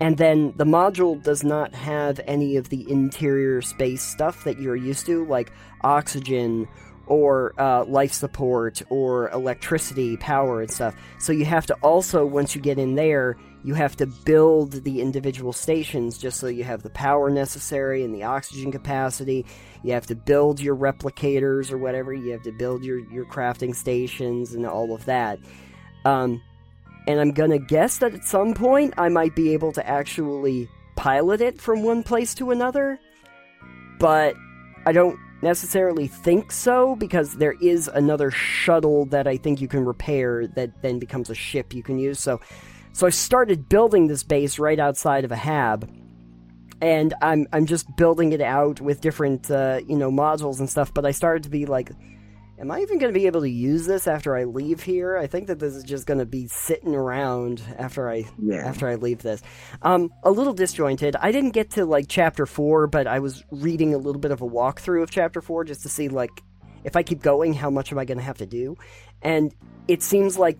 and 0.00 0.16
then 0.16 0.52
the 0.56 0.64
module 0.64 1.22
does 1.22 1.44
not 1.44 1.74
have 1.74 2.20
any 2.26 2.56
of 2.56 2.70
the 2.70 2.90
interior 2.90 3.60
space 3.60 4.02
stuff 4.02 4.44
that 4.44 4.58
you're 4.58 4.76
used 4.76 5.04
to, 5.06 5.26
like 5.26 5.52
oxygen 5.82 6.66
or 7.06 7.52
uh, 7.58 7.84
life 7.84 8.12
support 8.12 8.82
or 8.88 9.30
electricity, 9.30 10.16
power, 10.16 10.60
and 10.60 10.70
stuff. 10.70 10.94
So 11.18 11.32
you 11.32 11.44
have 11.44 11.66
to 11.66 11.74
also, 11.76 12.24
once 12.26 12.54
you 12.54 12.60
get 12.60 12.78
in 12.78 12.94
there, 12.94 13.36
you 13.62 13.74
have 13.74 13.96
to 13.96 14.06
build 14.06 14.84
the 14.84 15.00
individual 15.00 15.52
stations 15.52 16.18
just 16.18 16.38
so 16.38 16.46
you 16.46 16.62
have 16.64 16.82
the 16.82 16.90
power 16.90 17.30
necessary 17.30 18.04
and 18.04 18.14
the 18.14 18.22
oxygen 18.22 18.70
capacity. 18.70 19.44
You 19.82 19.92
have 19.92 20.06
to 20.06 20.14
build 20.14 20.60
your 20.60 20.76
replicators 20.76 21.72
or 21.72 21.78
whatever. 21.78 22.14
You 22.14 22.32
have 22.32 22.42
to 22.42 22.52
build 22.52 22.84
your, 22.84 23.00
your 23.10 23.24
crafting 23.24 23.74
stations 23.74 24.54
and 24.54 24.64
all 24.66 24.94
of 24.94 25.04
that. 25.06 25.40
Um, 26.04 26.42
and 27.08 27.20
I'm 27.20 27.32
gonna 27.32 27.58
guess 27.58 27.98
that 27.98 28.14
at 28.14 28.24
some 28.24 28.54
point 28.54 28.94
I 28.98 29.08
might 29.08 29.34
be 29.34 29.52
able 29.52 29.72
to 29.72 29.86
actually 29.86 30.68
pilot 30.94 31.40
it 31.40 31.60
from 31.60 31.82
one 31.82 32.02
place 32.02 32.34
to 32.34 32.50
another. 32.52 32.98
But 33.98 34.36
I 34.84 34.92
don't 34.92 35.18
necessarily 35.42 36.06
think 36.06 36.50
so 36.50 36.96
because 36.96 37.34
there 37.34 37.54
is 37.60 37.88
another 37.88 38.30
shuttle 38.30 39.06
that 39.06 39.26
I 39.26 39.36
think 39.36 39.60
you 39.60 39.68
can 39.68 39.84
repair 39.84 40.46
that 40.48 40.82
then 40.82 40.98
becomes 40.98 41.30
a 41.30 41.34
ship 41.34 41.74
you 41.74 41.82
can 41.82 41.98
use. 41.98 42.18
So 42.20 42.40
so 42.92 43.06
I 43.06 43.10
started 43.10 43.68
building 43.68 44.06
this 44.06 44.22
base 44.22 44.58
right 44.58 44.78
outside 44.78 45.24
of 45.24 45.32
a 45.32 45.36
hab 45.36 45.88
and 46.80 47.14
I'm 47.22 47.46
I'm 47.52 47.66
just 47.66 47.94
building 47.96 48.32
it 48.32 48.40
out 48.40 48.80
with 48.80 49.00
different 49.00 49.50
uh, 49.50 49.80
you 49.86 49.96
know 49.96 50.10
modules 50.10 50.60
and 50.60 50.68
stuff. 50.68 50.92
But 50.92 51.06
I 51.06 51.10
started 51.10 51.42
to 51.44 51.48
be 51.48 51.66
like, 51.66 51.90
am 52.58 52.70
I 52.70 52.80
even 52.80 52.98
going 52.98 53.12
to 53.12 53.18
be 53.18 53.26
able 53.26 53.42
to 53.42 53.50
use 53.50 53.86
this 53.86 54.06
after 54.06 54.36
I 54.36 54.44
leave 54.44 54.82
here? 54.82 55.16
I 55.16 55.26
think 55.26 55.46
that 55.48 55.58
this 55.58 55.74
is 55.74 55.84
just 55.84 56.06
going 56.06 56.18
to 56.18 56.26
be 56.26 56.46
sitting 56.48 56.94
around 56.94 57.62
after 57.78 58.08
I 58.08 58.24
Yeah. 58.42 58.66
after 58.66 58.88
I 58.88 58.94
leave 58.94 59.22
this. 59.22 59.42
Um, 59.82 60.12
a 60.22 60.30
little 60.30 60.52
disjointed. 60.54 61.16
I 61.16 61.32
didn't 61.32 61.50
get 61.50 61.70
to 61.72 61.84
like 61.84 62.06
chapter 62.08 62.46
four, 62.46 62.86
but 62.86 63.06
I 63.06 63.18
was 63.18 63.44
reading 63.50 63.94
a 63.94 63.98
little 63.98 64.20
bit 64.20 64.30
of 64.30 64.40
a 64.40 64.46
walkthrough 64.46 65.02
of 65.02 65.10
chapter 65.10 65.40
four 65.40 65.64
just 65.64 65.82
to 65.82 65.88
see 65.88 66.08
like 66.08 66.42
if 66.84 66.96
I 66.96 67.02
keep 67.02 67.20
going, 67.20 67.52
how 67.52 67.68
much 67.68 67.90
am 67.92 67.98
I 67.98 68.04
going 68.04 68.18
to 68.18 68.24
have 68.24 68.38
to 68.38 68.46
do? 68.46 68.76
And 69.22 69.52
it 69.88 70.02
seems 70.02 70.38
like 70.38 70.58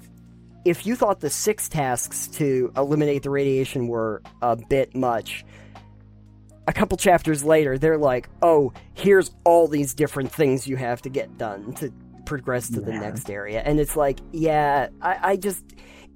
if 0.64 0.84
you 0.84 0.96
thought 0.96 1.20
the 1.20 1.30
six 1.30 1.68
tasks 1.68 2.26
to 2.26 2.72
eliminate 2.76 3.22
the 3.22 3.30
radiation 3.30 3.86
were 3.86 4.22
a 4.42 4.56
bit 4.56 4.94
much, 4.96 5.44
a 6.66 6.72
couple 6.72 6.96
chapters 6.96 7.44
later, 7.44 7.78
they're 7.78 7.98
like, 7.98 8.28
oh, 8.42 8.72
here's 8.94 9.30
all 9.44 9.68
these 9.68 9.94
different 9.94 10.32
things 10.32 10.66
you 10.66 10.76
have 10.76 11.02
to 11.02 11.08
get 11.08 11.38
done 11.38 11.72
to 11.74 11.92
progress 12.24 12.68
to 12.70 12.80
the 12.80 12.92
next 12.92 13.30
area. 13.30 13.62
And 13.64 13.78
it's 13.78 13.96
like, 13.96 14.18
yeah, 14.32 14.88
I, 15.00 15.18
I 15.22 15.36
just, 15.36 15.64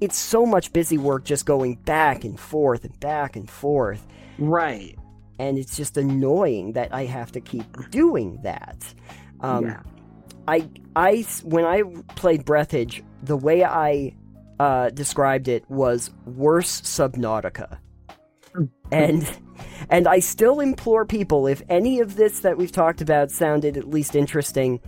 it's 0.00 0.16
so 0.16 0.44
much 0.44 0.72
busy 0.72 0.98
work 0.98 1.24
just 1.24 1.46
going 1.46 1.76
back 1.76 2.24
and 2.24 2.38
forth 2.38 2.84
and 2.84 2.98
back 2.98 3.36
and 3.36 3.48
forth. 3.48 4.06
Right. 4.38 4.98
And 5.38 5.56
it's 5.56 5.76
just 5.76 5.96
annoying 5.96 6.72
that 6.72 6.92
I 6.92 7.04
have 7.04 7.32
to 7.32 7.40
keep 7.40 7.90
doing 7.90 8.40
that. 8.42 8.92
Um, 9.40 9.66
yeah. 9.66 9.82
I, 10.48 10.68
I, 10.96 11.26
when 11.44 11.64
I 11.64 11.82
played 12.16 12.44
Breathedge, 12.44 13.02
the 13.22 13.36
way 13.36 13.64
I 13.64 14.14
uh, 14.58 14.90
described 14.90 15.48
it 15.48 15.64
was 15.70 16.10
worse 16.26 16.80
Subnautica, 16.82 17.78
and 18.90 19.26
and 19.88 20.06
I 20.06 20.20
still 20.20 20.60
implore 20.60 21.04
people 21.04 21.46
if 21.46 21.62
any 21.68 22.00
of 22.00 22.16
this 22.16 22.40
that 22.40 22.56
we've 22.56 22.72
talked 22.72 23.00
about 23.00 23.30
sounded 23.30 23.76
at 23.76 23.88
least 23.88 24.14
interesting, 24.14 24.80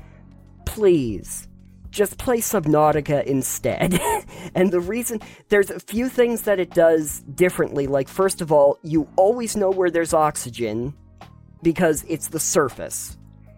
please 0.66 1.48
just 1.90 2.18
play 2.18 2.38
Subnautica 2.38 3.22
instead. 3.24 4.00
and 4.54 4.72
the 4.72 4.80
reason 4.80 5.20
there's 5.48 5.70
a 5.70 5.78
few 5.78 6.08
things 6.08 6.42
that 6.42 6.58
it 6.58 6.70
does 6.70 7.20
differently. 7.34 7.86
Like 7.86 8.08
first 8.08 8.40
of 8.40 8.50
all, 8.50 8.78
you 8.82 9.08
always 9.16 9.56
know 9.56 9.70
where 9.70 9.90
there's 9.90 10.14
oxygen 10.14 10.94
because 11.62 12.04
it's 12.08 12.28
the 12.28 12.40
surface. 12.40 13.16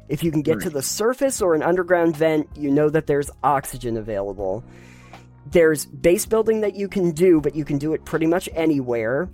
If 0.08 0.22
you 0.22 0.30
can 0.30 0.42
get 0.42 0.60
to 0.60 0.70
the 0.70 0.82
surface 0.82 1.40
or 1.40 1.54
an 1.54 1.62
underground 1.62 2.14
vent, 2.14 2.48
you 2.56 2.70
know 2.70 2.90
that 2.90 3.06
there's 3.06 3.30
oxygen 3.42 3.96
available. 3.96 4.62
There's 5.46 5.86
base 5.86 6.26
building 6.26 6.60
that 6.60 6.74
you 6.74 6.88
can 6.88 7.12
do, 7.12 7.40
but 7.40 7.54
you 7.54 7.64
can 7.64 7.78
do 7.78 7.94
it 7.94 8.04
pretty 8.04 8.26
much 8.26 8.48
anywhere. 8.52 9.30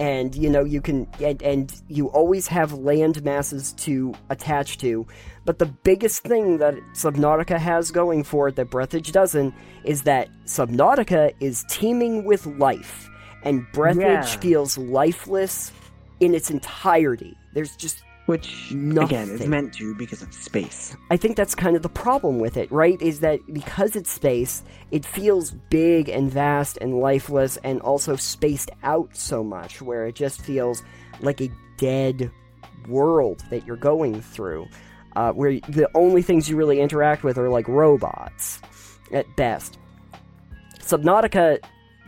And 0.00 0.34
you 0.34 0.50
know, 0.50 0.64
you 0.64 0.80
can 0.80 1.06
and, 1.20 1.40
and 1.42 1.80
you 1.88 2.08
always 2.08 2.48
have 2.48 2.72
land 2.72 3.22
masses 3.24 3.72
to 3.74 4.12
attach 4.28 4.78
to. 4.78 5.06
But 5.44 5.58
the 5.58 5.66
biggest 5.66 6.24
thing 6.24 6.58
that 6.58 6.74
Subnautica 6.94 7.58
has 7.58 7.90
going 7.90 8.24
for 8.24 8.48
it 8.48 8.56
that 8.56 8.70
Breathedge 8.70 9.12
doesn't 9.12 9.54
is 9.84 10.02
that 10.02 10.28
Subnautica 10.46 11.32
is 11.40 11.64
teeming 11.68 12.24
with 12.24 12.46
life. 12.46 13.08
And 13.44 13.66
Breathedge 13.72 14.34
Yeah. 14.34 14.40
feels 14.40 14.78
lifeless 14.78 15.70
in 16.20 16.34
its 16.34 16.50
entirety. 16.50 17.36
There's 17.52 17.76
just 17.76 18.02
Which 18.26 18.70
again 18.70 19.28
is 19.28 19.46
meant 19.46 19.74
to 19.74 19.94
because 19.94 20.22
of 20.22 20.32
space. 20.32 20.96
I 21.10 21.16
think 21.18 21.36
that's 21.36 21.54
kind 21.54 21.76
of 21.76 21.82
the 21.82 21.90
problem 21.90 22.38
with 22.38 22.56
it, 22.56 22.72
right? 22.72 23.00
Is 23.02 23.20
that 23.20 23.40
because 23.52 23.96
it's 23.96 24.10
space, 24.10 24.62
it 24.90 25.04
feels 25.04 25.50
big 25.50 26.08
and 26.08 26.30
vast 26.30 26.78
and 26.80 27.00
lifeless 27.00 27.58
and 27.58 27.82
also 27.82 28.16
spaced 28.16 28.70
out 28.82 29.14
so 29.14 29.44
much, 29.44 29.82
where 29.82 30.06
it 30.06 30.14
just 30.14 30.40
feels 30.40 30.82
like 31.20 31.42
a 31.42 31.50
dead 31.76 32.30
world 32.88 33.44
that 33.50 33.66
you're 33.66 33.76
going 33.76 34.22
through, 34.22 34.68
uh, 35.16 35.32
where 35.32 35.60
the 35.68 35.90
only 35.94 36.22
things 36.22 36.48
you 36.48 36.56
really 36.56 36.80
interact 36.80 37.24
with 37.24 37.36
are 37.36 37.50
like 37.50 37.68
robots 37.68 38.60
at 39.12 39.26
best. 39.36 39.78
Subnautica 40.78 41.58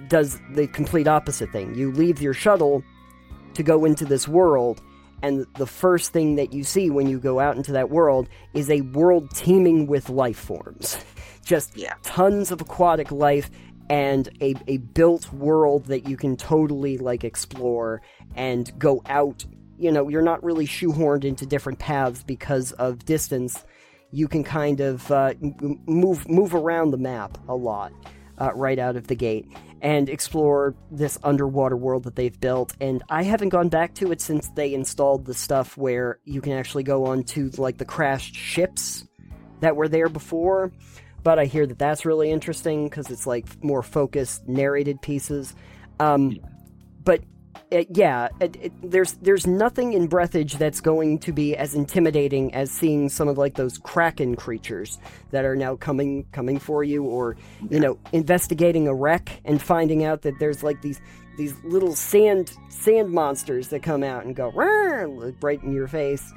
does 0.08 0.40
the 0.52 0.66
complete 0.68 1.08
opposite 1.08 1.50
thing. 1.52 1.74
You 1.74 1.92
leave 1.92 2.22
your 2.22 2.34
shuttle 2.34 2.82
to 3.52 3.62
go 3.62 3.84
into 3.84 4.06
this 4.06 4.26
world. 4.26 4.80
And 5.22 5.46
the 5.54 5.66
first 5.66 6.12
thing 6.12 6.36
that 6.36 6.52
you 6.52 6.62
see 6.64 6.90
when 6.90 7.08
you 7.08 7.18
go 7.18 7.40
out 7.40 7.56
into 7.56 7.72
that 7.72 7.90
world 7.90 8.28
is 8.54 8.70
a 8.70 8.82
world 8.82 9.30
teeming 9.34 9.86
with 9.86 10.08
life 10.10 10.38
forms. 10.38 10.98
Just 11.44 11.76
Yeah. 11.76 11.94
tons 12.02 12.50
of 12.50 12.60
aquatic 12.60 13.10
life 13.10 13.50
and 13.88 14.28
a, 14.40 14.54
a 14.66 14.78
built 14.78 15.32
world 15.32 15.86
that 15.86 16.08
you 16.08 16.16
can 16.16 16.36
totally 16.36 16.98
like 16.98 17.24
explore 17.24 18.02
and 18.34 18.76
go 18.78 19.02
out. 19.06 19.44
You 19.78 19.92
know, 19.92 20.08
you're 20.08 20.22
not 20.22 20.42
really 20.42 20.66
shoehorned 20.66 21.24
into 21.24 21.46
different 21.46 21.78
paths 21.78 22.22
because 22.22 22.72
of 22.72 23.04
distance. 23.04 23.64
You 24.10 24.28
can 24.28 24.42
kind 24.44 24.80
of 24.80 25.10
uh, 25.10 25.34
move 25.86 26.28
move 26.28 26.54
around 26.54 26.90
the 26.90 26.96
map 26.98 27.38
a 27.48 27.54
lot 27.54 27.92
uh, 28.38 28.52
right 28.54 28.78
out 28.78 28.96
of 28.96 29.06
the 29.06 29.14
gate 29.14 29.46
and 29.86 30.08
explore 30.08 30.74
this 30.90 31.16
underwater 31.22 31.76
world 31.76 32.02
that 32.02 32.16
they've 32.16 32.40
built. 32.40 32.74
And 32.80 33.04
I 33.08 33.22
haven't 33.22 33.50
gone 33.50 33.68
back 33.68 33.94
to 33.94 34.10
it 34.10 34.20
since 34.20 34.48
they 34.48 34.74
installed 34.74 35.26
the 35.26 35.32
stuff 35.32 35.76
where 35.76 36.18
you 36.24 36.40
can 36.40 36.54
actually 36.54 36.82
go 36.82 37.06
on 37.06 37.22
to 37.22 37.50
like 37.50 37.78
the 37.78 37.84
crashed 37.84 38.34
ships 38.34 39.06
that 39.60 39.76
were 39.76 39.86
there 39.86 40.08
before. 40.08 40.72
But 41.22 41.38
I 41.38 41.44
hear 41.44 41.66
that 41.68 41.78
that's 41.78 42.04
really 42.04 42.32
interesting 42.32 42.88
because 42.88 43.12
it's 43.12 43.28
like 43.28 43.46
more 43.62 43.84
focused, 43.84 44.48
narrated 44.48 45.00
pieces. 45.02 45.54
Um, 46.00 46.40
but 47.04 47.20
uh, 47.72 47.84
yeah, 47.90 48.28
it, 48.40 48.56
it, 48.60 48.72
there's 48.82 49.14
there's 49.14 49.46
nothing 49.46 49.92
in 49.92 50.08
Breathedge 50.08 50.58
that's 50.58 50.80
going 50.80 51.18
to 51.20 51.32
be 51.32 51.56
as 51.56 51.74
intimidating 51.74 52.54
as 52.54 52.70
seeing 52.70 53.08
some 53.08 53.28
of 53.28 53.38
like 53.38 53.54
those 53.54 53.78
kraken 53.78 54.36
creatures 54.36 54.98
that 55.30 55.44
are 55.44 55.56
now 55.56 55.76
coming 55.76 56.26
coming 56.32 56.58
for 56.58 56.84
you, 56.84 57.04
or 57.04 57.36
you 57.70 57.80
know, 57.80 57.98
investigating 58.12 58.88
a 58.88 58.94
wreck 58.94 59.40
and 59.44 59.60
finding 59.60 60.04
out 60.04 60.22
that 60.22 60.38
there's 60.38 60.62
like 60.62 60.80
these 60.82 61.00
these 61.36 61.54
little 61.64 61.94
sand 61.94 62.52
sand 62.68 63.10
monsters 63.10 63.68
that 63.68 63.82
come 63.82 64.02
out 64.02 64.24
and 64.24 64.36
go 64.36 64.50
right 64.52 65.62
in 65.62 65.72
your 65.72 65.88
face, 65.88 66.32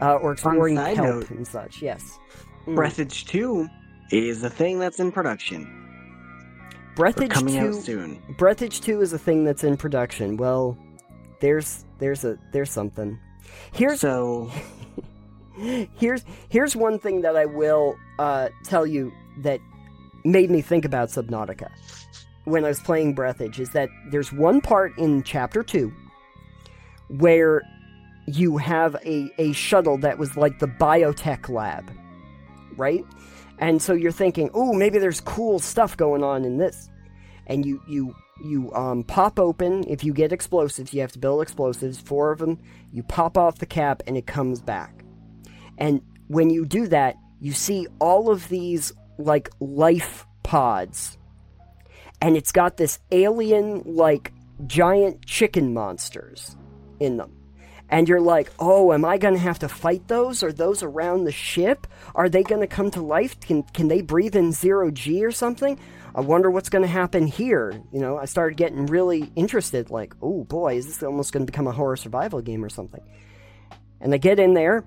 uh, 0.00 0.14
or 0.16 0.32
exploring 0.32 0.76
kelp 0.76 0.98
note- 0.98 1.30
and 1.30 1.46
such. 1.46 1.80
Yes, 1.82 2.18
Mm. 2.66 2.76
Breathedge 2.76 3.26
2 3.26 3.68
is 4.10 4.44
a 4.44 4.50
thing 4.50 4.78
that's 4.78 5.00
in 5.00 5.10
production. 5.10 5.81
Breathedge 6.94 7.30
coming 7.30 7.54
two. 7.54 7.68
out 7.68 7.74
soon. 7.74 8.22
Breathedge 8.36 8.80
2 8.80 9.00
is 9.00 9.12
a 9.12 9.18
thing 9.18 9.44
that's 9.44 9.64
in 9.64 9.76
production. 9.76 10.36
Well, 10.36 10.76
there's 11.40 11.84
there's 11.98 12.24
a 12.24 12.38
there's 12.52 12.70
something. 12.70 13.18
Here's 13.72 14.00
So, 14.00 14.50
here's 15.96 16.24
here's 16.48 16.76
one 16.76 16.98
thing 16.98 17.22
that 17.22 17.36
I 17.36 17.46
will 17.46 17.96
uh, 18.18 18.50
tell 18.64 18.86
you 18.86 19.12
that 19.38 19.60
made 20.24 20.50
me 20.50 20.60
think 20.60 20.84
about 20.84 21.08
Subnautica 21.08 21.68
when 22.44 22.64
I 22.64 22.68
was 22.68 22.80
playing 22.80 23.14
Breathedge 23.14 23.58
is 23.58 23.70
that 23.70 23.88
there's 24.10 24.32
one 24.32 24.60
part 24.60 24.96
in 24.98 25.22
chapter 25.22 25.62
2 25.62 25.92
where 27.08 27.62
you 28.26 28.56
have 28.56 28.94
a, 29.04 29.30
a 29.38 29.52
shuttle 29.52 29.98
that 29.98 30.18
was 30.18 30.36
like 30.36 30.58
the 30.58 30.66
biotech 30.66 31.48
lab, 31.48 31.90
right? 32.76 33.04
And 33.62 33.80
so 33.80 33.92
you're 33.92 34.10
thinking, 34.10 34.50
oh, 34.54 34.72
maybe 34.72 34.98
there's 34.98 35.20
cool 35.20 35.60
stuff 35.60 35.96
going 35.96 36.24
on 36.24 36.44
in 36.44 36.58
this. 36.58 36.90
And 37.46 37.64
you 37.64 37.80
you 37.86 38.12
you 38.44 38.72
um, 38.74 39.04
pop 39.04 39.38
open. 39.38 39.84
If 39.88 40.02
you 40.02 40.12
get 40.12 40.32
explosives, 40.32 40.92
you 40.92 41.00
have 41.00 41.12
to 41.12 41.20
build 41.20 41.42
explosives. 41.42 42.00
Four 42.00 42.32
of 42.32 42.40
them. 42.40 42.58
You 42.92 43.04
pop 43.04 43.38
off 43.38 43.58
the 43.58 43.66
cap, 43.66 44.02
and 44.08 44.16
it 44.16 44.26
comes 44.26 44.60
back. 44.60 45.04
And 45.78 46.02
when 46.26 46.50
you 46.50 46.66
do 46.66 46.88
that, 46.88 47.14
you 47.40 47.52
see 47.52 47.86
all 48.00 48.30
of 48.30 48.48
these 48.48 48.92
like 49.16 49.48
life 49.60 50.26
pods, 50.42 51.16
and 52.20 52.36
it's 52.36 52.50
got 52.50 52.78
this 52.78 52.98
alien 53.12 53.82
like 53.84 54.32
giant 54.66 55.24
chicken 55.24 55.72
monsters 55.72 56.56
in 56.98 57.16
them. 57.16 57.41
And 57.92 58.08
you're 58.08 58.22
like, 58.22 58.50
oh, 58.58 58.94
am 58.94 59.04
I 59.04 59.18
going 59.18 59.34
to 59.34 59.40
have 59.40 59.58
to 59.58 59.68
fight 59.68 60.08
those? 60.08 60.42
Are 60.42 60.50
those 60.50 60.82
around 60.82 61.24
the 61.24 61.30
ship? 61.30 61.86
Are 62.14 62.30
they 62.30 62.42
going 62.42 62.62
to 62.62 62.66
come 62.66 62.90
to 62.92 63.02
life? 63.02 63.38
Can, 63.38 63.64
can 63.64 63.88
they 63.88 64.00
breathe 64.00 64.34
in 64.34 64.52
zero 64.52 64.90
G 64.90 65.22
or 65.22 65.30
something? 65.30 65.78
I 66.14 66.22
wonder 66.22 66.50
what's 66.50 66.70
going 66.70 66.80
to 66.80 66.88
happen 66.88 67.26
here. 67.26 67.82
You 67.92 68.00
know, 68.00 68.16
I 68.16 68.24
started 68.24 68.56
getting 68.56 68.86
really 68.86 69.30
interested, 69.36 69.90
like, 69.90 70.14
oh 70.22 70.44
boy, 70.44 70.76
is 70.76 70.86
this 70.86 71.02
almost 71.02 71.34
going 71.34 71.44
to 71.44 71.52
become 71.52 71.66
a 71.66 71.72
horror 71.72 71.98
survival 71.98 72.40
game 72.40 72.64
or 72.64 72.70
something? 72.70 73.02
And 74.00 74.14
I 74.14 74.16
get 74.16 74.38
in 74.38 74.54
there, 74.54 74.84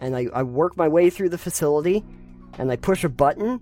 and 0.00 0.16
I, 0.16 0.26
I 0.32 0.44
work 0.44 0.78
my 0.78 0.88
way 0.88 1.10
through 1.10 1.28
the 1.28 1.38
facility, 1.38 2.02
and 2.56 2.72
I 2.72 2.76
push 2.76 3.04
a 3.04 3.10
button, 3.10 3.60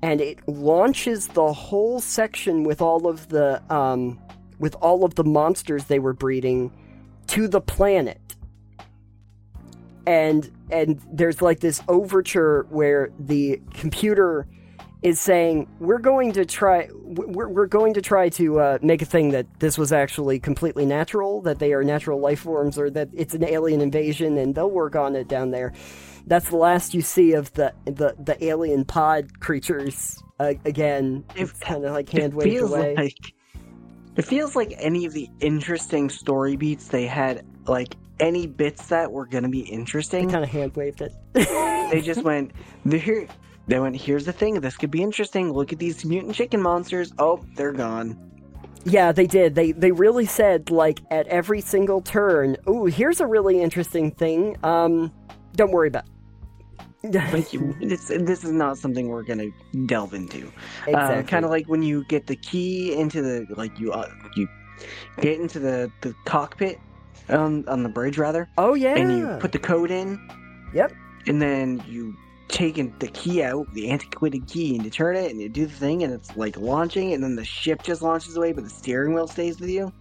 and 0.00 0.22
it 0.22 0.38
launches 0.48 1.28
the 1.28 1.52
whole 1.52 2.00
section 2.00 2.64
with 2.64 2.80
all 2.80 3.06
of 3.06 3.28
the 3.28 3.62
um, 3.70 4.18
with 4.58 4.74
all 4.76 5.04
of 5.04 5.16
the 5.16 5.24
monsters 5.24 5.84
they 5.84 5.98
were 5.98 6.14
breeding 6.14 6.72
to 7.30 7.48
the 7.48 7.60
planet. 7.60 8.20
And 10.06 10.50
and 10.70 11.00
there's 11.12 11.42
like 11.42 11.60
this 11.60 11.82
overture 11.88 12.66
where 12.70 13.10
the 13.18 13.60
computer 13.74 14.46
is 15.02 15.20
saying 15.20 15.66
we're 15.78 15.98
going 15.98 16.32
to 16.32 16.44
try 16.44 16.88
we're, 16.92 17.48
we're 17.48 17.66
going 17.66 17.94
to 17.94 18.02
try 18.02 18.28
to 18.30 18.60
uh, 18.60 18.78
make 18.82 19.02
a 19.02 19.04
thing 19.04 19.30
that 19.30 19.46
this 19.60 19.78
was 19.78 19.92
actually 19.92 20.38
completely 20.38 20.84
natural 20.86 21.40
that 21.42 21.58
they 21.58 21.72
are 21.72 21.84
natural 21.84 22.18
life 22.18 22.40
forms 22.40 22.78
or 22.78 22.90
that 22.90 23.08
it's 23.14 23.34
an 23.34 23.44
alien 23.44 23.80
invasion 23.80 24.36
and 24.38 24.54
they'll 24.54 24.70
work 24.70 24.96
on 24.96 25.14
it 25.16 25.28
down 25.28 25.50
there. 25.50 25.72
That's 26.26 26.48
the 26.50 26.56
last 26.56 26.92
you 26.94 27.02
see 27.02 27.32
of 27.32 27.52
the 27.54 27.72
the, 27.84 28.14
the 28.18 28.42
alien 28.44 28.84
pod 28.84 29.40
creatures 29.40 30.22
uh, 30.40 30.54
again. 30.64 31.24
It's 31.36 31.52
It- 31.52 31.60
kind 31.60 31.84
of 31.84 31.92
like 31.92 32.08
hand 32.08 32.34
waved 32.34 32.50
feels 32.50 32.70
away. 32.72 32.94
like 32.96 33.34
it 34.20 34.26
feels 34.26 34.54
like 34.54 34.74
any 34.78 35.06
of 35.06 35.12
the 35.12 35.28
interesting 35.40 36.10
story 36.10 36.56
beats 36.56 36.88
they 36.88 37.06
had, 37.06 37.44
like 37.66 37.96
any 38.18 38.46
bits 38.46 38.86
that 38.88 39.10
were 39.10 39.26
going 39.26 39.44
to 39.44 39.48
be 39.48 39.60
interesting, 39.60 40.30
kind 40.30 40.44
of 40.44 40.50
hand 40.50 40.76
waved 40.76 41.00
it 41.00 41.12
they 41.90 42.00
just 42.00 42.22
went 42.22 42.52
here. 42.90 43.26
They 43.66 43.78
went, 43.78 43.96
here's 43.96 44.24
the 44.24 44.32
thing. 44.32 44.60
This 44.60 44.76
could 44.76 44.90
be 44.90 45.02
interesting. 45.02 45.52
Look 45.52 45.72
at 45.72 45.78
these 45.78 46.04
mutant 46.04 46.34
chicken 46.34 46.60
monsters. 46.60 47.12
Oh, 47.18 47.44
they're 47.54 47.72
gone. 47.72 48.18
Yeah, 48.84 49.12
they 49.12 49.26
did. 49.26 49.54
They 49.54 49.72
they 49.72 49.92
really 49.92 50.24
said 50.24 50.70
like 50.70 51.00
at 51.10 51.26
every 51.26 51.60
single 51.60 52.00
turn, 52.00 52.56
"Ooh, 52.66 52.86
here's 52.86 53.20
a 53.20 53.26
really 53.26 53.60
interesting 53.60 54.10
thing. 54.10 54.56
Um, 54.62 55.12
don't 55.54 55.70
worry 55.70 55.88
about." 55.88 56.04
it." 56.06 56.19
Like 57.32 57.52
you- 57.52 57.74
it's, 57.80 58.08
this 58.08 58.44
is 58.44 58.52
not 58.52 58.76
something 58.78 59.08
we're 59.08 59.22
gonna 59.22 59.48
delve 59.86 60.14
into. 60.14 60.46
Uh, 60.86 60.90
exactly. 60.90 61.22
kind 61.24 61.44
of 61.44 61.50
like 61.50 61.66
when 61.66 61.82
you 61.82 62.04
get 62.04 62.26
the 62.26 62.36
key 62.36 62.94
into 62.94 63.22
the 63.22 63.46
like 63.56 63.78
you 63.78 63.92
uh, 63.92 64.10
you 64.36 64.48
get 65.20 65.40
into 65.40 65.58
the 65.58 65.90
the 66.02 66.14
cockpit 66.26 66.78
on 67.28 67.66
on 67.68 67.82
the 67.82 67.88
bridge 67.88 68.18
rather, 68.18 68.48
oh 68.58 68.74
yeah. 68.74 68.96
and 68.96 69.10
you 69.16 69.36
put 69.40 69.52
the 69.52 69.58
code 69.58 69.90
in. 69.90 70.20
Yep. 70.74 70.92
And 71.26 71.40
then 71.40 71.82
you 71.88 72.14
take 72.48 72.98
the 72.98 73.08
key 73.08 73.42
out, 73.42 73.72
the 73.74 73.90
antiquated 73.90 74.46
key, 74.48 74.74
and 74.74 74.84
you 74.84 74.90
turn 74.90 75.16
it, 75.16 75.30
and 75.30 75.40
you 75.40 75.48
do 75.48 75.66
the 75.66 75.72
thing, 75.74 76.02
and 76.02 76.12
it's 76.12 76.36
like 76.36 76.56
launching, 76.56 77.12
and 77.12 77.22
then 77.22 77.36
the 77.36 77.44
ship 77.44 77.82
just 77.82 78.02
launches 78.02 78.36
away, 78.36 78.52
but 78.52 78.64
the 78.64 78.70
steering 78.70 79.14
wheel 79.14 79.28
stays 79.28 79.60
with 79.60 79.70
you. 79.70 79.92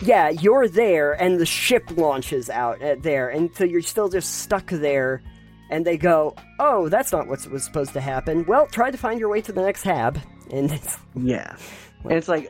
yeah, 0.00 0.28
you're 0.30 0.68
there, 0.68 1.12
and 1.12 1.38
the 1.38 1.46
ship 1.46 1.84
launches 1.96 2.48
out 2.50 2.80
at 2.80 3.02
there, 3.02 3.28
and 3.28 3.54
so 3.54 3.64
you're 3.64 3.82
still 3.82 4.08
just 4.08 4.40
stuck 4.40 4.66
there. 4.70 5.22
And 5.70 5.84
they 5.86 5.96
go, 5.98 6.34
"Oh, 6.58 6.88
that's 6.88 7.12
not 7.12 7.26
what 7.28 7.46
was 7.48 7.64
supposed 7.64 7.92
to 7.92 8.00
happen." 8.00 8.44
Well, 8.46 8.66
try 8.66 8.90
to 8.90 8.96
find 8.98 9.20
your 9.20 9.28
way 9.28 9.40
to 9.42 9.52
the 9.52 9.62
next 9.62 9.82
hab, 9.82 10.18
and 10.50 10.70
it's 10.70 10.98
Yeah. 11.14 11.56
And 12.04 12.12
it's 12.12 12.28
like, 12.28 12.48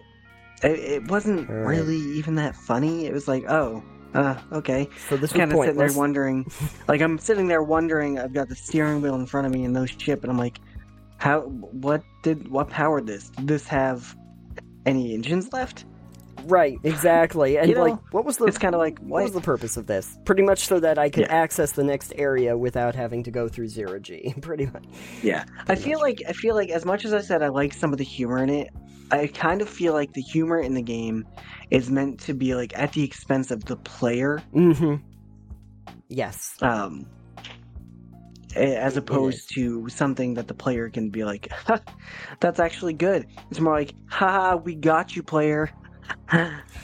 it, 0.62 0.78
it 0.78 1.10
wasn't 1.10 1.48
Alright. 1.48 1.78
really 1.78 1.96
even 1.96 2.34
that 2.34 2.54
funny. 2.54 3.06
It 3.06 3.14
was 3.14 3.26
like, 3.26 3.44
oh, 3.48 3.82
uh, 4.12 4.36
okay. 4.52 4.88
so 5.08 5.16
this 5.16 5.32
was 5.32 5.38
kind 5.38 5.50
of 5.50 5.58
sitting 5.58 5.76
there 5.76 5.92
wondering, 5.96 6.46
like 6.86 7.00
I'm 7.00 7.18
sitting 7.18 7.48
there 7.48 7.62
wondering. 7.62 8.18
I've 8.18 8.34
got 8.34 8.48
the 8.50 8.54
steering 8.54 9.00
wheel 9.00 9.14
in 9.14 9.24
front 9.26 9.46
of 9.46 9.52
me 9.52 9.64
and 9.64 9.72
no 9.72 9.86
ship, 9.86 10.22
and 10.22 10.30
I'm 10.30 10.36
like, 10.38 10.58
how? 11.16 11.40
What 11.40 12.02
did? 12.22 12.48
What 12.48 12.68
powered 12.68 13.06
this? 13.06 13.30
Did 13.30 13.48
this 13.48 13.66
have 13.68 14.14
any 14.86 15.14
engines 15.14 15.52
left? 15.52 15.84
Right, 16.48 16.78
exactly. 16.82 17.58
And 17.58 17.68
You 17.68 17.74
know, 17.74 17.82
like, 17.84 18.12
what 18.14 18.24
was 18.24 18.38
the 18.38 18.46
It's 18.46 18.56
kind 18.58 18.74
of 18.74 18.80
like 18.80 18.98
what 19.00 19.08
what? 19.10 19.22
was 19.24 19.32
the 19.32 19.40
purpose 19.40 19.76
of 19.76 19.86
this? 19.86 20.18
Pretty 20.24 20.42
much 20.42 20.66
so 20.66 20.80
that 20.80 20.98
I 20.98 21.10
could 21.10 21.24
Yeah. 21.28 21.34
access 21.34 21.72
the 21.72 21.84
next 21.84 22.12
area 22.16 22.56
without 22.56 22.94
having 22.94 23.22
to 23.24 23.30
go 23.30 23.48
through 23.48 23.68
zero 23.68 23.98
G. 23.98 24.34
Pretty 24.40 24.66
much. 24.66 24.84
Yeah, 25.22 25.44
I 25.68 25.74
feel 25.74 26.00
like 26.00 26.22
I 26.28 26.32
feel 26.32 26.54
like 26.54 26.70
as 26.70 26.84
much 26.84 27.04
as 27.04 27.12
I 27.12 27.20
said 27.20 27.42
I 27.42 27.48
like 27.48 27.72
some 27.74 27.92
of 27.92 27.98
the 27.98 28.04
humor 28.04 28.42
in 28.42 28.48
it, 28.50 28.68
I 29.10 29.26
kind 29.26 29.60
of 29.60 29.68
feel 29.68 29.92
like 29.92 30.12
the 30.14 30.22
humor 30.22 30.58
in 30.60 30.74
the 30.74 30.82
game 30.82 31.26
is 31.70 31.90
meant 31.90 32.20
to 32.20 32.34
be 32.34 32.54
like 32.54 32.72
at 32.78 32.92
the 32.92 33.04
expense 33.04 33.50
of 33.50 33.64
the 33.66 33.76
player, 33.76 34.42
Mm-hmm. 34.54 34.96
Yes. 36.08 36.56
um, 36.62 37.06
as 38.56 38.96
opposed 38.96 39.50
to 39.54 39.88
something 39.90 40.34
that 40.34 40.48
the 40.48 40.54
player 40.54 40.88
can 40.88 41.10
be 41.10 41.24
like, 41.24 41.48
"Ha, 41.66 41.80
"That's 42.40 42.58
actually 42.58 42.94
good." 42.94 43.26
It's 43.50 43.60
more 43.60 43.74
like, 43.74 43.94
ha 44.08 44.30
"Ha, 44.30 44.56
we 44.56 44.74
got 44.74 45.14
you, 45.14 45.22
player." 45.22 45.70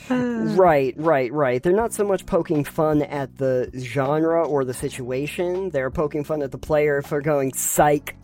Right, 0.09 0.93
right, 0.97 1.31
right. 1.33 1.61
They're 1.63 1.73
not 1.73 1.93
so 1.93 2.03
much 2.05 2.25
poking 2.25 2.63
fun 2.63 3.01
at 3.03 3.37
the 3.37 3.71
genre 3.77 4.47
or 4.47 4.63
the 4.63 4.73
situation. 4.73 5.69
They're 5.71 5.89
poking 5.91 6.23
fun 6.23 6.41
at 6.43 6.51
the 6.51 6.57
player 6.57 7.01
for 7.01 7.21
going 7.21 7.53
psych. 7.53 8.15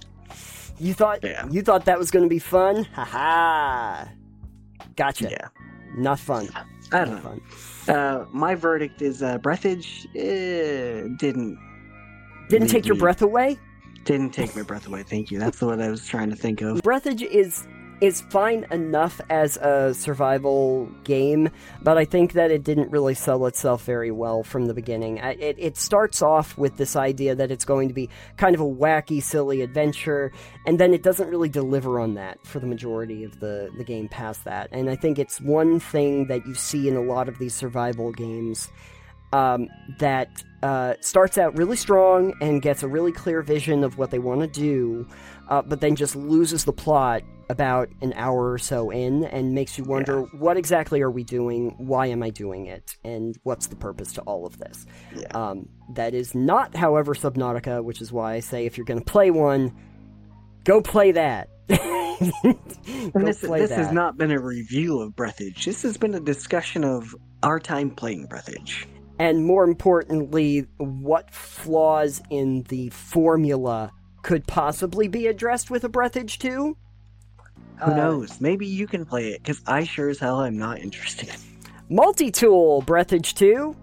You 0.79 0.93
thought 0.93 1.19
Yeah. 1.23 1.47
you 1.49 1.61
thought 1.61 1.85
that 1.85 1.97
was 1.99 2.11
going 2.11 2.23
to 2.23 2.29
be 2.29 2.39
fun? 2.39 2.83
Ha 2.95 3.03
ha. 3.05 4.09
Gotcha. 4.95 5.29
Yeah. 5.31 5.47
not 5.97 6.19
fun. 6.19 6.49
I 6.91 6.99
Not 6.99 7.05
don't 7.05 7.23
know. 7.23 7.39
fun. 7.85 7.95
Uh, 7.95 8.25
my 8.31 8.53
verdict 8.55 9.01
is 9.01 9.23
uh, 9.23 9.37
Breathedge 9.39 10.05
eh, 10.15 11.07
didn't 11.17 11.57
Didn't 12.49 12.67
take 12.67 12.85
your 12.85 12.95
breath 12.97 13.21
away. 13.21 13.57
didn't 14.05 14.31
take 14.33 14.55
my 14.55 14.61
breath 14.63 14.87
away. 14.87 15.03
Thank 15.03 15.31
you. 15.31 15.39
That's 15.39 15.59
the 15.59 15.65
what 15.67 15.81
I 15.81 15.89
was 15.89 16.05
trying 16.07 16.29
to 16.31 16.35
think 16.35 16.61
of. 16.61 16.81
Breathedge 16.81 17.21
is 17.23 17.67
is 18.01 18.21
fine 18.21 18.65
enough 18.71 19.21
as 19.29 19.57
a 19.57 19.93
survival 19.93 20.89
game, 21.03 21.51
but 21.83 21.99
I 21.99 22.05
think 22.05 22.33
that 22.33 22.49
it 22.49 22.63
didn't 22.63 22.89
really 22.89 23.13
sell 23.13 23.45
itself 23.45 23.85
very 23.85 24.09
well 24.09 24.41
from 24.43 24.65
the 24.65 24.73
beginning. 24.73 25.17
It, 25.17 25.55
it 25.59 25.77
starts 25.77 26.23
off 26.23 26.57
with 26.57 26.77
this 26.77 26.95
idea 26.95 27.35
that 27.35 27.51
it's 27.51 27.63
going 27.63 27.87
to 27.89 27.93
be 27.93 28.09
kind 28.37 28.55
of 28.55 28.61
a 28.61 28.65
wacky, 28.65 29.21
silly 29.21 29.61
adventure, 29.61 30.31
and 30.65 30.79
then 30.79 30.95
it 30.95 31.03
doesn't 31.03 31.29
really 31.29 31.47
deliver 31.47 31.99
on 31.99 32.15
that 32.15 32.43
for 32.43 32.59
the 32.59 32.65
majority 32.65 33.23
of 33.23 33.39
the, 33.39 33.69
the 33.77 33.83
game 33.83 34.07
past 34.07 34.45
that. 34.45 34.69
And 34.71 34.89
I 34.89 34.95
think 34.95 35.19
it's 35.19 35.39
one 35.39 35.79
thing 35.79 36.25
that 36.25 36.45
you 36.47 36.55
see 36.55 36.87
in 36.87 36.95
a 36.95 37.01
lot 37.01 37.29
of 37.29 37.37
these 37.37 37.53
survival 37.53 38.11
games 38.11 38.67
um, 39.31 39.69
that 39.99 40.43
uh, 40.63 40.95
starts 41.01 41.37
out 41.37 41.55
really 41.55 41.77
strong 41.77 42.33
and 42.41 42.63
gets 42.63 42.81
a 42.81 42.87
really 42.87 43.11
clear 43.11 43.43
vision 43.43 43.83
of 43.83 43.99
what 43.99 44.09
they 44.09 44.19
want 44.19 44.41
to 44.41 44.47
do, 44.47 45.07
uh, 45.49 45.61
but 45.61 45.81
then 45.81 45.95
just 45.95 46.15
loses 46.15 46.65
the 46.65 46.73
plot 46.73 47.21
about 47.51 47.89
an 48.01 48.13
hour 48.15 48.51
or 48.51 48.57
so 48.57 48.89
in 48.89 49.25
and 49.25 49.53
makes 49.53 49.77
you 49.77 49.83
wonder 49.83 50.21
what 50.37 50.57
exactly 50.57 51.01
are 51.01 51.11
we 51.11 51.23
doing? 51.23 51.75
Why 51.77 52.07
am 52.07 52.23
I 52.23 52.29
doing 52.31 52.65
it? 52.65 52.95
And 53.03 53.37
what's 53.43 53.67
the 53.67 53.75
purpose 53.75 54.13
to 54.13 54.21
all 54.21 54.45
of 54.47 54.57
this? 54.57 54.85
Yeah. 55.15 55.27
Um, 55.35 55.69
that 55.93 56.13
is 56.13 56.33
not, 56.33 56.75
however, 56.75 57.13
Subnautica, 57.13 57.83
which 57.83 58.01
is 58.01 58.11
why 58.11 58.33
I 58.33 58.39
say 58.39 58.65
if 58.65 58.77
you're 58.77 58.85
going 58.85 58.99
to 58.99 59.05
play 59.05 59.29
one, 59.29 59.75
go 60.63 60.81
play 60.81 61.11
that. 61.11 61.49
This, 63.15 63.41
this 63.41 63.71
has 63.71 63.91
not 63.91 64.15
been 64.15 64.29
a 64.29 64.39
review 64.39 65.01
of 65.01 65.15
Breathedge. 65.15 65.65
This 65.65 65.81
has 65.81 65.97
been 65.97 66.13
a 66.13 66.19
discussion 66.19 66.83
of 66.83 67.15
our 67.41 67.59
time 67.59 67.89
playing 67.89 68.27
Breathedge. 68.27 68.85
and 69.17 69.43
more 69.43 69.63
importantly, 69.63 70.67
what 70.77 71.33
flaws 71.33 72.21
in 72.29 72.61
the 72.69 72.89
formula 72.89 73.91
could 74.21 74.45
possibly 74.45 75.07
be 75.07 75.25
addressed 75.25 75.71
with 75.71 75.83
a 75.83 75.89
Breathedge 75.89 76.37
2? 76.37 76.77
Who 77.83 77.91
Uh, 77.91 77.95
knows? 77.95 78.39
Maybe 78.41 78.65
you 78.65 78.87
can 78.87 79.05
play 79.05 79.29
it, 79.29 79.41
because 79.43 79.61
I 79.67 79.83
sure 79.83 80.09
as 80.09 80.19
hell 80.19 80.41
am 80.43 80.57
not 80.57 80.79
interested. 80.79 81.29
Multi 81.89 82.31
tool, 82.31 82.81
Breathedge 82.83 83.33
2. 83.33 83.75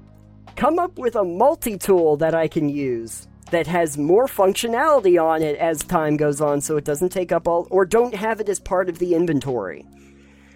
Come 0.57 0.79
up 0.79 0.99
with 0.99 1.15
a 1.17 1.25
multi 1.25 1.77
tool 1.79 2.17
that 2.19 2.35
I 2.35 2.49
can 2.49 2.69
use 2.69 3.27
that 3.51 3.67
has 3.67 3.97
more 3.97 4.27
functionality 4.27 5.23
on 5.23 5.43
it 5.43 5.57
as 5.59 5.83
time 5.83 6.17
goes 6.17 6.41
on 6.41 6.61
so 6.61 6.77
it 6.77 6.85
doesn't 6.85 7.11
take 7.11 7.33
up 7.33 7.47
all, 7.49 7.67
or 7.71 7.85
don't 7.85 8.15
have 8.15 8.41
it 8.41 8.49
as 8.49 8.59
part 8.61 8.89
of 8.89 8.99
the 8.99 9.15
inventory. 9.15 9.87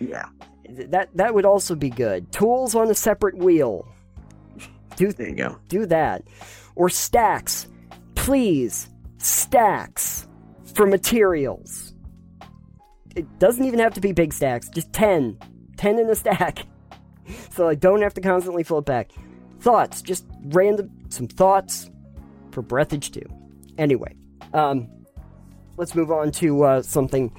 Yeah. 0.01 0.27
That, 0.69 1.09
that 1.17 1.35
would 1.35 1.45
also 1.45 1.75
be 1.75 1.91
good. 1.91 2.31
Tools 2.33 2.75
on 2.75 2.91
a 2.91 2.95
separate 2.95 3.37
wheel. 3.37 3.87
Do, 4.97 5.13
There 5.13 5.29
you 5.29 5.35
go. 5.35 5.57
do 5.69 5.87
that. 5.87 6.23
Or 6.75 6.89
stacks. 6.89 7.67
Please, 8.15 8.89
stacks 9.19 10.27
for 10.75 10.87
materials. 10.87 11.92
It 13.15 13.39
doesn't 13.39 13.65
even 13.65 13.79
have 13.81 13.95
to 13.95 14.01
be 14.01 14.13
big 14.13 14.33
stacks, 14.33 14.69
just 14.69 14.93
10. 14.93 15.39
10 15.77 15.99
in 15.99 16.09
a 16.09 16.15
stack. 16.15 16.67
So 17.51 17.69
I 17.69 17.77
don't 17.77 18.03
have 18.03 18.13
to 18.15 18.21
constantly 18.21 18.65
flip 18.65 18.85
back. 18.85 19.13
Thoughts, 19.61 20.03
just 20.03 20.27
random, 20.47 20.91
some 21.09 21.29
thoughts 21.29 21.89
for 22.51 22.63
Breathedge 22.63 23.13
2. 23.13 23.23
Anyway, 23.79 24.17
um, 24.53 24.89
let's 25.77 25.95
move 25.95 26.11
on 26.11 26.33
to 26.33 26.65
uh, 26.65 26.83
something 26.83 27.33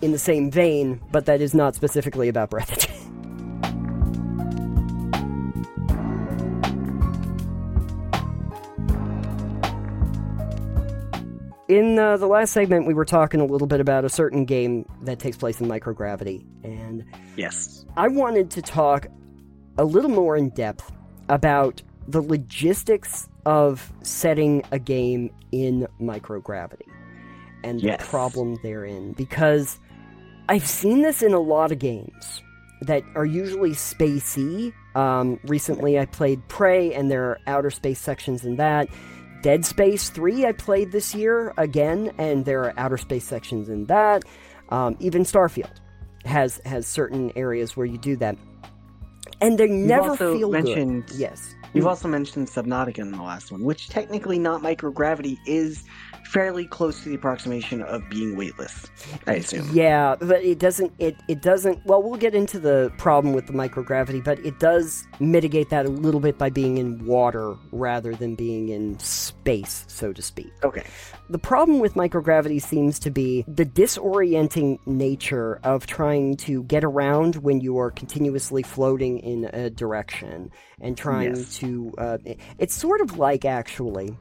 in 0.00 0.12
the 0.12 0.18
same 0.18 0.48
vein, 0.48 1.00
but 1.10 1.26
that 1.26 1.40
is 1.40 1.54
not 1.54 1.74
specifically 1.74 2.28
about 2.28 2.50
Breathedge. 2.50 2.88
In 11.68 11.98
uh, 11.98 12.18
the 12.18 12.26
last 12.26 12.52
segment, 12.52 12.86
we 12.86 12.92
were 12.92 13.06
talking 13.06 13.40
a 13.40 13.44
little 13.46 13.66
bit 13.66 13.80
about 13.80 14.04
a 14.04 14.10
certain 14.10 14.44
game 14.44 14.86
that 15.02 15.18
takes 15.18 15.36
place 15.36 15.60
in 15.60 15.68
microgravity, 15.68 16.44
and 16.62 17.04
Yes. 17.36 17.86
I 17.96 18.08
wanted 18.08 18.50
to 18.52 18.62
talk 18.62 19.06
a 19.78 19.84
little 19.84 20.10
more 20.10 20.36
in 20.36 20.50
depth 20.50 20.92
about 21.30 21.82
the 22.06 22.20
logistics 22.20 23.30
of 23.46 23.90
setting 24.02 24.62
a 24.72 24.78
game 24.78 25.30
in 25.52 25.86
microgravity 25.98 26.86
and 27.62 27.80
Yes. 27.80 27.98
the 28.02 28.06
problem 28.10 28.58
therein, 28.62 29.12
because 29.12 29.80
I've 30.50 30.66
seen 30.66 31.00
this 31.00 31.22
in 31.22 31.32
a 31.32 31.40
lot 31.40 31.72
of 31.72 31.78
games 31.78 32.42
that 32.82 33.02
are 33.14 33.24
usually 33.24 33.70
spacey. 33.70 34.74
Um, 34.94 35.40
recently, 35.44 35.98
I 35.98 36.04
played 36.04 36.46
Prey, 36.48 36.92
and 36.92 37.10
there 37.10 37.24
are 37.24 37.38
outer 37.46 37.70
space 37.70 37.98
sections 38.00 38.44
in 38.44 38.56
that. 38.56 38.88
Dead 39.44 39.62
Space 39.62 40.08
3 40.08 40.46
I 40.46 40.52
played 40.52 40.90
this 40.90 41.14
year 41.14 41.52
again, 41.58 42.14
and 42.16 42.46
there 42.46 42.62
are 42.62 42.72
outer 42.78 42.96
space 42.96 43.26
sections 43.26 43.68
in 43.68 43.84
that. 43.84 44.24
Um, 44.70 44.96
even 45.00 45.22
Starfield 45.22 45.70
has 46.24 46.62
has 46.64 46.86
certain 46.86 47.30
areas 47.36 47.76
where 47.76 47.84
you 47.84 47.98
do 47.98 48.16
that, 48.16 48.38
and 49.42 49.58
they 49.58 49.68
never 49.68 50.12
also 50.12 50.38
feel 50.38 50.50
mentioned- 50.50 51.08
good. 51.08 51.16
Yes, 51.16 51.54
You've 51.74 51.86
also 51.86 52.08
mentioned 52.08 52.46
Subnautica 52.48 53.00
in 53.00 53.10
the 53.12 53.20
last 53.22 53.52
one, 53.52 53.64
which 53.64 53.90
technically 53.90 54.38
not 54.38 54.62
microgravity 54.62 55.36
is 55.44 55.84
fairly 56.34 56.66
close 56.66 57.02
to 57.04 57.08
the 57.08 57.14
approximation 57.14 57.80
of 57.82 58.06
being 58.10 58.36
weightless. 58.36 58.90
I 59.26 59.34
assume. 59.34 59.70
Yeah, 59.72 60.16
but 60.18 60.42
it 60.44 60.58
doesn't. 60.58 60.92
It 60.98 61.16
it 61.28 61.40
doesn't. 61.40 61.86
Well, 61.86 62.02
we'll 62.02 62.18
get 62.18 62.34
into 62.34 62.58
the 62.58 62.92
problem 62.98 63.32
with 63.32 63.46
the 63.46 63.52
microgravity, 63.52 64.22
but 64.22 64.38
it 64.44 64.58
does 64.58 65.06
mitigate 65.20 65.70
that 65.70 65.86
a 65.86 65.88
little 65.88 66.20
bit 66.20 66.36
by 66.36 66.50
being 66.50 66.76
in 66.78 67.06
water 67.06 67.54
rather 67.72 68.14
than 68.14 68.34
being 68.34 68.68
in 68.68 68.98
space, 68.98 69.84
so 69.88 70.12
to 70.12 70.20
speak. 70.20 70.52
Okay. 70.64 70.82
The 71.30 71.38
problem 71.38 71.78
with 71.78 71.94
microgravity 71.94 72.60
seems 72.60 72.98
to 72.98 73.10
be 73.10 73.44
the 73.48 73.64
disorienting 73.64 74.78
nature 74.86 75.60
of 75.64 75.86
trying 75.86 76.36
to 76.38 76.64
get 76.64 76.84
around 76.84 77.36
when 77.36 77.60
you 77.60 77.78
are 77.78 77.90
continuously 77.90 78.62
floating 78.62 79.20
in 79.20 79.44
a 79.54 79.70
direction 79.70 80.50
and 80.80 80.98
trying 80.98 81.36
Yes. 81.36 81.56
to. 81.58 81.94
Uh, 81.96 82.18
it's 82.58 82.74
sort 82.74 83.00
of 83.00 83.18
like 83.18 83.44
actually. 83.44 84.18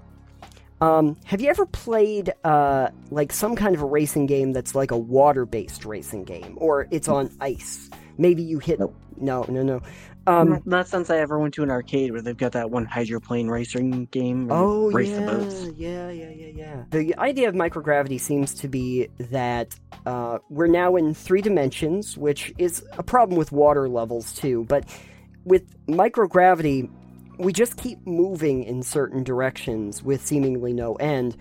Um, 0.84 1.16
have 1.24 1.40
you 1.40 1.50
ever 1.50 1.66
played 1.66 2.34
uh, 2.44 2.90
like 3.10 3.32
some 3.32 3.56
kind 3.56 3.74
of 3.74 3.82
a 3.82 3.86
racing 3.86 4.26
game 4.26 4.52
that's 4.52 4.76
like 4.76 4.92
a 4.92 4.98
water-based 4.98 5.86
racing 5.86 6.26
game, 6.26 6.58
or 6.58 6.88
it's 6.92 7.08
on 7.08 7.32
ice? 7.40 7.90
Maybe 8.18 8.44
you 8.44 8.60
hit. 8.60 8.80
Nope. 8.80 8.94
No, 9.16 9.46
no, 9.48 9.64
no. 9.64 9.82
Um, 10.28 10.62
not 10.66 10.90
since 10.90 11.10
I 11.10 11.20
ever 11.20 11.40
went 11.40 11.54
to 11.54 11.64
an 11.64 11.72
arcade 11.72 12.12
where 12.12 12.22
they've 12.22 12.36
got 12.36 12.52
that 12.54 12.70
one 12.70 12.84
hydroplane 12.86 13.48
racing 13.48 14.08
game. 14.08 14.50
Oh 14.52 14.92
race 14.92 15.10
yeah, 15.10 15.20
the 15.20 15.26
boats. 15.26 15.70
yeah, 15.78 16.10
yeah, 16.10 16.30
yeah, 16.30 16.48
yeah. 16.48 16.84
The 16.90 17.16
idea 17.18 17.48
of 17.48 17.56
microgravity 17.56 18.20
seems 18.20 18.54
to 18.56 18.68
be 18.68 19.08
that 19.20 19.76
uh, 20.06 20.40
we're 20.50 20.68
now 20.68 20.98
in 20.98 21.14
three 21.14 21.42
dimensions, 21.42 22.18
which 22.18 22.54
is 22.58 22.86
a 22.98 23.04
problem 23.04 23.38
with 23.38 23.54
water 23.54 23.88
levels 23.88 24.34
too. 24.34 24.66
But 24.66 24.86
with 25.46 25.64
microgravity, 25.88 26.90
we 27.38 27.54
just 27.54 27.78
keep 27.78 28.06
moving 28.06 28.64
in 28.64 28.84
certain 28.84 29.24
directions 29.24 30.04
with 30.04 30.26
seemingly 30.26 30.74
no 30.74 30.96
end. 30.96 31.38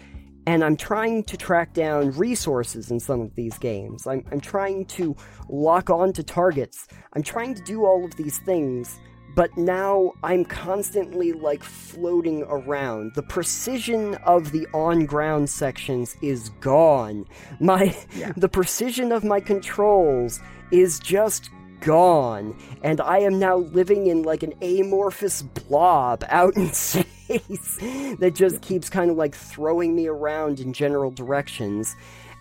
And 0.47 0.65
I'm 0.65 0.77
trying 0.77 1.23
to 1.25 1.37
track 1.37 1.73
down 1.73 2.11
resources 2.13 2.91
in 2.91 2.99
some 2.99 3.21
of 3.21 3.35
these 3.37 3.57
games. 3.59 4.07
I'm, 4.07 4.25
I'm 4.33 4.41
trying 4.41 4.87
to 4.87 5.15
lock 5.49 5.89
on 5.89 6.13
to 6.15 6.23
targets. 6.23 6.89
I'm 7.13 7.23
trying 7.23 7.55
to 7.55 7.63
do 7.63 7.85
all 7.85 8.05
of 8.05 8.17
these 8.17 8.39
things 8.39 8.99
but 9.35 9.57
now 9.57 10.13
I'm 10.23 10.45
constantly 10.45 11.33
like 11.33 11.63
floating 11.63 12.43
around. 12.45 13.15
The 13.15 13.23
precision 13.23 14.15
of 14.27 14.53
the 14.53 14.67
on 14.75 15.07
ground 15.07 15.49
sections 15.49 16.17
is 16.21 16.51
gone. 16.61 17.27
My 17.61 17.97
Yeah. 18.15 18.33
the 18.37 18.49
precision 18.49 19.13
of 19.13 19.25
my 19.25 19.41
controls 19.41 20.41
is 20.71 20.99
just 20.99 21.51
gone 21.83 22.57
and 22.83 23.01
I 23.01 23.19
am 23.19 23.39
now 23.39 23.57
living 23.57 24.07
in 24.07 24.23
like 24.23 24.43
an 24.43 24.55
amorphous 24.63 25.43
blob 25.43 26.25
out 26.29 26.57
in 26.57 26.73
space 26.73 27.77
that 28.19 28.33
just 28.35 28.63
keeps 28.63 28.89
kind 28.89 29.11
of 29.11 29.17
like 29.17 29.35
throwing 29.35 29.95
me 29.95 30.07
around 30.07 30.61
in 30.61 30.73
general 30.73 31.11
directions. 31.11 31.95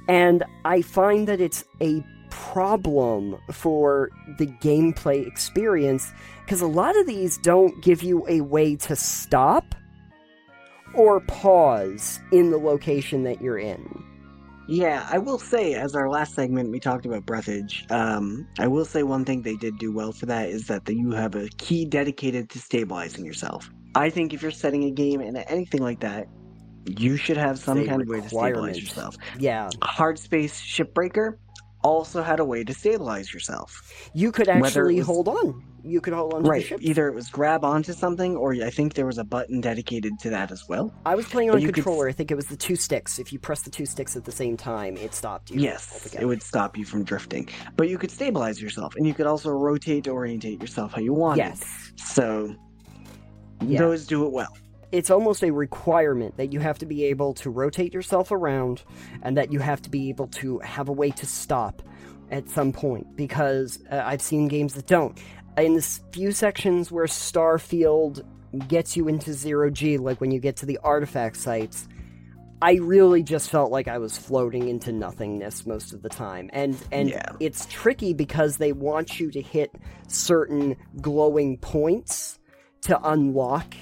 And 0.07 0.43
I 0.65 0.81
find 0.81 1.27
that 1.27 1.41
it's 1.41 1.63
a 1.81 2.03
problem 2.29 3.37
for 3.51 4.09
the 4.37 4.47
gameplay 4.47 5.27
experience 5.27 6.11
because 6.45 6.61
a 6.61 6.67
lot 6.67 6.97
of 6.97 7.05
these 7.05 7.37
don't 7.37 7.81
give 7.83 8.01
you 8.01 8.25
a 8.27 8.41
way 8.41 8.75
to 8.75 8.95
stop 8.95 9.75
or 10.93 11.19
pause 11.21 12.19
in 12.31 12.51
the 12.51 12.57
location 12.57 13.23
that 13.23 13.41
you're 13.41 13.59
in. 13.59 14.11
Yeah, 14.72 15.05
I 15.11 15.17
will 15.17 15.38
say, 15.38 15.74
as 15.74 15.95
our 15.95 16.09
last 16.09 16.34
segment 16.34 16.72
we 16.72 16.80
talked 16.80 17.05
about 17.05 17.26
Breathedge, 17.26 17.91
um, 17.91 18.47
I 18.57 18.69
will 18.69 18.86
say 18.86 19.03
one 19.03 19.26
thing 19.26 19.41
they 19.41 19.57
did 19.57 19.78
do 19.78 19.91
well 19.91 20.13
for 20.13 20.28
that 20.28 20.47
is 20.47 20.67
that 20.67 20.86
the, 20.86 20.95
you 20.95 21.11
have 21.11 21.36
a 21.36 21.49
key 21.57 21.84
dedicated 21.84 22.49
to 22.51 22.59
stabilizing 22.59 23.26
yourself. 23.26 23.69
I 23.95 24.09
think 24.09 24.34
if 24.34 24.41
you're 24.41 24.49
setting 24.49 24.86
a 24.86 24.91
game 24.91 25.19
and 25.19 25.36
anything 25.49 25.82
like 25.82 25.99
that, 25.99 26.30
you 26.86 27.17
should 27.17 27.36
have 27.36 27.59
some 27.59 27.86
kind 27.86 28.01
of 28.01 28.07
way 28.07 28.22
to 28.22 28.30
stabilize 28.30 28.80
yourself. 28.80 29.17
Yeah, 29.38 29.67
Hardspace 29.82 30.53
Shipbreaker, 30.53 31.34
also 31.84 32.24
had 32.24 32.39
a 32.39 32.45
way 32.45 32.63
to 32.63 32.74
stabilize 32.74 33.34
yourself. 33.34 33.74
You 34.13 34.32
could 34.32 34.47
actually 34.47 34.95
was- 34.95 35.05
hold 35.05 35.28
on. 35.28 35.65
You 35.84 35.99
could 36.01 36.13
hold 36.13 36.34
on 36.34 36.43
to 36.43 36.49
Right. 36.49 36.61
the 36.61 36.67
ship. 36.67 36.79
Either 36.82 37.07
it 37.07 37.15
was 37.15 37.27
grab 37.29 37.65
onto 37.65 37.93
something, 37.93 38.36
or 38.36 38.53
I 38.53 38.69
think 38.69 38.93
there 38.93 39.05
was 39.05 39.17
a 39.17 39.23
button 39.23 39.61
dedicated 39.61 40.19
to 40.19 40.29
that 40.29 40.51
as 40.51 40.67
well. 40.69 40.93
I 41.05 41.15
was 41.15 41.25
playing 41.27 41.49
on 41.49 41.57
a 41.57 41.59
you 41.59 41.67
could- 41.67 41.75
controller. 41.75 42.07
I 42.07 42.11
think 42.11 42.29
it 42.32 42.36
was 42.36 42.45
the 42.45 42.55
two 42.55 42.75
sticks. 42.75 43.17
If 43.19 43.34
you 43.34 43.39
press 43.39 43.63
the 43.63 43.69
two 43.71 43.86
sticks 43.86 44.15
at 44.15 44.25
the 44.25 44.32
same 44.32 44.57
time, 44.57 44.95
it 44.97 45.13
stopped 45.15 45.49
you. 45.49 45.59
Yes, 45.59 45.89
altogether. 45.93 46.23
it 46.23 46.27
would 46.27 46.43
stop 46.43 46.77
you 46.77 46.86
from 46.86 47.03
drifting. 47.03 47.49
But 47.77 47.89
you 47.89 47.97
could 47.97 48.11
stabilize 48.11 48.61
yourself, 48.61 48.95
and 48.95 49.07
you 49.07 49.13
could 49.13 49.25
also 49.27 49.49
rotate 49.49 50.03
to 50.03 50.11
orientate 50.11 50.61
yourself 50.61 50.93
how 50.93 51.01
you 51.01 51.13
wanted. 51.13 51.38
Yes. 51.39 51.91
So 51.95 52.53
Yeah. 53.65 53.79
those 53.79 54.05
do 54.05 54.25
it 54.25 54.32
well. 54.32 54.55
it's 54.91 55.09
almost 55.09 55.41
a 55.41 55.49
requirement 55.51 56.36
that 56.36 56.51
you 56.51 56.59
have 56.59 56.77
to 56.77 56.86
be 56.86 57.05
able 57.05 57.34
to 57.34 57.49
rotate 57.49 57.93
yourself 57.93 58.29
around 58.29 58.84
and 59.23 59.38
that 59.38 59.49
you 59.49 59.57
have 59.59 59.82
to 59.82 59.89
be 59.89 60.09
able 60.09 60.27
to 60.27 60.59
have 60.59 60.89
a 60.89 60.91
way 60.91 61.09
to 61.09 61.25
stop 61.25 61.82
at 62.29 62.49
some 62.49 62.73
point 62.73 63.07
because 63.15 63.79
uh, 63.89 64.01
I've 64.03 64.21
seen 64.21 64.49
games 64.49 64.73
that 64.73 64.88
don't. 64.88 65.17
In 65.57 65.75
the 65.75 65.81
few 66.11 66.31
sections 66.31 66.91
where 66.91 67.05
Starfield 67.05 68.23
gets 68.67 68.95
you 68.97 69.07
into 69.07 69.33
zero 69.33 69.69
G, 69.69 69.97
like 69.97 70.21
when 70.21 70.31
you 70.31 70.39
get 70.39 70.57
to 70.57 70.65
the 70.65 70.79
artifact 70.83 71.37
sites, 71.37 71.87
I 72.61 72.75
really 72.75 73.23
just 73.23 73.49
felt 73.49 73.71
like 73.71 73.87
I 73.87 73.97
was 73.97 74.17
floating 74.17 74.69
into 74.69 74.91
nothingness 74.91 75.65
most 75.65 75.93
of 75.93 76.01
the 76.01 76.09
time. 76.09 76.49
And 76.53 76.77
and 76.91 77.09
Yeah. 77.09 77.23
it's 77.39 77.65
tricky 77.65 78.13
because 78.13 78.57
they 78.57 78.71
want 78.71 79.19
you 79.19 79.31
to 79.31 79.41
hit 79.41 79.71
certain 80.07 80.75
glowing 81.01 81.57
points 81.57 82.39
to 82.81 82.99
unlock 83.09 83.75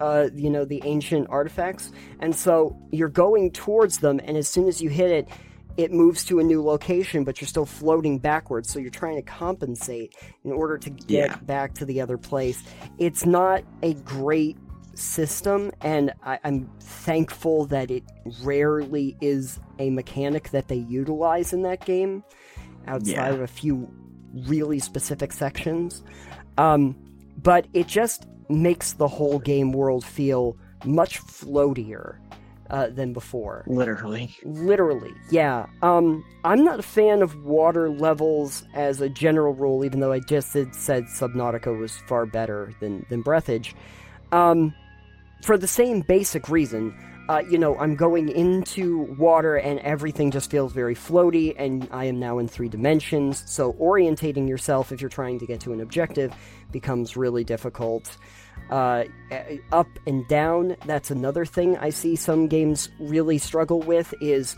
uh, 0.00 0.28
you 0.34 0.50
know, 0.50 0.64
the 0.64 0.82
ancient 0.84 1.28
artifacts. 1.30 1.92
And 2.18 2.34
so 2.34 2.76
you're 2.90 3.08
going 3.08 3.52
towards 3.52 3.98
them, 3.98 4.20
and 4.24 4.36
as 4.36 4.48
soon 4.48 4.66
as 4.66 4.80
you 4.80 4.88
hit 4.90 5.10
it, 5.10 5.28
it 5.76 5.92
moves 5.92 6.24
to 6.26 6.38
a 6.38 6.42
new 6.42 6.62
location, 6.62 7.24
but 7.24 7.40
you're 7.40 7.48
still 7.48 7.66
floating 7.66 8.18
backwards. 8.18 8.70
So 8.70 8.78
you're 8.78 8.90
trying 8.90 9.16
to 9.16 9.22
compensate 9.22 10.14
in 10.44 10.52
order 10.52 10.78
to 10.78 10.90
get 10.90 11.30
Yeah. 11.30 11.36
back 11.42 11.74
to 11.74 11.84
the 11.84 12.00
other 12.00 12.18
place. 12.18 12.62
It's 12.98 13.24
not 13.24 13.64
a 13.82 13.94
great 13.94 14.56
system, 14.94 15.72
and 15.80 16.12
I, 16.22 16.38
I'm 16.44 16.70
thankful 16.80 17.66
that 17.66 17.90
it 17.90 18.04
rarely 18.42 19.16
is 19.20 19.58
a 19.78 19.88
mechanic 19.90 20.50
that 20.50 20.68
they 20.68 20.76
utilize 20.76 21.52
in 21.52 21.62
that 21.62 21.84
game 21.84 22.22
outside 22.86 23.12
Yeah. 23.12 23.28
of 23.30 23.40
a 23.40 23.46
few 23.46 23.88
really 24.48 24.78
specific 24.78 25.32
sections. 25.32 26.02
Um, 26.58 26.96
but 27.42 27.66
it 27.72 27.86
just 27.86 28.26
makes 28.50 28.92
the 28.92 29.08
whole 29.08 29.38
game 29.38 29.72
world 29.72 30.04
feel 30.04 30.56
much 30.84 31.18
floatier 31.20 32.16
uh, 32.72 32.88
than 32.88 33.12
before. 33.12 33.64
Literally. 33.66 34.34
Literally, 34.44 35.12
yeah. 35.30 35.66
Um, 35.82 36.24
I'm 36.42 36.64
not 36.64 36.80
a 36.80 36.82
fan 36.82 37.22
of 37.22 37.44
water 37.44 37.90
levels 37.90 38.64
as 38.74 39.00
a 39.00 39.08
general 39.08 39.52
rule, 39.54 39.84
even 39.84 40.00
though 40.00 40.12
I 40.12 40.20
just 40.20 40.54
had 40.54 40.74
said 40.74 41.04
Subnautica 41.04 41.78
was 41.78 41.98
far 42.08 42.26
better 42.26 42.72
than 42.80 43.06
than 43.10 43.22
Breathedge. 43.22 43.74
Um, 44.32 44.74
for 45.44 45.58
the 45.58 45.68
same 45.68 46.00
basic 46.00 46.48
reason, 46.48 46.94
uh, 47.28 47.42
you 47.50 47.58
know, 47.58 47.78
I'm 47.78 47.94
going 47.94 48.28
into 48.30 49.14
water 49.18 49.56
and 49.56 49.78
everything 49.80 50.30
just 50.30 50.50
feels 50.50 50.72
very 50.72 50.94
floaty, 50.94 51.54
and 51.58 51.86
I 51.92 52.06
am 52.06 52.18
now 52.18 52.38
in 52.38 52.48
three 52.48 52.68
dimensions. 52.68 53.44
So 53.46 53.74
orientating 53.74 54.48
yourself 54.48 54.92
if 54.92 55.00
you're 55.00 55.10
trying 55.10 55.38
to 55.40 55.46
get 55.46 55.60
to 55.60 55.72
an 55.72 55.80
objective 55.80 56.34
becomes 56.72 57.16
really 57.16 57.44
difficult. 57.44 58.16
Uh, 58.70 59.04
up 59.70 59.88
and 60.06 60.26
down, 60.28 60.76
that's 60.86 61.10
another 61.10 61.44
thing 61.44 61.76
I 61.76 61.90
see 61.90 62.16
some 62.16 62.48
games 62.48 62.88
really 62.98 63.36
struggle 63.36 63.80
with 63.80 64.14
is 64.22 64.56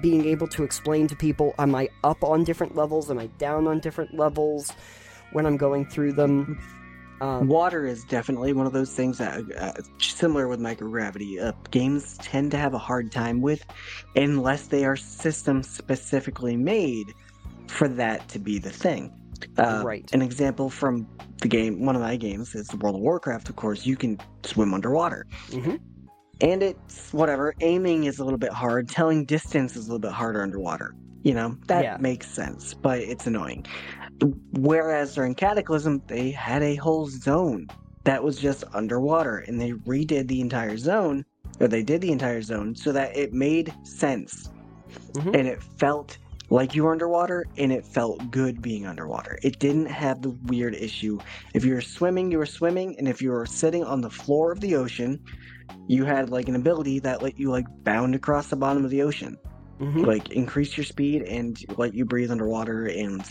being 0.00 0.24
able 0.26 0.48
to 0.48 0.62
explain 0.62 1.06
to 1.08 1.16
people, 1.16 1.54
am 1.58 1.74
I 1.74 1.88
up 2.02 2.22
on 2.24 2.44
different 2.44 2.74
levels? 2.74 3.10
Am 3.10 3.18
I 3.18 3.26
down 3.38 3.66
on 3.66 3.80
different 3.80 4.14
levels 4.14 4.72
when 5.32 5.46
I'm 5.46 5.56
going 5.56 5.86
through 5.86 6.14
them? 6.14 6.58
Um, 7.20 7.48
Water 7.48 7.86
is 7.86 8.04
definitely 8.04 8.54
one 8.54 8.66
of 8.66 8.72
those 8.72 8.94
things 8.94 9.18
that, 9.18 9.42
uh, 9.58 9.72
similar 9.98 10.48
with 10.48 10.58
microgravity, 10.58 11.42
uh, 11.42 11.52
games 11.70 12.16
tend 12.18 12.50
to 12.52 12.56
have 12.56 12.72
a 12.72 12.78
hard 12.78 13.12
time 13.12 13.42
with 13.42 13.62
unless 14.16 14.68
they 14.68 14.86
are 14.86 14.96
system 14.96 15.62
specifically 15.62 16.56
made 16.56 17.12
for 17.66 17.88
that 17.88 18.26
to 18.30 18.38
be 18.38 18.58
the 18.58 18.70
thing. 18.70 19.12
Uh, 19.58 19.82
Right. 19.84 20.08
An 20.12 20.22
example 20.22 20.70
from 20.70 21.06
the 21.42 21.48
game, 21.48 21.84
one 21.84 21.96
of 21.96 22.02
my 22.02 22.16
games, 22.16 22.54
is 22.54 22.72
World 22.74 22.96
of 22.96 23.02
Warcraft, 23.02 23.48
of 23.48 23.56
course, 23.56 23.86
you 23.86 23.96
can 23.96 24.18
swim 24.44 24.74
underwater. 24.74 25.26
Mhm. 25.48 25.80
And 26.42 26.62
it's 26.62 27.12
whatever, 27.12 27.54
aiming 27.60 28.04
is 28.04 28.18
a 28.18 28.24
little 28.24 28.38
bit 28.38 28.52
hard, 28.52 28.88
telling 28.88 29.24
distance 29.24 29.76
is 29.76 29.86
a 29.86 29.88
little 29.88 29.98
bit 29.98 30.12
harder 30.12 30.42
underwater. 30.42 30.94
You 31.22 31.34
know, 31.34 31.56
that 31.66 31.82
Yeah. 31.84 31.96
makes 32.00 32.28
sense, 32.28 32.72
but 32.72 33.00
it's 33.00 33.26
annoying. 33.26 33.66
Whereas 34.52 35.14
during 35.14 35.34
Cataclysm, 35.34 36.02
they 36.06 36.30
had 36.30 36.62
a 36.62 36.76
whole 36.76 37.06
zone 37.08 37.68
that 38.04 38.24
was 38.24 38.38
just 38.38 38.64
underwater, 38.72 39.38
and 39.38 39.60
they 39.60 39.72
redid 39.72 40.28
the 40.28 40.40
entire 40.40 40.78
zone, 40.78 41.24
or 41.60 41.68
they 41.68 41.82
did 41.82 42.00
the 42.00 42.10
entire 42.10 42.40
zone, 42.40 42.74
so 42.74 42.92
that 42.92 43.14
it 43.16 43.34
made 43.34 43.74
sense. 43.82 44.50
Mhm. 45.12 45.36
And 45.38 45.46
it 45.46 45.62
felt 45.62 46.16
like 46.50 46.74
you 46.74 46.84
were 46.84 46.92
underwater, 46.92 47.46
and 47.56 47.72
it 47.72 47.86
felt 47.86 48.30
good 48.30 48.60
being 48.60 48.86
underwater. 48.86 49.38
It 49.42 49.58
didn't 49.58 49.86
have 49.86 50.20
the 50.20 50.30
weird 50.46 50.74
issue. 50.74 51.18
If 51.54 51.64
you 51.64 51.74
were 51.74 51.80
swimming, 51.80 52.30
you 52.30 52.38
were 52.38 52.46
swimming, 52.46 52.96
and 52.98 53.08
if 53.08 53.22
you 53.22 53.30
were 53.30 53.46
sitting 53.46 53.84
on 53.84 54.00
the 54.00 54.10
floor 54.10 54.52
of 54.52 54.60
the 54.60 54.76
ocean, 54.76 55.22
you 55.86 56.04
had 56.04 56.30
like 56.30 56.48
an 56.48 56.56
ability 56.56 56.98
that 57.00 57.22
let 57.22 57.38
you 57.38 57.50
like 57.50 57.66
bound 57.84 58.14
across 58.14 58.48
the 58.48 58.56
bottom 58.56 58.84
of 58.84 58.90
the 58.90 59.02
ocean 59.02 59.38
mhm. 59.80 60.06
like 60.06 60.30
increase 60.30 60.76
your 60.76 60.84
speed 60.84 61.22
and 61.22 61.64
let 61.76 61.94
you 61.94 62.04
breathe 62.04 62.30
underwater 62.30 62.86
and 62.86 63.22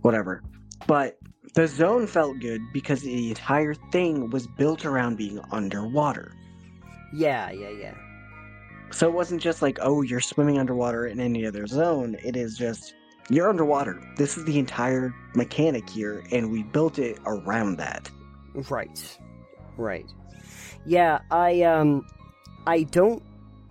whatever. 0.00 0.42
But 0.86 1.18
the 1.54 1.68
zone 1.68 2.06
felt 2.06 2.40
good 2.40 2.60
because 2.72 3.02
the 3.02 3.28
entire 3.28 3.74
thing 3.74 4.30
was 4.30 4.46
built 4.46 4.84
around 4.84 5.16
being 5.16 5.40
underwater. 5.52 6.32
Yeah, 7.12 7.50
yeah, 7.50 7.70
yeah. 7.70 7.94
So 8.92 9.08
it 9.08 9.12
wasn't 9.12 9.40
just 9.42 9.62
like, 9.62 9.78
oh, 9.82 10.02
you're 10.02 10.20
swimming 10.20 10.58
underwater 10.58 11.06
in 11.06 11.18
any 11.20 11.46
other 11.46 11.66
zone. 11.66 12.16
It 12.24 12.36
is 12.36 12.56
just 12.56 12.94
you're 13.30 13.48
underwater. 13.48 14.02
This 14.16 14.36
is 14.36 14.44
the 14.44 14.58
entire 14.58 15.14
mechanic 15.34 15.88
here, 15.88 16.22
and 16.32 16.50
we 16.50 16.62
built 16.64 16.98
it 16.98 17.18
around 17.24 17.76
that. 17.78 18.10
Right. 18.68 19.18
Right. 19.76 20.06
Yeah, 20.84 21.20
I 21.30 21.62
um 21.62 22.06
I 22.66 22.82
don't 22.84 23.22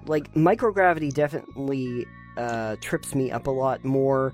like 0.07 0.33
microgravity 0.33 1.13
definitely 1.13 2.05
uh 2.37 2.77
trips 2.81 3.13
me 3.13 3.29
up 3.31 3.47
a 3.47 3.51
lot 3.51 3.83
more 3.85 4.33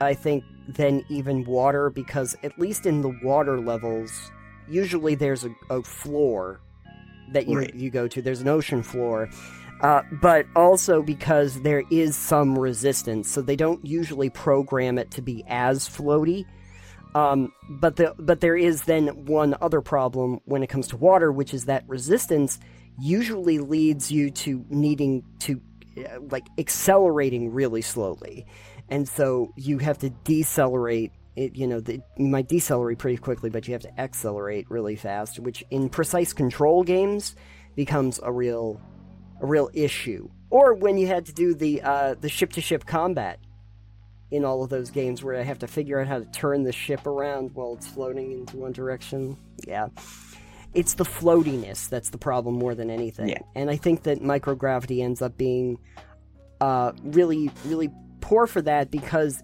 I 0.00 0.14
think 0.14 0.44
than 0.68 1.04
even 1.08 1.44
water 1.44 1.90
because 1.90 2.36
at 2.42 2.58
least 2.58 2.86
in 2.86 3.02
the 3.02 3.18
water 3.22 3.58
levels 3.60 4.30
usually 4.68 5.14
there's 5.14 5.44
a, 5.44 5.50
a 5.70 5.82
floor 5.82 6.60
that 7.32 7.48
you 7.48 7.58
Right. 7.58 7.74
you 7.74 7.90
go 7.90 8.06
to 8.08 8.22
there's 8.22 8.40
an 8.40 8.48
ocean 8.48 8.82
floor 8.82 9.28
uh, 9.80 10.02
but 10.20 10.46
also 10.56 11.02
because 11.02 11.60
there 11.62 11.84
is 11.90 12.16
some 12.16 12.58
resistance 12.58 13.30
so 13.30 13.40
they 13.40 13.56
don't 13.56 13.84
usually 13.84 14.30
program 14.30 14.98
it 14.98 15.10
to 15.10 15.22
be 15.22 15.44
as 15.48 15.88
floaty 15.88 16.44
um, 17.14 17.52
but 17.68 17.96
the 17.96 18.14
but 18.18 18.40
there 18.40 18.56
is 18.56 18.82
then 18.82 19.24
one 19.24 19.56
other 19.60 19.80
problem 19.80 20.40
when 20.44 20.62
it 20.62 20.68
comes 20.68 20.88
to 20.88 20.96
water, 20.96 21.32
which 21.32 21.54
is 21.54 21.64
that 21.64 21.84
resistance 21.88 22.58
usually 23.00 23.58
leads 23.58 24.10
you 24.10 24.30
to 24.30 24.64
needing 24.68 25.24
to 25.40 25.60
uh, 25.96 26.20
like 26.30 26.46
accelerating 26.58 27.52
really 27.52 27.82
slowly, 27.82 28.46
and 28.88 29.08
so 29.08 29.52
you 29.56 29.78
have 29.78 29.98
to 29.98 30.10
decelerate. 30.10 31.12
It, 31.34 31.54
you 31.54 31.68
know, 31.68 31.78
the, 31.78 32.00
you 32.16 32.26
might 32.26 32.48
decelerate 32.48 32.98
pretty 32.98 33.18
quickly, 33.18 33.48
but 33.48 33.68
you 33.68 33.72
have 33.72 33.82
to 33.82 34.00
accelerate 34.00 34.68
really 34.70 34.96
fast, 34.96 35.38
which 35.38 35.62
in 35.70 35.88
precise 35.88 36.32
control 36.32 36.82
games 36.82 37.36
becomes 37.76 38.18
a 38.24 38.32
real 38.32 38.80
a 39.40 39.46
real 39.46 39.70
issue. 39.72 40.28
Or 40.50 40.74
when 40.74 40.98
you 40.98 41.06
had 41.06 41.26
to 41.26 41.32
do 41.32 41.54
the 41.54 41.82
uh, 41.82 42.14
the 42.20 42.28
ship 42.28 42.52
to 42.52 42.60
ship 42.60 42.86
combat 42.86 43.38
in 44.30 44.44
all 44.44 44.62
of 44.62 44.70
those 44.70 44.90
games 44.90 45.22
where 45.22 45.38
I 45.38 45.42
have 45.42 45.58
to 45.60 45.66
figure 45.66 46.00
out 46.00 46.06
how 46.06 46.18
to 46.18 46.26
turn 46.26 46.62
the 46.62 46.72
ship 46.72 47.06
around 47.06 47.54
while 47.54 47.74
it's 47.74 47.86
floating 47.86 48.32
into 48.32 48.58
one 48.58 48.72
direction. 48.72 49.36
Yeah. 49.66 49.88
It's 50.74 50.94
the 50.94 51.04
floatiness 51.04 51.88
that's 51.88 52.10
the 52.10 52.18
problem 52.18 52.56
more 52.56 52.74
than 52.74 52.90
anything. 52.90 53.30
Yeah. 53.30 53.38
And 53.54 53.70
I 53.70 53.76
think 53.76 54.02
that 54.02 54.20
microgravity 54.20 55.02
ends 55.02 55.22
up 55.22 55.38
being 55.38 55.78
uh, 56.60 56.92
really, 57.02 57.50
really 57.64 57.90
poor 58.20 58.46
for 58.46 58.60
that 58.62 58.90
because 58.90 59.42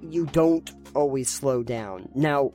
you 0.00 0.24
don't 0.26 0.70
always 0.94 1.28
slow 1.28 1.62
down. 1.62 2.08
Now, 2.14 2.52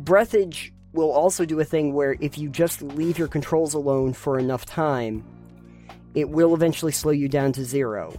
Breathedge 0.00 0.72
will 0.92 1.10
also 1.10 1.44
do 1.44 1.58
a 1.58 1.64
thing 1.64 1.94
where 1.94 2.16
if 2.20 2.38
you 2.38 2.48
just 2.48 2.80
leave 2.80 3.18
your 3.18 3.28
controls 3.28 3.74
alone 3.74 4.12
for 4.12 4.38
enough 4.38 4.64
time, 4.66 5.24
it 6.14 6.28
will 6.28 6.54
eventually 6.54 6.92
slow 6.92 7.12
you 7.12 7.28
down 7.28 7.52
to 7.52 7.64
zero 7.64 8.12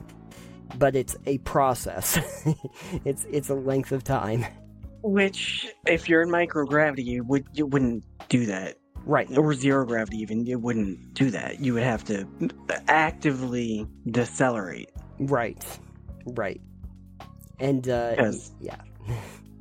but 0.78 0.96
it's 0.96 1.18
a 1.26 1.38
process. 1.40 2.18
it's 3.06 3.26
it's 3.30 3.50
a 3.50 3.54
length 3.54 3.92
of 3.92 4.06
time. 4.06 4.46
Which, 5.04 5.68
if 5.86 6.08
you're 6.08 6.22
in 6.22 6.30
microgravity, 6.30 7.04
you 7.04 7.26
would 7.26 7.46
you 7.54 7.66
wouldn't 7.66 8.06
do 8.30 8.46
that. 8.46 8.78
Right. 9.04 9.36
or 9.36 9.54
zero 9.56 9.84
gravity 9.84 10.20
even 10.20 10.46
you 10.46 10.60
wouldn't 10.60 11.16
do 11.16 11.32
that 11.32 11.60
you 11.60 11.74
would 11.74 11.82
have 11.82 12.04
to 12.04 12.28
actively 12.88 13.88
decelerate 14.12 14.92
Right. 15.22 15.64
Right. 16.26 16.62
And 17.60 17.88
uh, 17.88 18.32
yeah, 18.60 18.82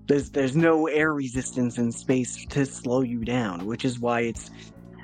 there's 0.07 0.31
there's 0.31 0.57
no 0.57 0.87
air 0.87 1.13
resistance 1.13 1.77
in 1.77 1.93
space 1.93 2.47
to 2.47 2.65
slow 2.65 3.03
you 3.03 3.25
down, 3.25 3.67
which 3.67 3.85
is 3.85 3.99
why 3.99 4.21
it's 4.23 4.51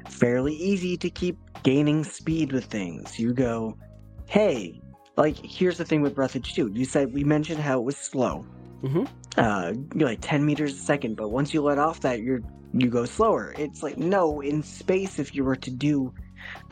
fairly 0.08 0.54
easy 0.54 0.96
to 0.96 1.10
keep 1.10 1.38
gaining 1.62 2.04
speed 2.04 2.52
with 2.52 2.66
things. 2.66 3.18
You 3.18 3.32
go, 3.32 3.76
hey, 4.26 4.80
like 5.16 5.36
here's 5.36 5.78
the 5.78 5.84
thing 5.84 6.02
with 6.02 6.14
Breath 6.14 6.40
2. 6.40 6.70
You 6.72 6.84
said 6.84 7.12
we 7.12 7.24
mentioned 7.24 7.60
how 7.60 7.78
it 7.78 7.84
was 7.84 7.96
slow. 7.96 8.46
Mhm. 8.82 9.08
Uh, 9.36 9.72
you're 9.94 10.08
like 10.08 10.20
10 10.20 10.44
meters 10.44 10.74
a 10.74 10.78
second, 10.78 11.16
but 11.16 11.30
once 11.30 11.52
you 11.52 11.62
let 11.62 11.78
off 11.78 12.00
that, 12.00 12.20
you're 12.20 12.40
you 12.72 12.88
go 12.88 13.04
slower. 13.04 13.54
It's 13.58 13.82
like 13.82 13.96
no, 13.96 14.40
in 14.40 14.62
space, 14.62 15.18
if 15.18 15.34
you 15.34 15.44
were 15.44 15.56
to 15.56 15.70
do 15.70 16.12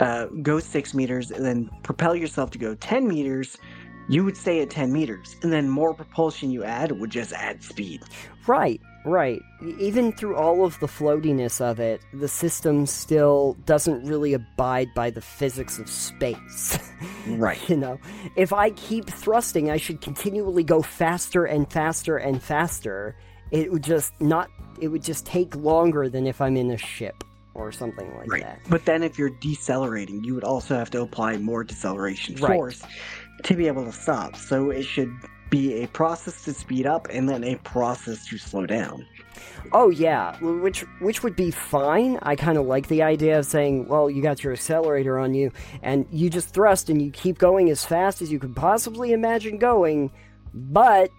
uh, 0.00 0.26
go 0.42 0.60
six 0.60 0.94
meters 0.94 1.30
and 1.30 1.44
then 1.44 1.70
propel 1.82 2.14
yourself 2.14 2.50
to 2.50 2.58
go 2.58 2.74
10 2.74 3.08
meters, 3.08 3.56
you 4.08 4.24
would 4.24 4.36
stay 4.36 4.60
at 4.60 4.70
10 4.70 4.92
meters, 4.92 5.36
and 5.42 5.52
then 5.52 5.68
more 5.68 5.94
propulsion 5.94 6.50
you 6.50 6.62
add 6.62 6.92
would 6.92 7.10
just 7.10 7.32
add 7.32 7.62
speed. 7.62 8.02
right, 8.46 8.80
right. 9.04 9.42
Even 9.78 10.12
through 10.12 10.36
all 10.36 10.64
of 10.64 10.78
the 10.80 10.86
floatiness 10.86 11.60
of 11.60 11.80
it, 11.80 12.00
the 12.12 12.28
system 12.28 12.86
still 12.86 13.56
doesn't 13.66 14.04
really 14.06 14.34
abide 14.34 14.88
by 14.94 15.10
the 15.10 15.20
physics 15.20 15.78
of 15.78 15.88
space. 15.88 16.78
Right. 17.28 17.58
you 17.68 17.76
know, 17.76 17.98
if 18.36 18.52
I 18.52 18.70
keep 18.70 19.06
thrusting, 19.06 19.70
I 19.70 19.76
should 19.76 20.00
continually 20.00 20.64
go 20.64 20.82
faster 20.82 21.44
and 21.44 21.70
faster 21.70 22.16
and 22.16 22.42
faster. 22.42 23.16
It 23.50 23.70
would 23.72 23.84
just 23.84 24.12
not. 24.20 24.48
It 24.80 24.88
would 24.88 25.02
just 25.04 25.24
take 25.24 25.54
longer 25.54 26.08
than 26.08 26.26
if 26.26 26.40
I'm 26.40 26.56
in 26.56 26.70
a 26.72 26.76
ship 26.78 27.22
or 27.54 27.70
something 27.70 28.12
like 28.16 28.30
Right. 28.32 28.42
that. 28.42 28.58
But 28.68 28.84
then 28.84 29.04
if 29.04 29.16
you're 29.16 29.30
decelerating, 29.40 30.24
you 30.24 30.34
would 30.34 30.42
also 30.42 30.74
have 30.74 30.90
to 30.90 31.02
apply 31.02 31.36
more 31.36 31.62
deceleration 31.62 32.34
Right. 32.36 32.56
force 32.56 32.82
to 33.44 33.54
be 33.54 33.68
able 33.68 33.84
to 33.84 33.92
stop. 33.92 34.34
So 34.34 34.70
it 34.70 34.82
should 34.82 35.08
be 35.50 35.82
a 35.82 35.88
process 35.88 36.44
to 36.44 36.52
speed 36.52 36.86
up 36.86 37.08
and 37.10 37.28
then 37.28 37.44
a 37.44 37.56
process 37.56 38.26
to 38.26 38.38
slow 38.38 38.66
down. 38.66 39.06
Oh 39.72 39.90
yeah, 39.90 40.36
which 40.40 40.80
which 41.00 41.22
would 41.22 41.36
be 41.36 41.50
fine. 41.50 42.18
I 42.22 42.36
kind 42.36 42.58
of 42.58 42.66
like 42.66 42.88
the 42.88 43.02
idea 43.02 43.38
of 43.38 43.46
saying, 43.46 43.88
well, 43.88 44.10
you 44.10 44.22
got 44.22 44.44
your 44.44 44.52
accelerator 44.52 45.18
on 45.18 45.34
you, 45.34 45.50
and 45.82 46.06
you 46.10 46.30
just 46.30 46.50
thrust 46.50 46.90
and 46.90 47.00
you 47.00 47.10
keep 47.10 47.38
going 47.38 47.70
as 47.70 47.84
fast 47.84 48.22
as 48.22 48.30
you 48.30 48.38
could 48.38 48.54
possibly 48.54 49.12
imagine 49.12 49.58
going. 49.58 50.10
But 50.52 51.10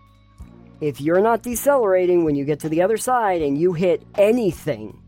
if 0.80 1.02
you're 1.02 1.22
not 1.22 1.42
decelerating 1.42 2.24
when 2.24 2.36
you 2.36 2.46
get 2.46 2.60
to 2.62 2.70
the 2.70 2.82
other 2.82 2.98
side 2.98 3.42
and 3.42 3.58
you 3.58 3.74
hit 3.74 4.04
anything, 4.18 5.02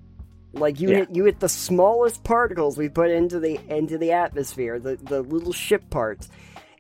like 0.54 0.80
you 0.80 0.90
Yeah. 0.90 0.96
hit 0.98 1.10
you 1.16 1.26
hit 1.26 1.40
the 1.40 1.50
smallest 1.50 2.24
particles 2.24 2.78
we 2.78 2.90
put 2.90 3.12
into 3.12 3.40
the 3.40 3.60
into 3.70 3.98
the 3.98 4.12
atmosphere, 4.14 4.80
the 4.80 4.96
the 4.96 5.22
little 5.22 5.54
ship 5.54 5.90
parts, 5.90 6.30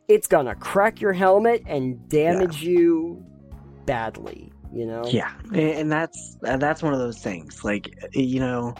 it's 0.07 0.27
gonna 0.27 0.55
crack 0.55 1.01
your 1.01 1.13
helmet 1.13 1.63
and 1.65 2.07
damage 2.09 2.61
you 2.61 3.23
badly. 3.85 4.51
You 4.73 4.85
know. 4.85 5.03
Yeah, 5.07 5.31
and 5.53 5.91
that's 5.91 6.37
that's 6.41 6.83
one 6.83 6.93
of 6.93 6.99
those 6.99 7.19
things. 7.19 7.63
Like 7.63 7.89
you 8.13 8.39
know, 8.39 8.75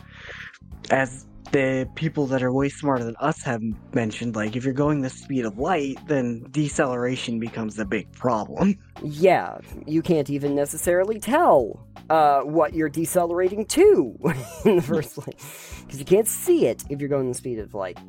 as 0.92 1.26
the 1.52 1.90
people 1.96 2.28
that 2.28 2.44
are 2.44 2.52
way 2.52 2.70
smarter 2.70 3.04
than 3.04 3.16
us 3.20 3.42
have 3.44 3.62
mentioned, 3.94 4.36
like 4.36 4.56
if 4.56 4.64
you're 4.64 4.74
going 4.74 5.02
the 5.02 5.10
speed 5.10 5.46
of 5.46 5.58
light, 5.58 5.98
then 6.08 6.46
deceleration 6.52 7.40
becomes 7.40 7.80
a 7.80 7.86
big 7.86 8.12
problem. 8.14 8.78
Yeah, 9.04 9.60
you 9.86 10.02
can't 10.02 10.28
even 10.28 10.56
necessarily 10.56 11.20
tell 11.20 11.86
uh, 12.10 12.42
what 12.42 12.74
you're 12.74 12.90
decelerating 12.90 13.64
to 13.68 14.18
in 14.66 14.78
the 14.78 14.82
first 14.82 15.14
place 15.14 15.84
because 15.86 16.00
you 16.00 16.06
can't 16.06 16.28
see 16.28 16.66
it 16.66 16.84
if 16.90 17.00
you're 17.00 17.08
going 17.08 17.28
the 17.28 17.36
speed 17.36 17.60
of 17.60 17.76
light. 17.76 18.00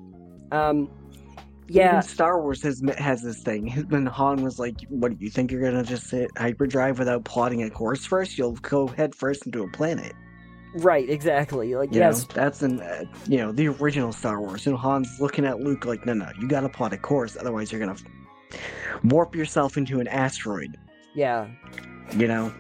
Um, 0.51 0.91
yeah, 1.69 1.89
Even 1.99 2.03
Star 2.03 2.41
Wars 2.41 2.63
has 2.63 2.83
has 2.99 3.23
this 3.23 3.43
thing. 3.43 3.69
When 3.89 4.07
Han 4.07 4.43
was 4.43 4.59
like, 4.59 4.75
"What 4.89 5.17
do 5.19 5.25
you 5.25 5.31
think 5.31 5.51
you're 5.53 5.63
gonna 5.63 5.85
just 5.85 6.11
hit 6.11 6.31
hyperdrive 6.37 6.99
without 6.99 7.25
plotting 7.25 7.63
a 7.63 7.71
course 7.71 8.05
first? 8.05 8.39
You'll 8.39 8.53
go 8.55 8.87
head 8.87 9.15
first 9.15 9.47
into 9.47 9.63
a 9.63 9.69
planet." 9.69 10.13
right, 10.77 11.09
exactly. 11.09 11.75
Like, 11.75 11.93
You 11.93 12.01
yes, 12.01 12.29
know, 12.29 12.35
that's 12.35 12.63
in 12.63 12.81
uh, 12.81 13.05
you 13.27 13.39
know 13.39 13.53
the 13.53 13.69
original 13.69 14.13
Star 14.13 14.41
Wars. 14.41 14.67
And 14.67 14.77
Han's 14.79 15.21
looking 15.21 15.45
at 15.47 15.61
Luke 15.61 15.85
like, 15.85 16.05
"No, 16.07 16.13
no, 16.15 16.29
you 16.41 16.49
got 16.49 16.61
to 16.61 16.69
plot 16.69 16.93
a 16.93 16.99
course, 16.99 17.37
otherwise 17.39 17.71
you're 17.73 17.81
gonna 17.81 17.97
warp 19.05 19.35
yourself 19.35 19.77
into 19.77 20.01
an 20.01 20.09
asteroid." 20.09 20.77
yeah. 21.15 21.49
You 22.17 22.27
know, 22.27 22.53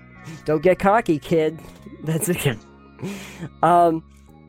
Don't 0.45 0.63
get 0.63 0.79
cocky, 0.79 1.19
kid. 1.19 1.59
That's 2.05 2.29
it. 2.29 2.59
um, 3.63 4.05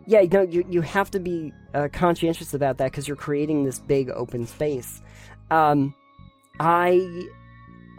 yeah, 0.09 0.23
no, 0.31 0.41
you 0.41 0.65
you 0.67 0.81
have 0.81 1.11
to 1.11 1.19
be 1.19 1.53
uh, 1.75 1.87
conscientious 1.93 2.55
about 2.55 2.79
that 2.79 2.85
because 2.85 3.07
you're 3.07 3.15
creating 3.15 3.63
this 3.63 3.77
big 3.77 4.09
open 4.09 4.47
space. 4.47 5.03
Um, 5.51 5.93
I 6.59 7.27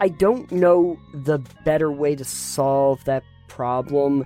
I 0.01 0.09
don't 0.09 0.51
know 0.51 0.99
the 1.13 1.39
better 1.63 1.89
way 1.89 2.17
to 2.17 2.25
solve 2.25 3.01
that 3.05 3.23
problem 3.47 4.25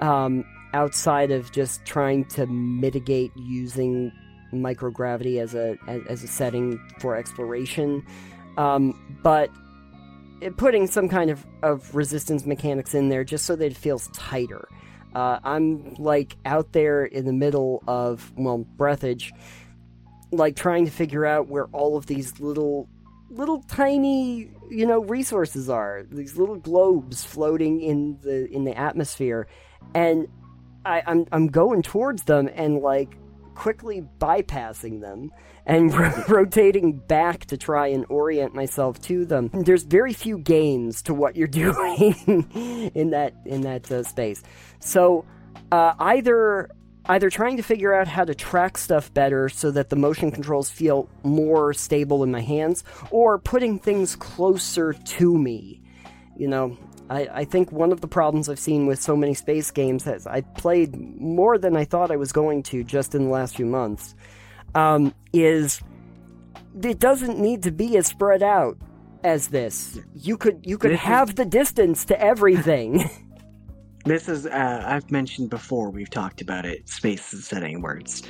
um, 0.00 0.46
outside 0.72 1.30
of 1.30 1.52
just 1.52 1.84
trying 1.84 2.24
to 2.30 2.46
mitigate 2.46 3.32
using 3.36 4.10
microgravity 4.54 5.38
as 5.38 5.54
a 5.54 5.76
as, 5.88 6.00
as 6.08 6.22
a 6.22 6.28
setting 6.28 6.80
for 7.00 7.16
exploration. 7.16 8.02
Um, 8.56 9.18
but 9.22 9.50
putting 10.56 10.86
some 10.86 11.06
kind 11.06 11.28
of, 11.28 11.46
of 11.62 11.94
resistance 11.94 12.46
mechanics 12.46 12.94
in 12.94 13.10
there 13.10 13.24
just 13.24 13.44
so 13.44 13.56
that 13.56 13.66
it 13.66 13.76
feels 13.76 14.08
tighter. 14.14 14.68
Uh, 15.16 15.40
I'm 15.44 15.94
like 15.94 16.36
out 16.44 16.72
there 16.72 17.06
in 17.06 17.24
the 17.24 17.32
middle 17.32 17.82
of 17.88 18.30
well 18.36 18.66
Breathedge, 18.76 19.32
like 20.30 20.56
trying 20.56 20.84
to 20.84 20.90
figure 20.90 21.24
out 21.24 21.48
where 21.48 21.68
all 21.68 21.96
of 21.96 22.04
these 22.04 22.38
little 22.38 22.86
little 23.30 23.62
tiny 23.62 24.50
you 24.68 24.84
know 24.84 25.00
resources 25.04 25.70
are 25.70 26.04
these 26.10 26.36
little 26.36 26.56
globes 26.56 27.24
floating 27.24 27.80
in 27.80 28.18
the 28.20 28.46
in 28.50 28.64
the 28.64 28.76
atmosphere. 28.76 29.46
And 29.94 30.28
I, 30.84 31.02
I'm 31.06 31.24
I'm 31.32 31.46
going 31.46 31.80
towards 31.80 32.24
them 32.24 32.50
and 32.54 32.80
like 32.80 33.16
quickly 33.56 34.06
bypassing 34.20 35.00
them 35.00 35.32
and 35.64 35.92
rotating 36.28 36.92
back 36.92 37.46
to 37.46 37.56
try 37.56 37.88
and 37.88 38.06
orient 38.08 38.54
myself 38.54 39.00
to 39.02 39.24
them. 39.24 39.50
There's 39.52 39.82
very 39.82 40.12
few 40.12 40.38
gains 40.38 41.02
to 41.02 41.14
what 41.14 41.34
you're 41.34 41.48
doing 41.64 42.92
in 42.94 43.10
that 43.10 43.34
in 43.44 43.62
that 43.62 43.90
uh, 43.90 44.04
space. 44.04 44.42
So 44.78 45.24
uh, 45.72 45.94
either 45.98 46.70
either 47.08 47.30
trying 47.30 47.56
to 47.56 47.62
figure 47.62 47.94
out 47.94 48.08
how 48.08 48.24
to 48.24 48.34
track 48.34 48.76
stuff 48.76 49.12
better 49.14 49.48
so 49.48 49.70
that 49.70 49.90
the 49.90 49.96
motion 49.96 50.30
controls 50.30 50.68
feel 50.70 51.08
more 51.22 51.72
stable 51.72 52.22
in 52.22 52.30
my 52.30 52.40
hands, 52.40 52.84
or 53.10 53.38
putting 53.38 53.78
things 53.78 54.16
closer 54.16 54.92
to 54.92 55.38
me. 55.38 55.80
You 56.36 56.48
know, 56.48 56.76
I, 57.08 57.28
I 57.32 57.44
think 57.44 57.70
one 57.72 57.92
of 57.92 58.00
the 58.00 58.08
problems 58.08 58.48
I've 58.48 58.58
seen 58.58 58.86
with 58.86 59.00
so 59.00 59.16
many 59.16 59.34
space 59.34 59.70
games 59.70 60.06
is 60.06 60.26
I 60.26 60.40
played 60.40 60.96
more 61.20 61.56
than 61.58 61.76
I 61.76 61.84
thought 61.84 62.10
I 62.10 62.16
was 62.16 62.32
going 62.32 62.62
to 62.64 62.82
just 62.84 63.14
in 63.14 63.24
the 63.26 63.30
last 63.30 63.56
few 63.56 63.66
months. 63.66 64.14
Um, 64.74 65.14
is 65.32 65.80
it 66.82 66.98
doesn't 66.98 67.38
need 67.38 67.62
to 67.62 67.70
be 67.70 67.96
as 67.96 68.06
spread 68.06 68.42
out 68.42 68.76
as 69.24 69.48
this. 69.48 69.98
You 70.14 70.36
could 70.36 70.60
you 70.64 70.78
could 70.78 70.90
This 70.92 71.00
is- 71.00 71.06
have 71.06 71.34
the 71.36 71.44
distance 71.44 72.04
to 72.06 72.20
everything. 72.20 73.08
this 74.04 74.28
is 74.28 74.46
uh, 74.46 74.82
I've 74.86 75.10
mentioned 75.10 75.50
before. 75.50 75.90
We've 75.90 76.10
talked 76.10 76.40
about 76.40 76.66
it. 76.66 76.88
Space 76.88 77.32
is 77.32 77.46
setting 77.46 77.82
words. 77.82 78.22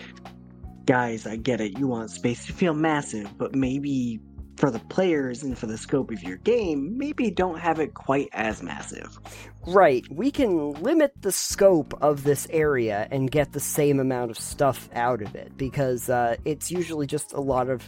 guys. 0.87 1.27
I 1.27 1.37
get 1.37 1.61
it. 1.61 1.79
You 1.79 1.89
want 1.89 2.11
space 2.11 2.47
to 2.47 2.53
feel 2.53 2.75
massive, 2.75 3.37
but 3.37 3.55
maybe 3.55 4.21
for 4.57 4.71
the 4.71 4.79
players 4.79 5.43
and 5.43 5.57
for 5.57 5.67
the 5.67 5.77
scope 5.79 6.11
of 6.11 6.23
your 6.23 6.39
game, 6.39 6.97
maybe 6.97 7.31
don't 7.31 7.59
have 7.59 7.79
it 7.79 7.95
quite 7.95 8.29
as 8.33 8.63
massive. 8.63 9.19
Right, 9.67 10.05
we 10.11 10.31
can 10.31 10.73
limit 10.75 11.13
the 11.21 11.33
scope 11.33 11.93
of 12.03 12.25
this 12.25 12.47
area 12.51 13.09
and 13.11 13.31
get 13.31 13.53
the 13.53 13.61
same 13.61 14.01
amount 14.01 14.31
of 14.31 14.39
stuff 14.39 14.89
out 14.95 15.23
of 15.23 15.35
it 15.35 15.57
because 15.57 16.09
uh, 16.09 16.37
it's 16.45 16.71
usually 16.71 17.07
just 17.07 17.33
a 17.33 17.41
lot 17.41 17.69
of 17.69 17.83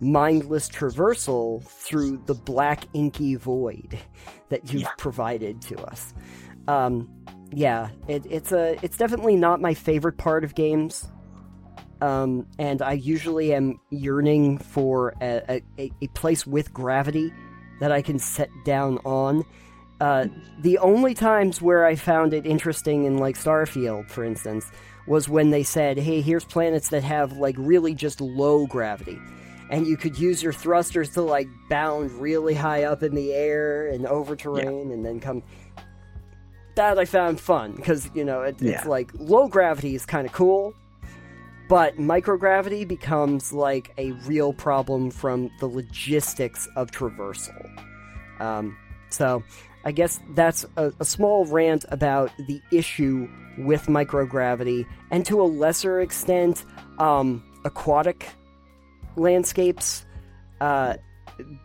mindless 0.00 0.68
traversal 0.68 1.62
through 1.64 2.22
the 2.26 2.34
black 2.34 2.84
inky 2.94 3.34
void 3.34 3.98
that 4.48 4.72
you've 4.72 4.82
Yeah. 4.82 4.88
provided 4.96 5.60
to 5.62 5.76
us. 5.82 6.14
Um, 6.68 7.08
yeah, 7.50 7.88
it, 8.06 8.24
it's 8.30 8.52
a 8.52 8.76
it's 8.82 8.96
definitely 8.96 9.34
not 9.36 9.60
my 9.60 9.74
favorite 9.74 10.18
part 10.18 10.44
of 10.44 10.54
games. 10.54 11.08
Um, 12.00 12.46
and 12.58 12.80
I 12.80 12.92
usually 12.92 13.52
am 13.52 13.80
yearning 13.90 14.58
for 14.58 15.14
a, 15.20 15.62
a, 15.78 15.92
a 16.00 16.06
place 16.08 16.46
with 16.46 16.72
gravity 16.72 17.32
that 17.80 17.92
I 17.92 18.02
can 18.02 18.18
set 18.18 18.50
down 18.64 18.98
on. 19.04 19.44
Uh, 20.00 20.26
the 20.60 20.78
only 20.78 21.12
times 21.14 21.60
where 21.60 21.84
I 21.84 21.96
found 21.96 22.32
it 22.32 22.46
interesting 22.46 23.04
in 23.04 23.18
like 23.18 23.36
Starfield, 23.36 24.08
for 24.08 24.24
instance, 24.24 24.70
was 25.08 25.28
when 25.28 25.50
they 25.50 25.64
said, 25.64 25.98
"Hey, 25.98 26.20
here's 26.20 26.44
planets 26.44 26.90
that 26.90 27.02
have 27.02 27.32
like 27.32 27.56
really 27.58 27.94
just 27.94 28.20
low 28.20 28.66
gravity." 28.66 29.18
And 29.70 29.86
you 29.86 29.96
could 29.96 30.18
use 30.18 30.42
your 30.42 30.52
thrusters 30.52 31.10
to 31.10 31.22
like 31.22 31.48
bound 31.68 32.12
really 32.12 32.54
high 32.54 32.84
up 32.84 33.02
in 33.02 33.14
the 33.14 33.32
air 33.32 33.88
and 33.88 34.06
over 34.06 34.36
terrain 34.36 34.92
and 34.92 35.04
then 35.04 35.20
come. 35.20 35.42
That 36.76 36.96
I 36.96 37.04
found 37.06 37.40
fun 37.40 37.72
because, 37.72 38.08
you 38.14 38.24
know, 38.24 38.42
it, 38.42 38.62
it's 38.62 38.86
like 38.86 39.10
low 39.14 39.48
gravity 39.48 39.96
is 39.96 40.06
kind 40.06 40.26
of 40.26 40.32
cool, 40.32 40.74
but 41.68 41.96
microgravity 41.96 42.86
becomes 42.86 43.52
like 43.52 43.92
a 43.98 44.12
real 44.26 44.52
problem 44.52 45.10
from 45.10 45.50
the 45.60 45.66
logistics 45.66 46.68
of 46.76 46.90
traversal. 46.90 47.68
Um, 48.40 48.76
So 49.10 49.42
I 49.84 49.92
guess 49.92 50.20
that's 50.34 50.66
a, 50.76 50.92
a 51.00 51.04
small 51.04 51.46
rant 51.46 51.84
about 51.90 52.30
the 52.46 52.60
issue 52.70 53.28
with 53.58 53.86
microgravity, 53.86 54.86
and 55.10 55.26
to 55.26 55.40
a 55.40 55.44
lesser 55.44 56.00
extent, 56.00 56.64
um, 56.98 57.42
aquatic 57.64 58.28
landscapes. 59.16 60.04
Uh, 60.60 60.94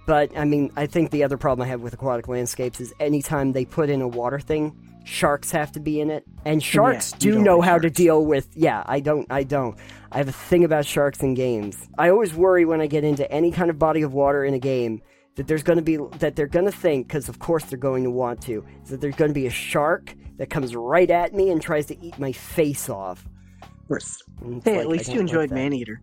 but 0.07 0.35
I 0.37 0.45
mean, 0.45 0.71
I 0.75 0.85
think 0.85 1.11
the 1.11 1.23
other 1.23 1.37
problem 1.37 1.65
I 1.65 1.69
have 1.69 1.81
with 1.81 1.93
aquatic 1.93 2.27
landscapes 2.27 2.79
is 2.79 2.93
anytime 2.99 3.53
they 3.53 3.65
put 3.65 3.89
in 3.89 4.01
a 4.01 4.07
water 4.07 4.39
thing, 4.39 4.75
sharks 5.03 5.51
have 5.51 5.71
to 5.73 5.79
be 5.79 5.99
in 5.99 6.09
it, 6.09 6.23
and 6.45 6.63
sharks 6.63 7.11
Yeah, 7.13 7.19
do 7.19 7.39
know 7.39 7.57
like 7.59 7.69
how 7.69 7.77
to 7.79 7.89
deal 7.89 8.25
with. 8.25 8.47
Yeah, 8.55 8.83
I 8.85 8.99
don't. 8.99 9.27
I 9.31 9.43
don't. 9.43 9.77
I 10.11 10.17
have 10.17 10.27
a 10.27 10.33
thing 10.33 10.63
about 10.63 10.85
sharks 10.85 11.21
in 11.21 11.33
games. 11.33 11.87
I 11.97 12.09
always 12.09 12.33
worry 12.33 12.65
when 12.65 12.81
I 12.81 12.87
get 12.87 13.03
into 13.03 13.29
any 13.31 13.51
kind 13.51 13.69
of 13.69 13.79
body 13.79 14.01
of 14.01 14.13
water 14.13 14.43
in 14.45 14.53
a 14.53 14.59
game 14.59 15.01
that 15.35 15.47
there's 15.47 15.63
going 15.63 15.77
to 15.77 15.83
be 15.83 15.97
that 16.19 16.35
they're 16.35 16.47
going 16.47 16.65
to 16.65 16.71
think 16.71 17.07
because 17.07 17.29
of 17.29 17.39
course 17.39 17.65
they're 17.65 17.77
going 17.77 18.03
to 18.03 18.11
want 18.11 18.41
to 18.43 18.65
is 18.83 18.89
that 18.89 19.01
there's 19.01 19.15
going 19.15 19.29
to 19.29 19.33
be 19.33 19.47
a 19.47 19.51
shark 19.51 20.13
that 20.37 20.49
comes 20.49 20.75
right 20.75 21.09
at 21.09 21.33
me 21.33 21.49
and 21.49 21.61
tries 21.61 21.85
to 21.87 21.99
eat 22.03 22.17
my 22.19 22.31
face 22.31 22.89
off. 22.89 23.25
Of 23.61 23.87
course. 23.87 24.21
Hey, 24.63 24.77
like, 24.77 24.79
at 24.81 24.87
least 24.87 25.07
you 25.09 25.15
like 25.15 25.21
enjoyed 25.21 25.49
that. 25.49 25.55
Maneater. 25.55 26.01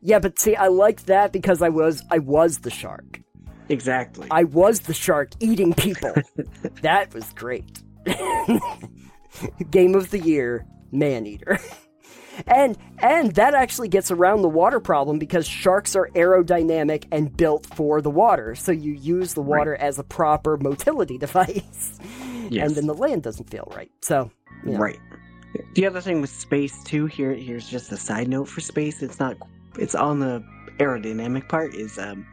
Yeah, 0.00 0.18
but 0.18 0.38
see, 0.38 0.56
I 0.56 0.68
liked 0.68 1.06
that 1.06 1.32
because 1.32 1.62
I 1.62 1.68
was 1.68 2.02
I 2.10 2.18
was 2.18 2.58
the 2.58 2.70
shark. 2.70 3.20
Exactly. 3.68 4.26
I 4.30 4.44
was 4.44 4.80
the 4.80 4.94
shark 4.94 5.30
eating 5.40 5.72
people. 5.72 6.14
that 6.82 7.14
was 7.14 7.32
great. 7.32 7.82
Game 9.70 9.94
of 9.94 10.10
the 10.10 10.18
year, 10.18 10.66
Maneater. 10.90 11.58
And 12.46 12.78
and 12.98 13.34
that 13.34 13.54
actually 13.54 13.88
gets 13.88 14.10
around 14.10 14.42
the 14.42 14.48
water 14.48 14.80
problem 14.80 15.18
because 15.18 15.46
sharks 15.46 15.94
are 15.94 16.08
aerodynamic 16.14 17.04
and 17.12 17.36
built 17.36 17.66
for 17.66 18.00
the 18.00 18.10
water. 18.10 18.54
So 18.54 18.72
you 18.72 18.92
use 18.92 19.34
the 19.34 19.42
water 19.42 19.76
as 19.76 19.98
a 19.98 20.04
proper 20.04 20.56
motility 20.56 21.18
device. 21.26 21.98
yes. 22.48 22.66
And 22.66 22.74
then 22.76 22.86
the 22.86 22.94
land 22.94 23.22
doesn't 23.22 23.50
feel 23.50 23.70
right. 23.76 23.90
So 24.00 24.30
yeah. 24.66 24.78
Right. 24.78 24.98
The 25.74 25.86
other 25.86 26.00
thing 26.00 26.20
with 26.20 26.30
space 26.30 26.82
too, 26.84 27.06
here 27.06 27.34
here's 27.34 27.68
just 27.68 27.92
a 27.92 27.96
side 27.96 28.28
note 28.28 28.48
for 28.48 28.60
space. 28.60 29.02
It's 29.02 29.20
not 29.20 29.36
it's 29.78 29.94
on 29.94 30.20
the 30.20 30.42
aerodynamic 30.78 31.48
part 31.48 31.74
is 31.74 31.98
um 31.98 32.26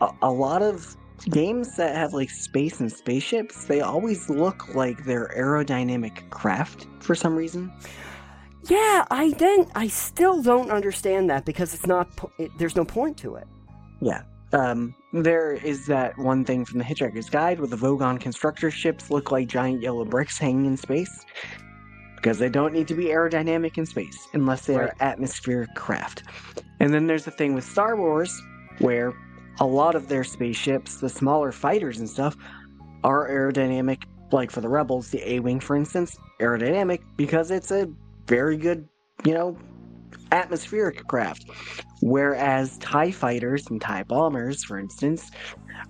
a, 0.00 0.10
a 0.22 0.30
lot 0.30 0.62
of 0.62 0.96
games 1.28 1.76
that 1.76 1.94
have 1.94 2.12
like 2.14 2.30
space 2.30 2.80
and 2.80 2.90
spaceships, 2.90 3.64
they 3.64 3.80
always 3.80 4.30
look 4.30 4.74
like 4.74 5.04
they're 5.04 5.32
aerodynamic 5.36 6.28
craft 6.30 6.86
for 7.00 7.14
some 7.14 7.36
reason. 7.36 7.72
Yeah, 8.64 9.06
I 9.10 9.32
then 9.38 9.66
I 9.74 9.88
still 9.88 10.42
don't 10.42 10.70
understand 10.70 11.30
that 11.30 11.44
because 11.44 11.74
it's 11.74 11.86
not 11.86 12.08
it, 12.38 12.50
there's 12.58 12.76
no 12.76 12.84
point 12.84 13.16
to 13.18 13.36
it. 13.36 13.46
Yeah. 14.00 14.22
Um, 14.52 14.94
there 15.12 15.52
is 15.52 15.86
that 15.86 16.18
one 16.18 16.44
thing 16.44 16.64
from 16.64 16.78
the 16.78 16.84
Hitchhiker's 16.84 17.30
Guide 17.30 17.60
where 17.60 17.68
the 17.68 17.76
Vogon 17.76 18.18
constructor 18.18 18.70
ships 18.70 19.10
look 19.10 19.30
like 19.30 19.46
giant 19.46 19.80
yellow 19.80 20.04
bricks 20.04 20.38
hanging 20.38 20.66
in 20.66 20.76
space. 20.76 21.24
Because 22.16 22.38
they 22.38 22.50
don't 22.50 22.74
need 22.74 22.86
to 22.88 22.94
be 22.94 23.04
aerodynamic 23.06 23.78
in 23.78 23.86
space 23.86 24.28
unless 24.34 24.66
they 24.66 24.76
Right. 24.76 24.90
are 24.90 24.96
atmospheric 25.00 25.74
craft. 25.74 26.24
And 26.80 26.92
then 26.92 27.06
there's 27.06 27.24
the 27.24 27.30
thing 27.30 27.54
with 27.54 27.64
Star 27.64 27.96
Wars 27.96 28.42
where 28.78 29.14
a 29.60 29.66
lot 29.66 29.94
of 29.94 30.08
their 30.08 30.24
spaceships, 30.24 30.96
the 30.96 31.08
smaller 31.08 31.52
fighters 31.52 31.98
and 31.98 32.08
stuff, 32.08 32.36
are 33.04 33.28
aerodynamic. 33.28 34.02
Like 34.32 34.50
for 34.50 34.60
the 34.60 34.68
Rebels, 34.68 35.10
the 35.10 35.28
A 35.28 35.40
Wing, 35.40 35.60
for 35.60 35.76
instance, 35.76 36.16
aerodynamic 36.40 37.00
because 37.16 37.50
it's 37.50 37.70
a 37.70 37.88
very 38.26 38.56
good, 38.56 38.88
you 39.24 39.34
know, 39.34 39.58
atmospheric 40.30 41.06
craft. 41.08 41.46
Whereas 42.00 42.78
TIE 42.78 43.10
fighters 43.10 43.66
and 43.68 43.80
TIE 43.80 44.04
bombers, 44.04 44.64
for 44.64 44.78
instance, 44.78 45.30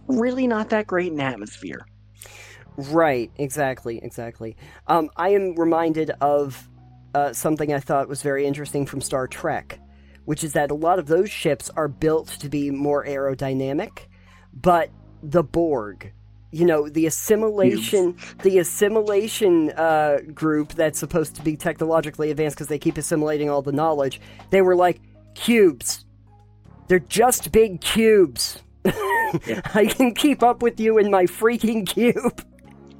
really 0.08 0.46
not 0.46 0.70
that 0.70 0.86
great 0.86 1.12
in 1.12 1.20
atmosphere. 1.20 1.86
Right, 2.76 3.30
exactly, 3.36 4.00
exactly. 4.02 4.56
Um, 4.86 5.10
I 5.16 5.30
am 5.30 5.54
reminded 5.56 6.12
of 6.22 6.68
uh, 7.14 7.32
something 7.32 7.74
I 7.74 7.80
thought 7.80 8.08
was 8.08 8.22
very 8.22 8.46
interesting 8.46 8.86
from 8.86 9.00
Star 9.00 9.26
Trek, 9.26 9.78
which 10.30 10.44
is 10.44 10.52
that 10.52 10.70
a 10.70 10.74
lot 10.74 11.00
of 11.00 11.08
those 11.08 11.28
ships 11.28 11.70
are 11.70 11.88
built 11.88 12.28
to 12.28 12.48
be 12.48 12.70
more 12.70 13.04
aerodynamic, 13.04 14.02
but 14.54 14.88
the 15.24 15.42
Borg, 15.42 16.12
you 16.52 16.64
know, 16.64 16.88
the 16.88 17.06
assimilation, 17.06 18.16
the 18.44 18.58
assimilation 18.58 19.72
uh, 19.72 20.18
group 20.32 20.74
that's 20.74 21.00
supposed 21.00 21.34
to 21.34 21.42
be 21.42 21.56
technologically 21.56 22.30
advanced 22.30 22.56
because 22.56 22.68
they 22.68 22.78
keep 22.78 22.96
assimilating 22.96 23.50
all 23.50 23.60
the 23.60 23.72
knowledge, 23.72 24.20
they 24.50 24.62
were 24.62 24.76
like 24.76 25.00
cubes. 25.34 26.04
They're 26.86 27.00
just 27.00 27.50
big 27.50 27.80
cubes. 27.80 28.62
I 28.84 29.92
can 29.92 30.14
keep 30.14 30.44
up 30.44 30.62
with 30.62 30.78
you 30.78 30.98
in 30.98 31.10
my 31.10 31.24
freaking 31.24 31.84
cube. 31.84 32.40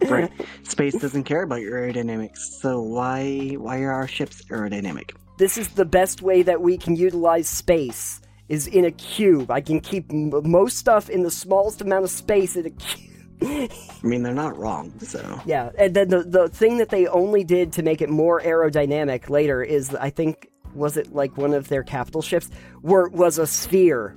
Right. 0.08 0.32
Space 0.64 0.94
doesn't 0.94 1.24
care 1.24 1.44
about 1.44 1.60
your 1.60 1.78
aerodynamics, 1.78 2.38
so 2.38 2.82
why 2.82 3.54
why 3.56 3.82
are 3.82 3.92
our 3.92 4.08
ships 4.08 4.42
aerodynamic? 4.46 5.12
This 5.40 5.56
is 5.56 5.68
the 5.68 5.86
best 5.86 6.20
way 6.20 6.42
that 6.42 6.60
we 6.60 6.76
can 6.76 6.96
utilize 6.96 7.48
space 7.48 8.20
is 8.50 8.66
in 8.66 8.84
a 8.84 8.90
cube. 8.90 9.50
I 9.50 9.62
can 9.62 9.80
keep 9.80 10.12
m- 10.12 10.30
most 10.44 10.76
stuff 10.76 11.08
in 11.08 11.22
the 11.22 11.30
smallest 11.30 11.80
amount 11.80 12.04
of 12.04 12.10
space 12.10 12.56
in 12.56 12.66
a 12.66 12.70
cube. 12.70 13.08
I 13.42 14.06
mean, 14.06 14.22
they're 14.22 14.34
not 14.34 14.58
wrong, 14.58 14.92
so. 15.00 15.40
Yeah 15.46 15.70
and 15.78 15.96
then 15.96 16.08
the, 16.08 16.24
the 16.24 16.50
thing 16.50 16.76
that 16.76 16.90
they 16.90 17.06
only 17.06 17.42
did 17.42 17.72
to 17.72 17.82
make 17.82 18.02
it 18.02 18.10
more 18.10 18.42
aerodynamic 18.42 19.30
later 19.30 19.62
is 19.62 19.94
i 19.94 20.10
think 20.10 20.50
was 20.74 20.98
it 20.98 21.14
like 21.14 21.34
one 21.38 21.54
of 21.54 21.68
their 21.68 21.84
capital 21.84 22.20
ships 22.20 22.50
were 22.82 23.08
was 23.08 23.38
a 23.38 23.46
sphere. 23.46 24.14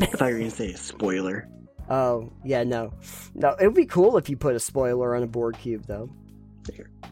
I 0.00 0.06
thought 0.06 0.26
you 0.28 0.34
were 0.34 0.38
gonna 0.38 0.50
say 0.52 0.70
a 0.70 0.76
spoiler. 0.76 1.48
oh 1.90 2.32
yeah 2.44 2.62
no. 2.62 2.92
No 3.34 3.56
it 3.60 3.66
would 3.66 3.74
be 3.74 3.86
cool 3.86 4.16
if 4.18 4.28
you 4.28 4.36
put 4.36 4.54
a 4.54 4.60
spoiler 4.60 5.16
on 5.16 5.24
a 5.24 5.26
Borg 5.26 5.58
cube 5.58 5.84
though. 5.88 6.08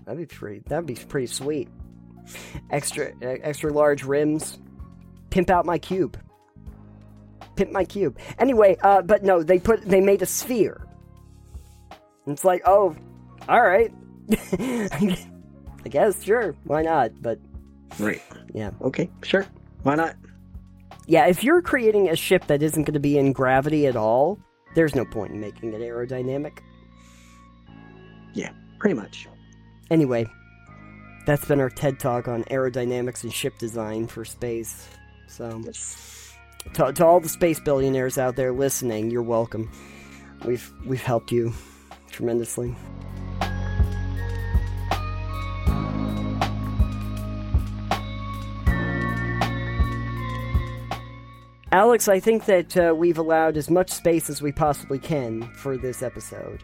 That'd 0.04 0.20
be 0.20 0.26
pretty 0.26 0.62
that'd 0.68 0.86
be 0.86 0.94
pretty 0.94 1.26
sweet 1.26 1.68
extra 2.70 3.12
extra 3.22 3.72
large 3.72 4.02
rims 4.04 4.58
pimp 5.30 5.50
out 5.50 5.64
my 5.66 5.78
cube 5.78 6.18
pimp 7.56 7.70
my 7.72 7.84
cube 7.84 8.18
anyway 8.38 8.76
uh 8.82 9.02
but 9.02 9.22
no 9.22 9.42
they 9.42 9.58
put 9.58 9.82
they 9.82 10.00
made 10.00 10.22
a 10.22 10.26
sphere 10.26 10.86
it's 12.26 12.44
like 12.44 12.62
oh 12.66 12.94
all 13.48 13.62
right 13.62 13.92
i 14.58 15.88
guess 15.88 16.22
sure 16.22 16.54
why 16.64 16.82
not 16.82 17.10
but 17.20 17.38
Right. 17.98 18.22
yeah 18.54 18.70
Okay, 18.80 19.10
sure. 19.22 19.44
Why 19.82 19.96
not? 19.96 20.16
yeah 21.06 21.26
if 21.26 21.44
you're 21.44 21.60
creating 21.60 22.08
a 22.08 22.16
ship 22.16 22.46
that 22.46 22.62
isn't 22.62 22.84
going 22.84 22.94
to 22.94 23.00
be 23.00 23.18
in 23.18 23.32
gravity 23.32 23.86
at 23.86 23.96
all 23.96 24.38
there's 24.74 24.94
no 24.94 25.04
point 25.04 25.32
in 25.32 25.40
making 25.40 25.74
it 25.74 25.80
aerodynamic 25.82 26.60
Yeah, 28.34 28.50
Pretty 28.78 28.94
much. 28.94 29.28
Anyway, 29.90 30.26
that's 31.24 31.44
been 31.44 31.60
our 31.60 31.70
TED 31.70 31.98
talk 31.98 32.28
on 32.28 32.44
aerodynamics 32.44 33.22
and 33.22 33.32
ship 33.32 33.58
design 33.58 34.06
for 34.06 34.24
space. 34.24 34.88
So, 35.28 35.62
to, 36.74 36.92
to 36.92 37.06
all 37.06 37.20
the 37.20 37.28
space 37.28 37.60
billionaires 37.60 38.18
out 38.18 38.36
there 38.36 38.52
listening, 38.52 39.10
you're 39.10 39.22
welcome. 39.22 39.70
We've 40.44 40.72
we've 40.84 41.02
helped 41.02 41.32
you 41.32 41.52
tremendously. 42.10 42.74
Alex, 51.72 52.06
I 52.06 52.20
think 52.20 52.44
that 52.44 52.76
uh, 52.76 52.94
we've 52.94 53.16
allowed 53.16 53.56
as 53.56 53.70
much 53.70 53.90
space 53.90 54.28
as 54.28 54.42
we 54.42 54.52
possibly 54.52 54.98
can 54.98 55.42
for 55.54 55.78
this 55.78 56.02
episode. 56.02 56.62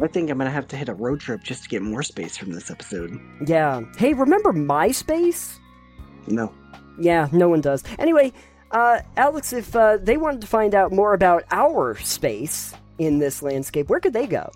I 0.00 0.06
think 0.08 0.30
I'm 0.30 0.38
gonna 0.38 0.50
have 0.50 0.68
to 0.68 0.76
hit 0.76 0.88
a 0.88 0.94
road 0.94 1.20
trip 1.20 1.42
just 1.42 1.64
to 1.64 1.68
get 1.68 1.82
more 1.82 2.02
space 2.02 2.36
from 2.36 2.52
this 2.52 2.70
episode. 2.70 3.20
Yeah. 3.46 3.82
Hey, 3.96 4.12
remember 4.12 4.52
MySpace? 4.52 5.58
No. 6.26 6.52
Yeah, 6.98 7.28
no 7.32 7.48
one 7.48 7.60
does. 7.60 7.84
Anyway, 7.98 8.32
uh, 8.70 9.00
Alex, 9.16 9.52
if 9.52 9.74
uh, 9.76 9.98
they 9.98 10.16
wanted 10.16 10.40
to 10.40 10.46
find 10.46 10.74
out 10.74 10.92
more 10.92 11.14
about 11.14 11.44
our 11.50 11.96
space 11.98 12.74
in 12.98 13.18
this 13.18 13.42
landscape, 13.42 13.88
where 13.88 14.00
could 14.00 14.12
they 14.12 14.26
go? 14.26 14.50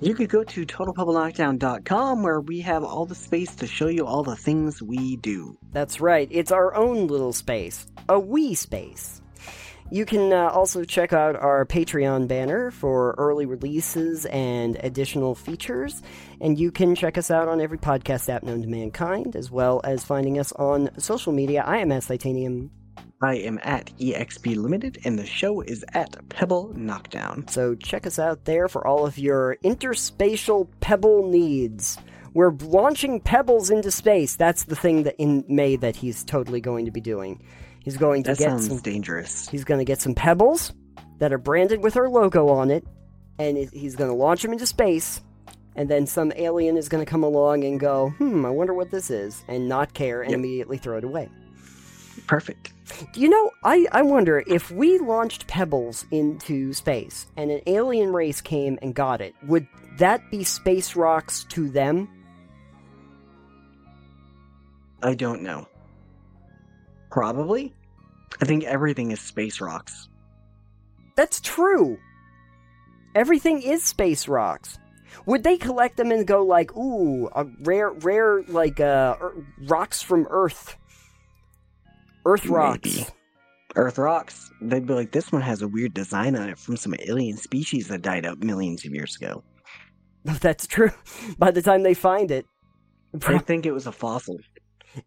You 0.00 0.14
could 0.14 0.28
go 0.28 0.44
to 0.44 0.64
totalpebbleknockdown.com 0.64 2.22
where 2.22 2.40
we 2.40 2.60
have 2.60 2.84
all 2.84 3.04
the 3.04 3.16
space 3.16 3.56
to 3.56 3.66
show 3.66 3.88
you 3.88 4.06
all 4.06 4.22
the 4.22 4.36
things 4.36 4.80
we 4.80 5.16
do. 5.16 5.58
That's 5.72 6.00
right, 6.00 6.28
it's 6.30 6.52
our 6.52 6.74
own 6.74 7.08
little 7.08 7.32
space, 7.32 7.86
a 8.08 8.18
wee 8.18 8.54
space. 8.54 9.22
You 9.90 10.04
can 10.04 10.32
uh, 10.32 10.48
also 10.48 10.84
check 10.84 11.12
out 11.14 11.36
our 11.36 11.64
Patreon 11.64 12.28
banner 12.28 12.70
for 12.70 13.14
early 13.16 13.46
releases 13.46 14.26
and 14.26 14.76
additional 14.82 15.34
features. 15.34 16.02
And 16.40 16.58
you 16.58 16.70
can 16.70 16.94
check 16.94 17.16
us 17.16 17.30
out 17.30 17.48
on 17.48 17.60
every 17.60 17.78
podcast 17.78 18.28
app 18.28 18.42
known 18.42 18.60
to 18.62 18.68
mankind, 18.68 19.34
as 19.34 19.50
well 19.50 19.80
as 19.84 20.04
finding 20.04 20.38
us 20.38 20.52
on 20.52 20.90
social 20.98 21.32
media. 21.32 21.64
I 21.66 21.78
am 21.78 21.90
at 21.90 22.02
Titanium, 22.02 22.70
I 23.20 23.36
am 23.36 23.58
at 23.62 23.90
EXP 23.98 24.56
Limited 24.56 24.98
and 25.04 25.18
the 25.18 25.26
show 25.26 25.60
is 25.60 25.84
at 25.92 26.28
Pebble 26.28 26.72
Knockdown. 26.76 27.48
so 27.48 27.74
check 27.74 28.06
us 28.06 28.18
out 28.18 28.44
there 28.44 28.68
for 28.68 28.86
all 28.86 29.06
of 29.06 29.18
your 29.18 29.56
interspatial 29.64 30.68
pebble 30.80 31.28
needs. 31.28 31.98
We're 32.32 32.52
launching 32.52 33.20
pebbles 33.20 33.70
into 33.70 33.90
space. 33.90 34.36
That's 34.36 34.64
the 34.64 34.76
thing 34.76 35.02
that 35.02 35.16
in 35.16 35.44
May 35.48 35.74
that 35.76 35.96
he's 35.96 36.22
totally 36.22 36.60
going 36.60 36.84
to 36.84 36.92
be 36.92 37.00
doing. 37.00 37.42
He's 37.88 37.96
going 37.96 38.22
to 38.24 38.32
That 38.32 38.38
get 38.38 38.60
some 38.60 38.76
dangerous. 38.80 39.48
He's 39.48 39.64
going 39.64 39.78
to 39.78 39.84
get 39.84 39.98
some 39.98 40.14
pebbles 40.14 40.74
that 41.20 41.32
are 41.32 41.38
branded 41.38 41.82
with 41.82 41.96
our 41.96 42.06
logo 42.10 42.48
on 42.50 42.70
it, 42.70 42.84
and 43.38 43.56
he's 43.56 43.96
going 43.96 44.10
to 44.10 44.14
launch 44.14 44.42
them 44.42 44.52
into 44.52 44.66
space. 44.66 45.22
And 45.74 45.88
then 45.88 46.06
some 46.06 46.30
alien 46.36 46.76
is 46.76 46.90
going 46.90 47.02
to 47.02 47.10
come 47.10 47.24
along 47.24 47.64
and 47.64 47.80
go, 47.80 48.10
hmm, 48.18 48.44
I 48.44 48.50
wonder 48.50 48.74
what 48.74 48.90
this 48.90 49.08
is, 49.10 49.42
and 49.48 49.70
not 49.70 49.94
care 49.94 50.20
and 50.20 50.32
Yep. 50.32 50.38
immediately 50.38 50.76
throw 50.76 50.98
it 50.98 51.04
away. 51.04 51.30
Perfect. 52.26 52.74
You 53.14 53.30
know, 53.30 53.50
I, 53.64 53.86
I 53.90 54.02
wonder 54.02 54.44
if 54.46 54.70
we 54.70 54.98
launched 54.98 55.46
pebbles 55.46 56.04
into 56.10 56.74
space 56.74 57.26
and 57.38 57.50
an 57.50 57.62
alien 57.66 58.12
race 58.12 58.42
came 58.42 58.78
and 58.82 58.94
got 58.94 59.22
it, 59.22 59.34
would 59.46 59.66
that 59.96 60.30
be 60.30 60.44
space 60.44 60.94
rocks 60.94 61.44
to 61.44 61.70
them? 61.70 62.06
I 65.02 65.14
don't 65.14 65.40
know. 65.40 65.66
Probably. 67.10 67.72
I 68.40 68.44
think 68.44 68.64
everything 68.64 69.10
is 69.10 69.20
space 69.20 69.60
rocks. 69.60 70.08
That's 71.16 71.40
true. 71.40 71.98
Everything 73.14 73.62
is 73.62 73.82
space 73.82 74.28
rocks. 74.28 74.78
Would 75.26 75.42
they 75.42 75.56
collect 75.56 75.96
them 75.96 76.12
and 76.12 76.26
go 76.26 76.44
like, 76.44 76.76
ooh, 76.76 77.28
a 77.34 77.44
rare, 77.62 77.90
rare, 77.90 78.42
like, 78.44 78.78
uh, 78.80 79.16
er- 79.20 79.46
rocks 79.66 80.02
from 80.02 80.26
Earth? 80.30 80.76
Earth 82.24 82.46
rocks. 82.46 82.96
Maybe. 82.96 83.06
Earth 83.76 83.98
rocks. 83.98 84.50
They'd 84.60 84.86
be 84.86 84.94
like, 84.94 85.12
this 85.12 85.32
one 85.32 85.42
has 85.42 85.62
a 85.62 85.68
weird 85.68 85.94
design 85.94 86.36
on 86.36 86.48
it 86.48 86.58
from 86.58 86.76
some 86.76 86.94
alien 87.06 87.36
species 87.36 87.88
that 87.88 88.02
died 88.02 88.26
out 88.26 88.38
millions 88.38 88.84
of 88.84 88.92
years 88.92 89.16
ago. 89.16 89.42
That's 90.24 90.66
true. 90.66 90.90
By 91.38 91.50
the 91.50 91.62
time 91.62 91.82
they 91.82 91.94
find 91.94 92.30
it, 92.30 92.46
I 93.26 93.38
think 93.38 93.66
it 93.66 93.72
was 93.72 93.86
a 93.86 93.92
fossil. 93.92 94.38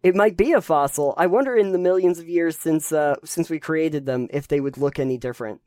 It 0.02 0.14
might 0.14 0.36
be 0.36 0.52
a 0.52 0.60
fossil. 0.60 1.14
I 1.16 1.26
wonder 1.26 1.56
in 1.56 1.72
the 1.72 1.78
millions 1.78 2.18
of 2.18 2.28
years 2.28 2.58
since 2.58 2.92
uh, 2.92 3.16
since 3.24 3.50
we 3.50 3.58
created 3.60 4.06
them 4.06 4.28
if 4.30 4.48
they 4.48 4.60
would 4.60 4.78
look 4.78 4.98
any 4.98 5.18
different. 5.18 5.60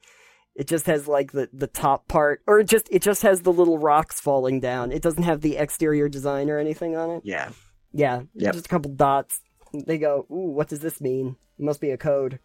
It 0.55 0.67
just 0.67 0.85
has 0.85 1.05
like 1.07 1.33
the, 1.33 1.49
the 1.51 1.67
top 1.67 2.07
part, 2.07 2.41
or 2.47 2.59
it 2.59 2.67
just 2.69 2.87
it 2.89 3.01
just 3.01 3.21
has 3.23 3.41
the 3.41 3.51
little 3.51 3.77
rocks 3.77 4.21
falling 4.21 4.59
down. 4.61 4.91
It 4.93 5.01
doesn't 5.01 5.23
have 5.23 5.41
the 5.41 5.57
exterior 5.57 6.07
design 6.07 6.49
or 6.49 6.57
anything 6.59 6.95
on 6.95 7.09
it. 7.11 7.21
Yeah. 7.25 7.49
Yeah, 7.91 8.21
Yep. 8.35 8.53
just 8.53 8.65
a 8.65 8.69
couple 8.69 8.91
dots. 8.91 9.41
They 9.73 9.97
go, 9.97 10.25
ooh, 10.31 10.51
what 10.51 10.67
does 10.69 10.79
this 10.79 10.99
mean? 11.01 11.35
It 11.59 11.63
must 11.63 11.79
be 11.81 11.91
a 11.91 11.97
code. 11.97 12.39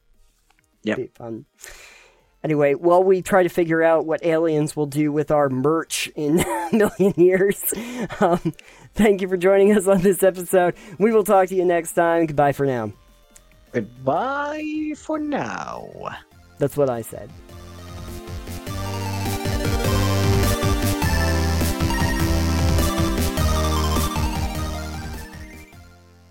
Yeah, 0.82 0.96
fun. 1.16 1.44
Anyway, 2.42 2.72
while 2.74 3.04
we 3.04 3.20
try 3.20 3.42
to 3.42 3.50
figure 3.50 3.82
out 3.82 4.06
what 4.06 4.24
aliens 4.24 4.74
will 4.74 4.86
do 4.86 5.12
with 5.12 5.30
our 5.30 5.50
merch 5.50 6.10
in 6.16 6.40
a 6.40 6.68
million 6.72 7.12
years, 7.16 7.74
um, 8.20 8.54
thank 8.94 9.20
you 9.20 9.28
for 9.28 9.36
joining 9.36 9.76
us 9.76 9.86
on 9.86 10.00
this 10.00 10.22
episode. 10.22 10.74
We 10.98 11.12
will 11.12 11.24
talk 11.24 11.48
to 11.48 11.54
you 11.54 11.66
next 11.66 11.92
time. 11.92 12.26
Goodbye 12.26 12.52
for 12.52 12.64
now. 12.64 12.92
Goodbye 13.72 14.94
for 14.96 15.18
now. 15.18 16.16
That's 16.58 16.76
what 16.76 16.88
I 16.88 17.02
said. 17.02 17.30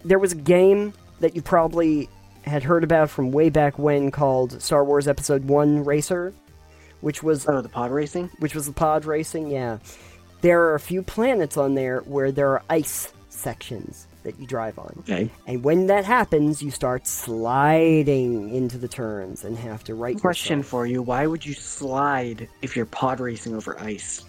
There 0.03 0.17
was 0.17 0.31
a 0.31 0.35
game 0.35 0.93
that 1.19 1.35
you 1.35 1.41
probably 1.43 2.09
had 2.49 2.63
heard 2.63 2.83
about 2.83 3.09
from 3.09 3.31
way 3.31 3.49
back 3.49 3.79
when 3.79 4.11
called 4.11 4.61
Star 4.61 4.83
Wars 4.83 5.07
Episode 5.07 5.45
1 5.45 5.83
Racer, 5.85 6.33
which 7.01 7.23
was 7.23 7.47
Oh, 7.47 7.61
the 7.61 7.69
pod 7.69 7.91
racing? 7.91 8.29
which 8.39 8.53
was 8.55 8.65
the 8.65 8.73
pod 8.73 9.05
racing, 9.05 9.49
yeah. 9.49 9.77
There 10.41 10.61
are 10.63 10.75
a 10.75 10.79
few 10.79 11.01
planets 11.03 11.57
on 11.57 11.75
there 11.75 11.99
where 12.01 12.31
there 12.31 12.49
are 12.49 12.63
ice 12.69 13.11
sections 13.29 14.07
that 14.23 14.37
you 14.39 14.45
drive 14.47 14.77
on. 14.79 14.93
Okay. 14.99 15.29
And 15.47 15.63
when 15.63 15.87
that 15.87 16.03
happens, 16.05 16.61
you 16.61 16.71
start 16.71 17.07
sliding 17.07 18.53
into 18.53 18.77
the 18.77 18.87
turns 18.87 19.43
and 19.45 19.57
have 19.57 19.83
to 19.85 19.95
right 19.95 20.19
Question 20.19 20.59
yourself. 20.59 20.69
for 20.69 20.85
you 20.87 21.01
Why 21.01 21.25
would 21.27 21.45
you 21.45 21.53
slide 21.53 22.47
if 22.61 22.75
you're 22.75 22.85
pod 22.85 23.19
racing 23.19 23.55
over 23.55 23.79
ice? 23.79 24.23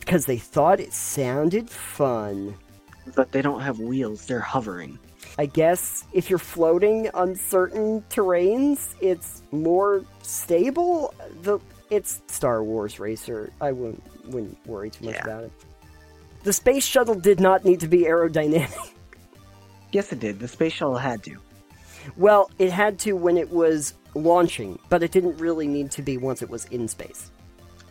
Because 0.00 0.26
they 0.26 0.38
thought 0.38 0.80
it 0.80 0.92
sounded 0.92 1.68
fun. 1.68 2.54
But 3.14 3.32
they 3.32 3.42
don't 3.42 3.60
have 3.60 3.78
wheels, 3.78 4.26
they're 4.26 4.40
hovering. 4.40 4.98
I 5.38 5.46
guess 5.46 6.04
if 6.12 6.30
you're 6.30 6.38
floating 6.38 7.10
on 7.12 7.34
certain 7.34 8.02
terrains, 8.10 8.94
it's 9.00 9.42
more 9.52 10.02
stable. 10.22 11.12
The 11.42 11.58
it's 11.90 12.22
Star 12.26 12.64
Wars 12.64 12.98
Racer. 12.98 13.52
I 13.60 13.72
wouldn't 13.72 14.02
wouldn't 14.26 14.66
worry 14.66 14.90
too 14.90 15.04
much 15.06 15.14
Yeah. 15.16 15.22
about 15.24 15.44
it. 15.44 15.52
The 16.42 16.52
space 16.52 16.84
shuttle 16.84 17.14
did 17.14 17.38
not 17.40 17.64
need 17.64 17.80
to 17.80 17.88
be 17.88 18.04
aerodynamic. 18.04 18.74
Yes, 19.92 20.12
it 20.12 20.18
did. 20.18 20.40
The 20.40 20.48
space 20.48 20.72
shuttle 20.74 20.96
had 20.98 21.22
to. 21.22 21.36
Well, 22.16 22.50
it 22.58 22.70
had 22.70 22.98
to 23.00 23.12
when 23.12 23.38
it 23.38 23.50
was 23.50 23.94
launching, 24.14 24.78
but 24.90 25.02
it 25.02 25.10
didn't 25.12 25.36
really 25.38 25.66
need 25.68 25.90
to 25.92 26.02
be 26.02 26.18
once 26.18 26.42
it 26.42 26.50
was 26.50 26.64
in 26.66 26.86
space. 26.88 27.30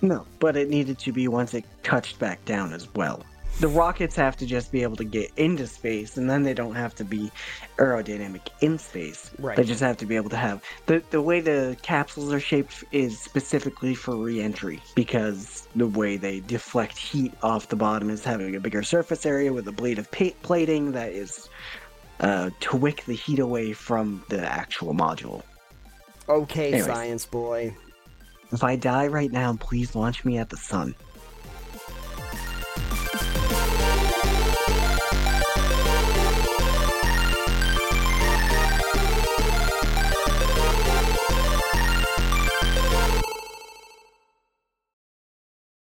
No, 0.02 0.28
but 0.40 0.56
it 0.58 0.70
needed 0.70 1.00
to 1.00 1.12
be 1.14 1.28
once 1.30 1.54
it 1.54 1.64
touched 1.84 2.20
back 2.20 2.44
down 2.46 2.74
as 2.74 2.94
well. 2.94 3.24
The 3.60 3.68
rockets 3.70 4.18
have 4.18 4.36
to 4.38 4.46
just 4.46 4.72
be 4.72 4.84
able 4.84 4.98
to 4.98 5.06
get 5.06 5.32
into 5.38 5.66
space, 5.66 6.18
and 6.18 6.30
then 6.30 6.44
they 6.44 6.54
don't 6.54 6.76
have 6.76 6.94
to 6.96 7.06
be 7.06 7.32
aerodynamic 7.78 8.42
in 8.60 8.78
space. 8.78 9.32
Right. 9.40 9.56
They 9.56 9.64
just 9.64 9.80
have 9.80 9.96
to 9.98 10.06
be 10.06 10.18
able 10.18 10.30
to 10.32 10.38
have 10.38 10.62
the 10.88 11.02
the 11.10 11.22
way 11.22 11.40
the 11.40 11.78
capsules 11.82 12.34
are 12.34 12.40
shaped 12.40 12.84
is 12.92 13.18
specifically 13.18 13.96
for 13.96 14.18
re-entry 14.18 14.82
because 14.94 15.68
the 15.76 15.88
way 15.88 16.18
they 16.18 16.42
deflect 16.42 16.98
heat 16.98 17.34
off 17.44 17.70
the 17.70 17.78
bottom 17.78 18.10
is 18.10 18.26
having 18.26 18.56
a 18.56 18.60
bigger 18.60 18.84
surface 18.84 19.26
area 19.26 19.54
with 19.54 19.68
a 19.70 19.72
blade 19.72 20.00
of 20.00 20.12
pa- 20.12 20.36
plating 20.42 20.92
that 20.92 21.14
is 21.14 21.48
uh, 22.20 22.50
to 22.60 22.76
wick 22.76 23.06
the 23.06 23.16
heat 23.16 23.40
away 23.40 23.72
from 23.72 24.24
the 24.30 24.46
actual 24.46 24.94
module. 24.94 25.44
Okay, 26.28 26.74
Anyways. 26.74 26.86
science 26.86 27.26
boy. 27.26 27.76
If 28.52 28.64
I 28.64 28.76
die 28.76 29.08
right 29.08 29.32
now, 29.32 29.56
please 29.60 29.96
launch 29.96 30.26
me 30.26 30.38
at 30.38 30.50
the 30.50 30.58
sun. 30.58 30.96